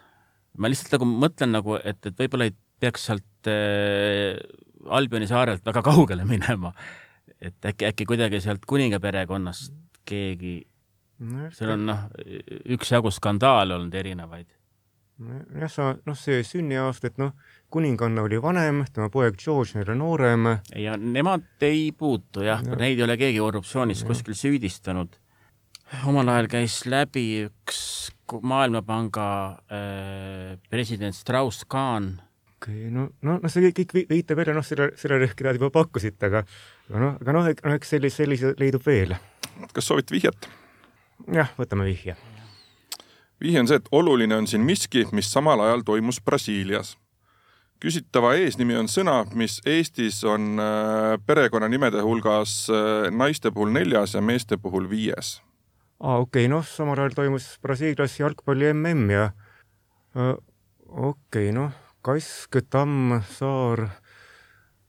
ma 0.58 0.72
lihtsalt 0.72 0.98
nagu 0.98 1.10
mõtlen 1.26 1.54
nagu, 1.58 1.78
et, 1.82 2.00
et 2.06 2.24
võib-olla 2.24 2.50
ei 2.50 2.56
peaks 2.80 3.10
sealt 3.10 3.52
äh, 3.52 4.38
Albioni 4.88 5.28
saarelt 5.28 5.66
väga 5.66 5.84
kaugele 5.86 6.26
minema. 6.34 6.74
et 7.42 7.66
äkki, 7.66 7.92
äkki 7.92 8.08
kuidagi 8.10 8.42
sealt 8.42 8.66
kuninga 8.66 9.00
perekonnast 9.04 9.74
keegi 10.08 10.62
no,, 11.20 11.50
seal 11.54 11.74
on 11.76 11.86
noh, 11.90 12.06
üksjagu 12.78 13.12
skandaale 13.14 13.78
olnud 13.78 13.96
erinevaid. 13.98 14.50
Jah, 15.18 15.72
sa, 15.72 15.92
noh, 16.06 16.18
see 16.18 16.44
sünniaasta, 16.46 17.12
et 17.12 17.22
noh, 17.22 17.34
kuninganna 17.74 18.24
oli 18.26 18.40
vanem, 18.42 18.84
tema 18.94 19.10
poeg 19.14 19.38
George 19.42 19.82
oli 19.82 19.96
noorem. 19.98 20.52
ja 20.76 20.98
nemad 20.98 21.66
ei 21.66 21.92
puutu 21.98 22.46
jah 22.46 22.64
ja., 22.64 22.76
neid 22.80 23.00
ei 23.00 23.08
ole 23.08 23.18
keegi 23.18 23.42
korruptsioonis 23.44 24.04
kuskil 24.08 24.38
süüdistanud. 24.38 25.18
omal 26.06 26.30
ajal 26.36 26.52
käis 26.52 26.86
läbi 26.86 27.48
üks 27.48 28.12
Maailmapanga 28.28 29.28
äh, 29.72 30.58
president 30.70 31.16
Strauss-Kahn 31.16 32.18
okei 32.58 32.88
okay,, 32.88 32.92
no, 32.92 33.08
no, 33.22 33.38
no 33.42 33.52
see 33.52 33.72
kõik 33.76 33.94
viitab 34.10 34.42
jälle 34.42 34.58
noh, 34.58 34.66
selle, 34.66 34.92
sellele, 35.00 35.30
keda 35.38 35.54
te 35.54 35.62
juba 35.62 35.72
pakkusite, 35.74 36.30
aga 36.30 36.44
aga 36.90 37.04
noh, 37.04 37.20
aga 37.22 37.36
noh, 37.38 37.52
eks 37.76 37.94
sellise, 37.96 38.24
sellise 38.24 38.56
leidub 38.60 38.86
veel. 38.86 39.16
kas 39.74 39.88
soovite 39.88 40.16
vihjet? 40.16 40.50
jah, 41.34 41.54
võtame 41.60 41.88
vihje. 41.88 42.18
Vihje 43.42 43.60
on 43.60 43.68
see, 43.70 43.80
et 43.80 43.90
oluline 43.92 44.36
on 44.36 44.48
siin 44.48 44.64
miski, 44.66 45.06
mis 45.12 45.32
samal 45.32 45.62
ajal 45.66 45.84
toimus 45.86 46.22
Brasiilias. 46.22 46.98
küsitava 47.80 48.34
eesnimi 48.34 48.74
on 48.76 48.88
sõna, 48.90 49.20
mis 49.38 49.60
Eestis 49.66 50.24
on 50.26 50.58
äh, 50.60 51.20
perekonnanimede 51.26 52.02
hulgas 52.02 52.70
äh, 52.74 53.12
naiste 53.14 53.52
puhul 53.52 53.70
neljas 53.72 54.16
ja 54.16 54.22
meeste 54.22 54.58
puhul 54.58 54.90
viies. 54.90 55.42
aa, 56.00 56.18
okei 56.18 56.46
okay,, 56.46 56.48
noh, 56.48 56.66
samal 56.66 57.00
ajal 57.00 57.14
toimus 57.16 57.58
Brasiilias 57.62 58.20
jalgpalli 58.20 58.74
mm 58.74 59.10
ja 59.10 59.30
äh, 60.18 60.34
okei 60.88 61.50
okay,, 61.50 61.52
noh 61.52 61.72
Kask, 62.08 62.56
Tamm, 62.70 63.18
Saar, 63.36 63.82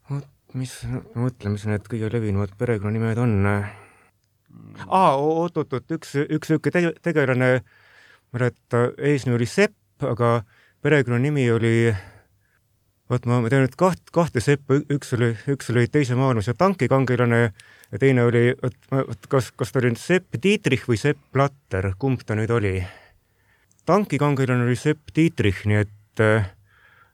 vot 0.09 0.29
mis, 0.57 0.73
mõtle, 1.19 1.53
mis 1.53 1.65
need 1.69 1.89
kõige 1.91 2.11
levinumad 2.13 2.55
perekonnanimed 2.59 3.21
on. 3.21 3.35
aa, 4.87 5.17
oot-oot-oot, 5.17 5.91
üks, 5.99 6.15
üks 6.25 6.53
niisugune 6.53 6.93
tegelane, 7.05 7.51
ma 7.61 7.78
et 8.37 8.79
eesnimi 8.99 9.37
oli 9.39 9.47
Sepp, 9.49 10.05
aga 10.05 10.43
perekonnanimi 10.83 11.51
oli, 11.51 11.73
vot 13.11 13.27
ma, 13.27 13.41
ma 13.43 13.51
tean 13.51 13.65
nüüd 13.65 13.77
kaht, 13.79 14.13
kahte 14.15 14.43
Seppa, 14.45 14.79
üks 14.93 15.15
oli, 15.17 15.33
üks 15.51 15.73
oli 15.73 15.87
Teise 15.91 16.19
maailmasõja 16.19 16.59
tankikangelane 16.59 17.41
ja 17.47 18.01
teine 18.01 18.27
oli, 18.29 18.53
vot 18.93 19.31
kas, 19.33 19.51
kas 19.57 19.73
ta 19.73 19.81
oli 19.81 19.95
nüüd 19.95 20.03
Sepp 20.03 20.39
Dietrich 20.43 20.89
või 20.91 21.01
Sepp 21.01 21.21
Platter, 21.33 21.93
kumb 21.99 22.25
ta 22.27 22.37
nüüd 22.39 22.53
oli? 22.55 22.77
tankikangelane 23.89 24.67
oli 24.69 24.77
Sepp 24.77 25.15
Dietrich, 25.17 25.65
nii 25.65 25.81
et 25.81 26.23
äh, 26.23 26.51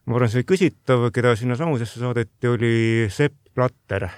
ma 0.04 0.18
arvan, 0.18 0.32
see 0.32 0.44
küsitav, 0.46 1.06
keda 1.14 1.36
sinna 1.38 1.56
samusesse 1.56 2.02
saadeti, 2.02 2.50
oli 2.50 2.74
Sepp 3.14 3.54
Platter. 3.54 4.08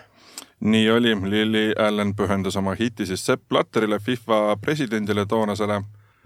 nii 0.60 0.88
oli, 0.90 1.12
Lily 1.28 1.66
Allen 1.78 2.14
pühendas 2.16 2.56
oma 2.56 2.74
hiti 2.74 3.06
siis 3.06 3.26
Sepp 3.26 3.44
Platterile, 3.48 4.00
FIFA 4.00 4.56
presidendile 4.60 5.26
toonasele 5.28 5.82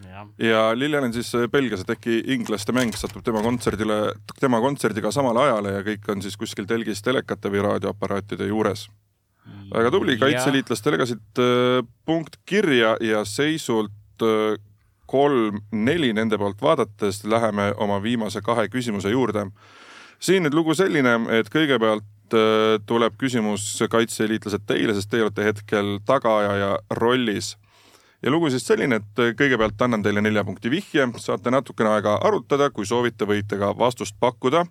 ja, 0.09 0.24
ja 0.38 0.62
Lily 0.74 0.96
Allen 0.96 1.12
siis 1.12 1.32
pelgas, 1.53 1.84
et 1.84 1.92
äkki 1.96 2.20
inglaste 2.34 2.72
mäng 2.76 2.94
satub 2.96 3.24
tema 3.26 3.42
kontserdile, 3.44 4.14
tema 4.40 4.61
kontserdiga 4.62 5.12
samale 5.14 5.44
ajale 5.48 5.76
ja 5.76 5.84
kõik 5.86 6.09
on 6.12 6.24
siis 6.24 6.38
kuskil 6.40 6.68
telgis 6.70 7.03
telekate 7.03 7.53
või 7.53 7.64
raadioaparaatide 7.66 8.48
juures. 8.51 8.88
väga 9.74 9.90
tubli, 9.90 10.18
kaitseliitlastele 10.18 10.98
ka 11.01 11.07
siit 11.07 11.42
äh, 11.42 11.84
punkt 12.07 12.40
kirja 12.46 12.96
ja 13.01 13.24
seisult 13.24 14.24
äh, 14.24 14.59
kolm-neli 15.11 16.12
nende 16.14 16.38
poolt 16.38 16.62
vaadates 16.62 17.24
läheme 17.26 17.72
oma 17.82 17.98
viimase 18.03 18.42
kahe 18.46 18.68
küsimuse 18.68 19.11
juurde. 19.11 19.51
siin 20.20 20.44
nüüd 20.44 20.55
lugu 20.55 20.74
selline, 20.76 21.16
et 21.38 21.48
kõigepealt 21.51 22.36
äh, 22.36 22.78
tuleb 22.86 23.16
küsimus 23.18 23.82
kaitseliitlased 23.90 24.66
teile, 24.66 24.94
sest 24.94 25.11
teie 25.11 25.24
olete 25.26 25.46
hetkel 25.48 25.98
tagaajaja 26.07 26.78
rollis. 27.01 27.57
Ja 28.22 28.30
lugu 28.30 28.50
siis 28.50 28.66
selline, 28.66 29.00
et 29.00 29.22
kõigepealt 29.36 29.82
annan 29.82 30.02
teile 30.02 30.20
nelja 30.20 30.44
punkti 30.44 30.70
vihje, 30.70 31.08
saate 31.18 31.50
natukene 31.50 31.94
aega 31.96 32.18
arutada, 32.24 32.70
kui 32.70 32.86
soovite, 32.86 33.28
võite 33.28 33.58
ka 33.58 33.72
vastust 33.76 34.18
pakkuda 34.20 34.66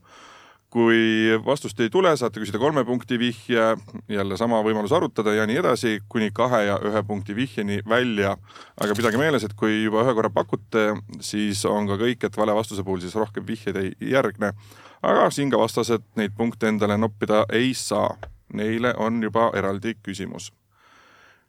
kui 0.69 1.33
vastust 1.45 1.79
ei 1.81 1.89
tule, 1.89 2.11
saate 2.17 2.41
küsida 2.41 2.59
kolme 2.61 2.83
punkti 2.85 3.17
vihje, 3.19 3.63
jälle 4.09 4.37
sama 4.37 4.59
võimalus 4.65 4.93
arutada 4.93 5.33
ja 5.33 5.47
nii 5.49 5.57
edasi, 5.63 5.95
kuni 6.09 6.29
kahe 6.35 6.61
ja 6.67 6.75
ühe 6.85 7.01
punkti 7.07 7.35
vihjeni 7.35 7.81
välja. 7.89 8.35
aga 8.77 8.95
pidage 8.95 9.17
meeles, 9.17 9.43
et 9.43 9.55
kui 9.57 9.83
juba 9.83 10.03
ühe 10.05 10.13
korra 10.13 10.29
pakute, 10.29 10.93
siis 11.25 11.65
on 11.65 11.89
ka 11.89 11.97
kõik, 11.97 12.25
et 12.25 12.37
vale 12.37 12.53
vastuse 12.53 12.85
puhul 12.85 13.01
siis 13.01 13.17
rohkem 13.17 13.47
vihjeid 13.47 13.81
ei 13.81 13.95
järgne. 14.13 14.53
aga 15.01 15.29
siin 15.31 15.49
ka 15.49 15.57
vastased 15.57 16.05
neid 16.15 16.37
punkte 16.37 16.67
endale 16.67 16.97
noppida 16.97 17.45
ei 17.49 17.73
saa. 17.73 18.17
Neile 18.53 18.93
on 18.97 19.23
juba 19.23 19.51
eraldi 19.53 19.95
küsimus. 20.03 20.51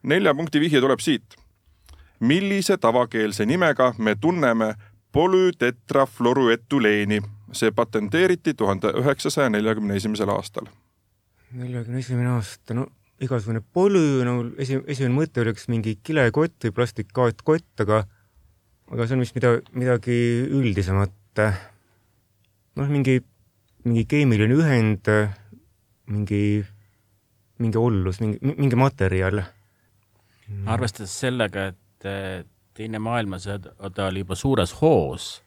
nelja 0.03 0.35
punkti 0.35 0.61
vihje 0.61 0.81
tuleb 0.81 1.01
siit. 1.01 1.37
Millise 2.21 2.77
tavakeelse 2.77 3.47
nimega 3.47 3.95
me 3.99 4.15
tunneme 4.21 4.75
polütetrafluoruetuleeni 5.13 7.21
see 7.53 7.71
patenteeriti 7.75 8.55
tuhande 8.55 8.87
üheksasaja 9.01 9.51
neljakümne 9.51 9.97
esimesel 9.97 10.29
aastal. 10.29 10.67
neljakümne 11.53 11.99
esimene 11.99 12.29
aasta, 12.29 12.75
no 12.75 12.87
igasugune 13.21 13.61
polü, 13.61 14.25
no 14.25 14.51
esi, 14.59 14.81
esimene 14.87 15.15
mõte 15.17 15.41
oleks 15.43 15.69
mingi 15.69 15.99
kilekott 16.03 16.65
või 16.65 16.73
plastikkott, 16.77 17.81
aga 17.85 18.05
aga 18.91 19.07
see 19.07 19.17
on 19.17 19.25
vist 19.25 19.37
mida, 19.39 19.57
midagi 19.77 20.19
üldisemat. 20.51 21.17
noh, 22.77 22.89
mingi, 22.91 23.21
mingi 23.85 24.05
keemiline 24.09 24.55
ühend, 24.55 25.11
mingi, 26.11 26.65
mingi 27.59 27.79
ollus, 27.79 28.21
mingi, 28.21 28.39
mingi 28.43 28.79
materjal. 28.79 29.45
arvestades 30.67 31.13
sellega, 31.23 31.71
et 31.71 31.80
teine 32.75 32.99
maailmasõda 33.03 34.07
oli 34.07 34.25
juba 34.25 34.37
suures 34.39 34.75
hoos, 34.81 35.43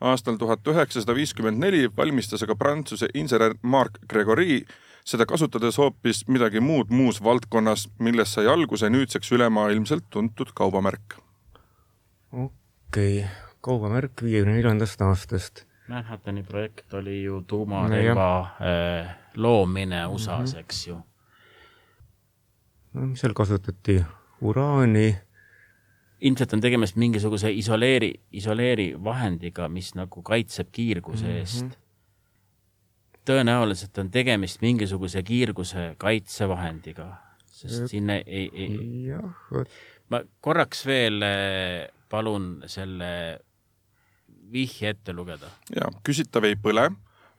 aastal 0.00 0.36
tuhat 0.36 0.66
üheksasada 0.66 1.14
viiskümmend 1.14 1.58
neli 1.60 1.88
valmistas 1.96 2.42
aga 2.42 2.54
Prantsuse 2.56 3.08
insener 3.14 3.54
Marc 3.62 3.98
Gregory 4.08 4.64
seda 5.04 5.26
kasutades 5.26 5.78
hoopis 5.78 6.24
midagi 6.28 6.60
muud 6.60 6.90
muus 6.90 7.20
valdkonnas, 7.24 7.88
millest 7.98 8.36
sai 8.36 8.46
alguse 8.46 8.90
nüüdseks 8.90 9.32
ülemaailmselt 9.32 10.04
tuntud 10.10 10.52
kaubamärk. 10.54 11.29
Okei 12.32 13.24
okay., 13.24 13.30
kaubamärk 13.60 14.22
viiekümne 14.22 14.56
neljandast 14.56 15.02
aastast. 15.04 15.64
Manhattani 15.90 16.42
projekt 16.46 16.94
oli 16.94 17.22
ju 17.22 17.42
tuumarelva 17.46 18.26
no, 18.60 19.16
loomine 19.42 20.04
USA-s, 20.06 20.54
eks 20.60 20.86
ju. 20.86 21.00
no 22.92 23.06
mis 23.10 23.20
seal 23.20 23.34
kasutati, 23.34 23.98
uraani. 24.40 25.18
ilmselt 26.20 26.52
on 26.54 26.60
tegemist 26.60 26.96
mingisuguse 26.96 27.50
isoleeri, 27.52 28.12
isoleeri 28.32 28.92
vahendiga, 29.04 29.68
mis 29.68 29.94
nagu 29.94 30.22
kaitseb 30.22 30.68
kiirguse 30.72 31.26
mm 31.26 31.32
-hmm. 31.32 31.38
eest. 31.38 31.78
tõenäoliselt 33.26 33.98
on 33.98 34.10
tegemist 34.10 34.62
mingisuguse 34.62 35.22
kiirguse 35.22 35.94
kaitsevahendiga, 35.98 37.16
sest 37.46 37.88
siin 37.88 38.10
ei, 38.10 38.22
ei, 38.26 38.50
ei. 38.54 39.06
jah, 39.06 39.34
vot. 39.50 39.68
ma 40.08 40.20
korraks 40.40 40.86
veel 40.86 41.22
palun 42.10 42.62
selle 42.66 43.40
vihje 44.52 44.94
ette 44.94 45.12
lugeda. 45.12 45.50
ja 45.76 45.88
küsitav 46.06 46.44
ei 46.48 46.56
põle, 46.58 46.90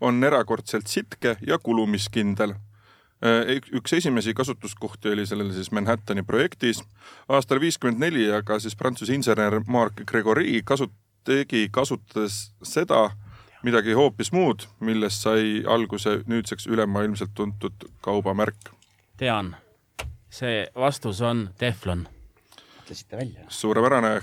on 0.01 0.23
erakordselt 0.23 0.87
sitke 0.87 1.37
ja 1.47 1.59
kulumiskindel. 1.59 2.55
üks 3.77 3.93
esimesi 3.93 4.33
kasutuskohti 4.33 5.11
oli 5.13 5.27
sellel 5.29 5.51
siis 5.53 5.71
Manhattani 5.71 6.23
projektis. 6.23 6.83
aastal 7.29 7.59
viiskümmend 7.59 7.99
neli 7.99 8.31
aga 8.33 8.59
siis 8.59 8.75
Prantsuse 8.75 9.13
insener 9.13 9.61
Marc 9.67 10.01
Gregory 10.05 10.61
kasut-, 10.65 10.95
tegi, 11.23 11.67
kasutades 11.71 12.51
seda 12.63 13.09
midagi 13.63 13.93
hoopis 13.93 14.31
muud, 14.33 14.65
millest 14.79 15.21
sai 15.21 15.61
alguse 15.69 16.21
nüüdseks 16.25 16.65
ülemaailmselt 16.67 17.35
tuntud 17.35 17.85
kaubamärk. 18.01 18.71
tean, 19.17 19.55
see 20.29 20.65
vastus 20.75 21.21
on 21.21 21.49
teflon. 21.57 22.07
ütlesite 22.83 23.17
välja. 23.17 23.45
suurepärane 23.49 24.21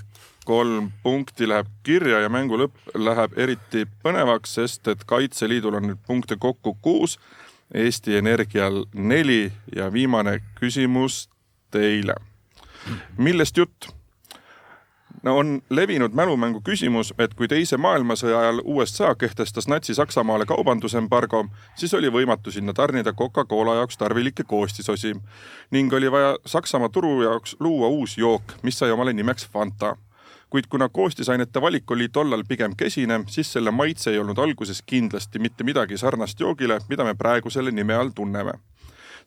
kolm 0.49 0.91
punkti 1.03 1.45
läheb 1.49 1.67
kirja 1.85 2.23
ja 2.23 2.29
mängu 2.29 2.57
lõpp 2.57 2.95
läheb 2.97 3.35
eriti 3.37 3.83
põnevaks, 4.01 4.55
sest 4.57 4.87
et 4.89 5.03
Kaitseliidul 5.05 5.77
on 5.77 5.85
nüüd 5.91 5.99
punkte 6.07 6.39
kokku 6.41 6.73
kuus, 6.81 7.19
Eesti 7.69 8.17
Energial 8.17 8.81
neli 8.93 9.51
ja 9.75 9.91
viimane 9.93 10.39
küsimus 10.57 11.27
teile. 11.69 12.15
millest 13.17 13.57
jutt? 13.57 13.91
no 15.23 15.37
on 15.37 15.61
levinud 15.69 16.17
mälumängu 16.17 16.61
küsimus, 16.65 17.13
et 17.19 17.33
kui 17.37 17.47
teise 17.47 17.77
maailmasõja 17.77 18.39
ajal 18.39 18.61
USA 18.65 19.13
kehtestas 19.15 19.67
Natsi-Saksamaale 19.67 20.49
kaubandusembargo, 20.49 21.45
siis 21.75 21.93
oli 21.93 22.09
võimatu 22.09 22.51
sinna 22.51 22.73
tarnida 22.73 23.13
Coca-Cola 23.13 23.75
jaoks 23.83 24.01
tarvilikke 24.01 24.43
koostisosi 24.43 25.13
ning 25.71 25.93
oli 25.93 26.11
vaja 26.11 26.37
Saksamaa 26.45 26.89
turu 26.89 27.21
jaoks 27.21 27.57
luua 27.59 27.87
uus 27.87 28.17
jook, 28.17 28.57
mis 28.63 28.79
sai 28.79 28.91
omale 28.91 29.13
nimeks 29.13 29.45
Fanta 29.45 29.97
kuid 30.49 30.63
kuna 30.69 30.89
koostisainete 30.89 31.61
valik 31.61 31.91
oli 31.91 32.09
tollal 32.09 32.43
pigem 32.47 32.75
kesine, 32.77 33.23
siis 33.27 33.53
selle 33.53 33.71
maitse 33.71 34.11
ei 34.11 34.19
olnud 34.19 34.37
alguses 34.37 34.81
kindlasti 34.85 35.39
mitte 35.39 35.63
midagi 35.63 35.97
sarnast 35.97 36.39
joogile, 36.39 36.79
mida 36.89 37.03
me 37.03 37.15
praegu 37.15 37.49
selle 37.49 37.71
nime 37.71 37.95
all 37.95 38.09
tunneme. 38.15 38.53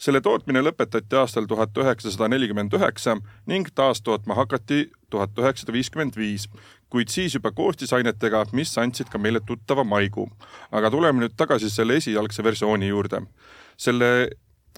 selle 0.03 0.21
tootmine 0.21 0.59
lõpetati 0.67 1.15
aastal 1.15 1.45
tuhat 1.47 1.77
üheksasada 1.79 2.27
nelikümmend 2.29 2.73
üheksa 2.75 3.13
ning 3.47 3.69
taastootma 3.75 4.35
hakati 4.35 4.91
tuhat 5.11 5.39
üheksasada 5.39 5.73
viiskümmend 5.73 6.17
viis, 6.17 6.49
kuid 6.91 7.09
siis 7.09 7.35
juba 7.35 7.53
koostisainetega, 7.55 8.47
mis 8.53 8.73
andsid 8.79 9.13
ka 9.13 9.19
meile 9.19 9.41
tuttava 9.47 9.85
maiguu. 9.85 10.27
aga 10.73 10.91
tuleme 10.91 11.23
nüüd 11.23 11.37
tagasi 11.37 11.71
selle 11.71 11.97
esialgse 11.97 12.45
versiooni 12.45 12.89
juurde. 12.89 13.23
selle 13.77 14.29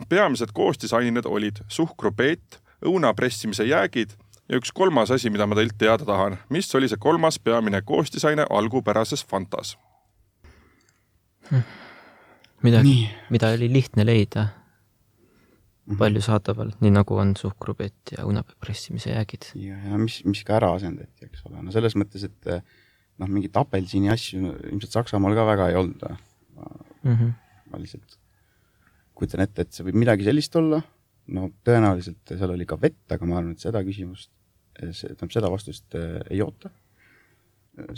peamised 0.09 0.53
koostisained 0.53 1.25
olid 1.25 1.57
suhkrupeet, 1.69 2.61
õuna 2.85 3.15
pressimise 3.15 3.65
jäägid 3.65 4.13
ja 4.49 4.61
üks 4.61 4.73
kolmas 4.77 5.13
asi, 5.15 5.31
mida 5.33 5.47
ma 5.49 5.57
teilt 5.59 5.77
teada 5.81 6.07
tahan, 6.09 6.39
mis 6.53 6.69
oli 6.77 6.91
see 6.91 7.01
kolmas 7.01 7.39
peamine 7.39 7.81
koostisaine 7.87 8.47
algupärases 8.51 9.25
Fantas? 9.27 9.77
midagi, 12.65 13.09
mida 13.31 13.51
oli 13.53 13.69
lihtne 13.73 14.07
leida 14.07 14.47
palju 16.01 16.23
saadaval, 16.25 16.71
nii 16.81 16.93
nagu 16.95 17.19
on 17.21 17.35
suhkrupett 17.37 18.15
ja 18.15 18.25
õunapea 18.25 18.57
pressimise 18.61 19.13
jäägid. 19.13 19.51
ja, 19.61 19.77
ja 19.91 20.01
mis, 20.01 20.23
mis 20.25 20.41
ka 20.47 20.57
ära 20.57 20.73
asendati, 20.77 21.29
eks 21.29 21.45
ole, 21.49 21.61
no 21.61 21.75
selles 21.75 21.97
mõttes, 22.01 22.25
et 22.25 22.51
noh, 23.21 23.29
mingit 23.29 23.57
apelsini 23.61 24.11
asju 24.13 24.55
ilmselt 24.71 24.97
Saksamaal 24.97 25.37
ka 25.37 25.47
väga 25.47 25.71
ei 25.71 25.79
olnud 25.79 26.07
mm. 26.09 27.13
-hmm. 27.13 27.35
ma 27.71 27.81
lihtsalt 27.83 28.19
kujutan 29.15 29.45
ette, 29.45 29.63
et 29.63 29.73
see 29.73 29.87
võib 29.87 30.01
midagi 30.01 30.27
sellist 30.27 30.57
olla 30.59 30.81
no 31.33 31.49
tõenäoliselt 31.67 32.35
seal 32.35 32.53
oli 32.55 32.67
ka 32.69 32.79
vett, 32.81 33.05
aga 33.15 33.29
ma 33.29 33.39
arvan, 33.41 33.55
et 33.55 33.65
seda 33.65 33.83
küsimust, 33.87 34.31
tähendab 34.75 35.33
seda 35.33 35.51
vastust 35.53 35.97
äh, 35.99 36.19
ei 36.31 36.43
oota. 36.45 36.71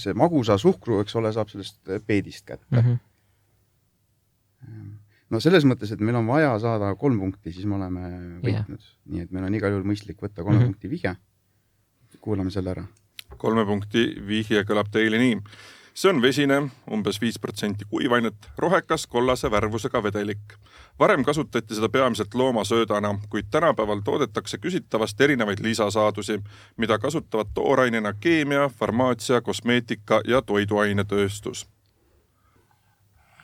see 0.01 0.15
magusa 0.17 0.57
suhkru, 0.57 1.03
eks 1.03 1.17
ole, 1.21 1.33
saab 1.37 1.51
sellest 1.53 1.91
peedist 2.07 2.47
kätte 2.49 2.81
mm. 2.81 2.95
-hmm. 4.67 4.93
no 5.31 5.41
selles 5.41 5.67
mõttes, 5.69 5.93
et 5.93 6.01
meil 6.01 6.17
on 6.17 6.27
vaja 6.27 6.59
saada 6.59 6.95
kolm 6.97 7.19
punkti, 7.21 7.53
siis 7.53 7.67
me 7.67 7.77
oleme 7.77 8.03
võitnud 8.45 8.81
yeah., 8.81 8.95
nii 9.05 9.27
et 9.27 9.35
meil 9.37 9.45
on 9.45 9.55
igal 9.55 9.75
juhul 9.75 9.89
mõistlik 9.91 10.23
võtta 10.23 10.43
kolme 10.43 10.59
mm 10.59 10.63
-hmm. 10.63 10.73
punkti 10.73 10.91
vihje. 10.91 11.17
kuulame 12.21 12.51
selle 12.51 12.71
ära. 12.71 12.87
kolme 13.37 13.67
punkti 13.67 14.07
vihje 14.27 14.65
kõlab 14.65 14.89
teile 14.91 15.19
nii 15.19 15.43
see 15.97 16.11
on 16.13 16.23
vesine, 16.23 16.59
umbes 16.93 17.21
viis 17.21 17.39
protsenti 17.41 17.85
kuivainet, 17.89 18.49
rohekas 18.59 19.07
kollase 19.07 19.51
värvusega 19.51 20.03
vedelik. 20.03 20.55
varem 20.99 21.25
kasutati 21.25 21.75
seda 21.75 21.89
peamiselt 21.89 22.35
loomasöödana, 22.35 23.19
kuid 23.31 23.47
tänapäeval 23.51 24.01
toodetakse 24.05 24.59
küsitavast 24.59 25.21
erinevaid 25.21 25.59
lisasaadusi, 25.61 26.41
mida 26.77 26.99
kasutavad 26.99 27.47
toorainena 27.55 28.13
keemia, 28.13 28.69
farmaatsia, 28.69 29.41
kosmeetika 29.41 30.21
ja 30.25 30.43
toiduainetööstus. 30.43 31.67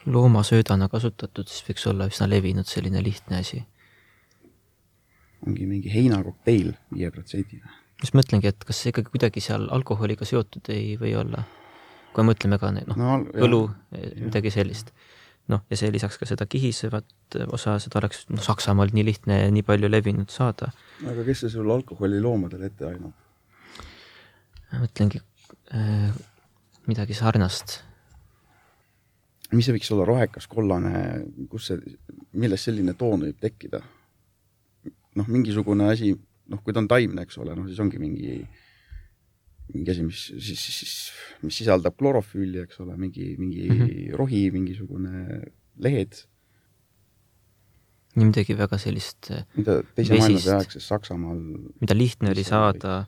loomasöödana 0.07 0.88
kasutatud, 0.88 1.48
siis 1.48 1.64
võiks 1.68 1.88
olla 1.90 2.07
üsna 2.07 2.28
levinud 2.28 2.66
selline 2.66 3.03
lihtne 3.03 3.36
asi. 3.36 3.64
ongi 5.46 5.66
mingi 5.66 5.94
heinakokteil 5.94 6.72
viie 6.94 7.11
protsendine. 7.11 7.64
just 8.03 8.14
mõtlengi, 8.14 8.46
et 8.46 8.64
kas 8.64 8.82
see 8.82 8.90
ikkagi 8.90 9.11
kuidagi 9.11 9.40
seal 9.40 9.68
alkoholiga 9.70 10.24
seotud 10.24 10.68
ei 10.68 10.98
või 11.00 11.16
olla 11.16 11.44
kui 12.12 12.26
mõtleme 12.26 12.58
ka 12.60 12.70
noh 12.74 12.98
no, 12.98 13.18
õlu, 13.46 13.62
midagi 14.20 14.52
sellist. 14.54 14.92
noh, 15.50 15.64
ja 15.70 15.76
see 15.78 15.90
lisaks 15.92 16.18
ka 16.20 16.28
seda 16.28 16.46
kihisevat 16.46 17.38
osa, 17.50 17.76
seda 17.82 17.98
oleks 18.00 18.26
noh, 18.30 18.42
Saksamaal 18.42 18.92
nii 18.94 19.04
lihtne 19.08 19.40
ja 19.40 19.52
nii 19.52 19.64
palju 19.66 19.90
levinud 19.90 20.30
saada. 20.30 20.70
aga 21.02 21.24
kes 21.26 21.44
see 21.44 21.54
sul 21.56 21.70
alkoholi 21.74 22.20
loomadele 22.22 22.70
ette 22.70 22.88
ainab? 22.88 23.16
mõtlengi 24.72 25.20
äh, 25.76 26.12
midagi 26.88 27.16
sarnast. 27.16 27.80
mis 29.52 29.66
see 29.66 29.76
võiks 29.76 29.92
olla, 29.94 30.08
rohekas, 30.08 30.48
kollane, 30.48 31.24
kus 31.50 31.72
see, 31.72 31.96
millest 32.32 32.70
selline 32.70 32.96
toon 32.98 33.28
võib 33.28 33.40
tekkida? 33.40 33.82
noh, 35.12 35.28
mingisugune 35.28 35.90
asi, 35.92 36.14
noh, 36.48 36.60
kui 36.64 36.72
ta 36.72 36.80
on 36.80 36.88
taimne, 36.88 37.26
eks 37.26 37.40
ole, 37.42 37.56
noh 37.56 37.66
siis 37.68 37.80
ongi 37.82 37.98
mingi 38.00 38.38
äh, 38.40 38.60
mingi 39.72 39.92
asi, 39.92 40.04
mis 40.06 40.26
siis, 40.30 40.66
siis, 40.66 40.92
mis 41.42 41.56
sisaldab 41.62 41.96
klorofülli, 41.98 42.62
eks 42.66 42.82
ole, 42.84 42.96
mingi, 43.00 43.32
mingi 43.38 43.66
mm 43.68 43.80
-hmm. 43.80 44.12
rohi, 44.20 44.44
mingisugune 44.54 45.40
lehed. 45.82 46.22
nii 48.12 48.28
midagi 48.28 48.54
väga 48.58 48.76
sellist 48.76 49.30
äh, 49.32 49.44
mida 49.56 49.78
teise 49.96 50.18
maailmasõja 50.18 50.58
aegses 50.60 50.88
Saksamaal 50.88 51.38
mida 51.80 51.94
lihtne 51.96 52.30
oli 52.34 52.44
saada, 52.44 53.06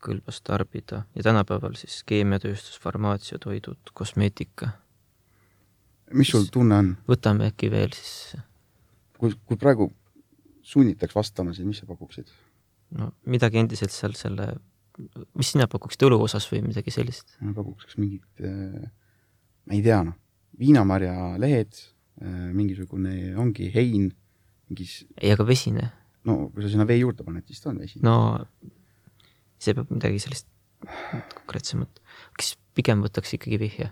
kõlbas 0.00 0.40
tarbida 0.40 1.04
ja 1.14 1.22
tänapäeval 1.22 1.76
siis 1.76 2.00
keemiatööstus, 2.08 2.78
farmaatsia, 2.80 3.38
toidud, 3.38 3.92
kosmeetika. 3.92 4.70
mis 6.12 6.32
sul 6.32 6.48
tunne 6.52 6.78
on? 6.82 6.96
võtame 7.08 7.50
äkki 7.52 7.70
veel 7.70 7.92
siis. 7.92 8.36
kui, 9.18 9.34
kui 9.44 9.56
praegu 9.60 9.92
sunnitaks 10.62 11.14
vastama, 11.14 11.52
siis 11.52 11.68
mis 11.68 11.82
sa 11.82 11.86
pakuksid? 11.86 12.32
no 12.96 13.12
midagi 13.26 13.60
endiselt 13.60 13.92
seal 13.94 14.16
selle 14.18 14.54
mis 15.38 15.52
sina 15.54 15.68
pakuksid 15.70 16.02
õlu 16.08 16.20
osas 16.24 16.46
või 16.50 16.64
midagi 16.66 16.92
sellist? 16.94 17.36
ma 17.40 17.54
pakuks 17.56 17.88
kas 17.88 17.98
mingit, 18.00 18.26
äh, 18.44 18.90
ma 19.66 19.76
ei 19.76 19.82
tea, 19.84 20.02
noh, 20.06 20.16
viinamarjalehed, 20.60 21.80
äh, 22.22 22.50
mingisugune 22.56 23.34
ongi 23.40 23.70
hein, 23.74 24.10
mingis. 24.68 25.00
ei, 25.16 25.32
aga 25.34 25.46
vesine? 25.48 25.90
no 26.28 26.48
kui 26.52 26.64
sa 26.64 26.72
sinna 26.72 26.86
vee 26.88 27.00
juurde 27.00 27.26
paned, 27.26 27.46
siis 27.48 27.62
ta 27.62 27.72
on 27.72 27.80
vesine. 27.82 28.04
no 28.06 28.16
see 29.60 29.76
peab 29.76 29.92
midagi 29.92 30.22
sellist 30.22 30.48
konkreetsemat. 31.36 32.00
kas 32.36 32.54
pigem 32.76 33.04
võtaks 33.04 33.34
ikkagi 33.36 33.60
vihje? 33.60 33.90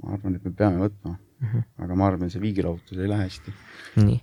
ma 0.00 0.16
arvan, 0.16 0.36
et 0.38 0.44
me 0.46 0.52
peame 0.56 0.80
võtma 0.80 1.14
mm, 1.16 1.46
-hmm. 1.46 1.68
aga 1.84 1.96
ma 1.96 2.08
arvan, 2.08 2.32
see 2.32 2.42
viigilahutus 2.42 2.98
ei 2.98 3.08
lähe 3.08 3.28
hästi. 3.28 3.54
nii. 4.00 4.20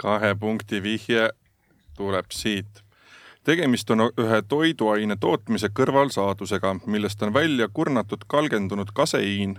kahe 0.00 0.34
punkti 0.34 0.82
vihje 0.82 1.30
tuleb 1.96 2.32
siit 2.32 2.84
tegemist 3.44 3.90
on 3.90 4.06
ühe 4.08 4.40
toiduaine 4.48 5.16
tootmise 5.20 5.70
kõrvalsaadusega, 5.74 6.74
millest 6.86 7.22
on 7.22 7.34
välja 7.34 7.68
kurnatud 7.72 8.26
kalgendunud 8.26 8.92
kaseiin. 8.94 9.58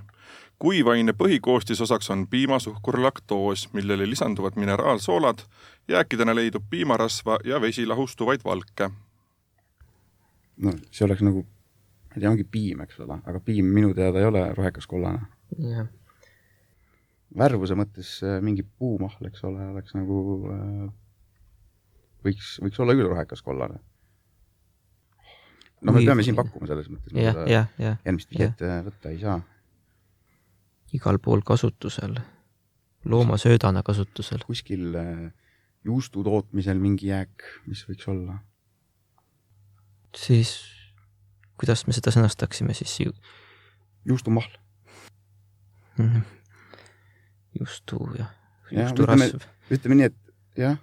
kuivaine 0.61 1.13
põhikoostisosaks 1.17 2.11
on 2.13 2.27
piimasuhkur 2.27 2.99
laktoos, 3.01 3.73
millele 3.73 4.09
lisanduvad 4.09 4.53
mineraalsoolad, 4.55 5.39
jääkidena 5.88 6.36
leidub 6.36 6.63
piimarasva 6.69 7.39
ja 7.43 7.61
vesi 7.61 7.86
lahustuvaid 7.86 8.41
valke. 8.45 8.89
no 10.57 10.71
see 10.91 11.05
oleks 11.05 11.21
nagu, 11.21 11.41
ma 11.41 12.15
ei 12.15 12.21
tea, 12.21 12.29
ongi 12.29 12.43
piim, 12.43 12.82
eks 12.82 12.99
ole, 12.99 13.17
aga 13.25 13.39
piim 13.39 13.65
minu 13.65 13.93
teada 13.93 14.19
ei 14.19 14.25
ole 14.25 14.53
rohekas 14.53 14.88
kollane. 14.88 15.25
jah. 15.57 15.88
värvuse 17.38 17.75
mõttes 17.75 18.19
äh, 18.23 18.41
mingi 18.41 18.63
puumahl, 18.63 19.25
eks 19.25 19.43
ole, 19.43 19.65
oleks 19.73 19.97
nagu 19.97 20.21
äh, 20.53 20.93
võiks, 22.26 22.57
võiks 22.63 22.82
olla 22.82 22.95
küll 22.97 23.09
rohekas 23.09 23.41
kollane. 23.45 23.80
no 25.82 25.95
me 25.95 26.03
peame 26.05 26.26
siin 26.26 26.38
pakkuma 26.38 26.69
selles 26.69 26.89
mõttes. 26.91 27.15
jah. 27.17 27.72
järgmist 27.80 28.34
vihjet 28.34 28.61
äh, 28.65 28.82
võtta 28.86 29.13
ei 29.13 29.19
saa. 29.22 29.39
igal 30.93 31.19
pool 31.24 31.43
kasutusel, 31.45 32.17
loomasöödana 33.05 33.84
kasutusel. 33.84 34.45
kuskil 34.47 34.95
äh, 34.95 35.30
juustu 35.84 36.24
tootmisel 36.24 36.80
mingi 36.80 37.11
jääk, 37.11 37.47
mis 37.67 37.86
võiks 37.89 38.09
olla? 38.11 38.39
siis 40.17 40.57
kuidas 41.57 41.86
me 41.88 41.95
seda 41.97 42.13
sõnastaksime 42.13 42.76
siis 42.78 42.99
ju...? 43.05 43.15
juustumahl 44.05 44.53
mm. 45.97 46.05
-hmm. 46.05 46.22
juustu 47.59 47.99
jah, 48.17 48.32
juusturasv. 48.72 49.45
ütleme 49.72 49.99
nii, 49.99 50.09
et 50.11 50.57
jah 50.57 50.80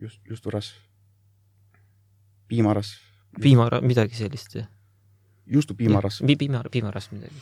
just, 0.00 0.20
justurasv, 0.28 0.74
piimarasv. 2.48 3.00
piimara-, 3.42 3.80
midagi 3.80 4.14
sellist, 4.14 4.54
jah? 4.54 4.68
juustupiimarasv. 5.46 6.26
piima, 6.38 6.62
piimarasv 6.70 7.12
midagi. 7.16 7.34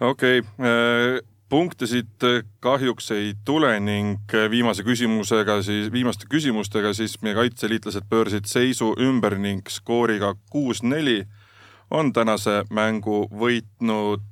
okei 0.00 0.38
okay., 0.38 0.66
äh, 0.66 1.20
punkte 1.48 1.86
siit 1.86 2.24
äh, 2.24 2.42
kahjuks 2.60 3.10
ei 3.10 3.34
tule 3.44 3.74
ning 3.80 4.20
äh, 4.34 4.48
viimase 4.50 4.84
küsimusega 4.86 5.60
siis, 5.62 5.90
viimaste 5.92 6.26
küsimustega 6.30 6.94
siis 6.96 7.18
meie 7.22 7.36
kaitseliitlased 7.36 8.08
pöörsid 8.08 8.48
seisu 8.48 8.94
ümber 9.00 9.36
ning 9.38 9.68
skooriga 9.68 10.34
kuus-neli 10.50 11.24
on 11.90 12.12
tänase 12.12 12.62
mängu 12.70 13.26
võitnud 13.28 14.24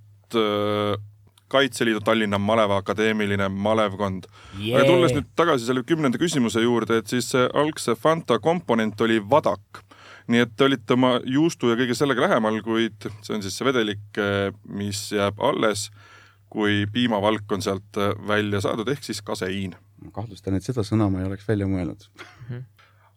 Kaitseliidu 1.50 2.00
Tallinna 2.06 2.38
Maleva 2.38 2.80
Akadeemiline 2.80 3.48
malevkond 3.50 4.28
yeah.. 4.60 4.86
tulles 4.86 5.14
nüüd 5.16 5.30
tagasi 5.38 5.66
selle 5.68 5.84
kümnenda 5.86 6.20
küsimuse 6.20 6.62
juurde, 6.64 7.00
et 7.00 7.10
siis 7.10 7.32
see 7.34 7.46
algse 7.62 7.96
Fanta 7.98 8.38
komponent 8.42 9.00
oli 9.06 9.20
vadak. 9.20 9.84
nii 10.30 10.44
et 10.44 10.52
te 10.56 10.68
olite 10.68 10.94
oma 10.94 11.16
juustu 11.26 11.72
ja 11.72 11.76
kõige 11.80 11.96
sellega 11.98 12.28
lähemal, 12.28 12.60
kuid 12.62 13.08
see 13.26 13.34
on 13.34 13.42
siis 13.42 13.56
see 13.58 13.66
vedelik, 13.66 14.20
mis 14.70 15.08
jääb 15.10 15.40
alles, 15.42 15.88
kui 16.50 16.84
piimavalk 16.92 17.50
on 17.52 17.64
sealt 17.66 17.98
välja 18.28 18.60
saadud, 18.62 18.88
ehk 18.88 19.02
siis 19.02 19.22
kaseiin. 19.26 19.74
ma 20.04 20.12
kahtlustan, 20.14 20.54
et 20.54 20.66
seda 20.66 20.86
sõna 20.86 21.10
ma 21.10 21.24
ei 21.24 21.26
oleks 21.32 21.48
välja 21.48 21.66
mõelnud. 21.66 22.06
-hmm 22.14 22.68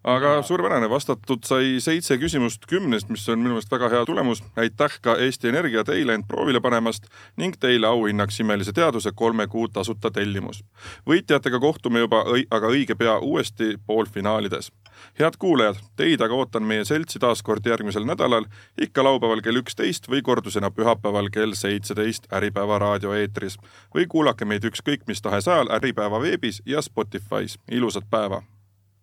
aga 0.04 0.42
suurepärane, 0.44 0.90
vastatud 0.90 1.46
sai 1.48 1.78
seitse 1.80 2.18
küsimust 2.20 2.66
kümnest, 2.68 3.10
mis 3.10 3.24
on 3.32 3.40
minu 3.40 3.56
meelest 3.56 3.72
väga 3.72 3.90
hea 3.90 4.06
tulemus. 4.06 4.44
aitäh 4.56 5.00
ka 5.02 5.16
Eesti 5.16 5.48
Energia 5.48 5.84
teile 5.84 6.14
end 6.14 6.28
proovile 6.28 6.60
panemast 6.62 7.08
ning 7.38 7.56
teile 7.60 7.88
auhinnaks 7.88 8.40
imelise 8.40 8.74
teaduse 8.74 9.12
kolme 9.16 9.48
kuu 9.48 9.68
tasuta 9.68 10.12
tellimus. 10.12 10.64
võitjatega 11.08 11.60
kohtume 11.60 12.00
juba 12.00 12.24
õi, 12.24 12.44
aga 12.52 12.68
õige 12.68 12.96
pea 12.96 13.18
uuesti 13.20 13.78
poolfinaalides. 13.88 14.72
head 15.20 15.38
kuulajad, 15.40 15.76
teid 15.96 16.22
aga 16.22 16.34
ootan 16.34 16.64
meie 16.64 16.86
seltsi 16.86 17.20
taas 17.20 17.44
kord 17.44 17.66
järgmisel 17.66 18.04
nädalal, 18.06 18.46
ikka 18.82 19.04
laupäeval 19.04 19.42
kell 19.42 19.56
üksteist 19.56 20.10
või 20.10 20.22
kordusena 20.22 20.72
pühapäeval 20.72 21.30
kell 21.30 21.54
seitseteist 21.54 22.28
Äripäeva 22.34 22.80
raadioeetris 22.80 23.58
või 23.96 24.08
kuulake 24.08 24.46
meid 24.46 24.64
ükskõik 24.64 25.08
mis 25.08 25.22
tahes 25.22 25.48
ajal 25.48 25.72
Äripäeva 25.72 26.22
veebis 26.22 26.62
ja 26.66 26.82
Spotify's. 26.82 27.58
ilusat 27.72 28.04
päeva 28.10 28.44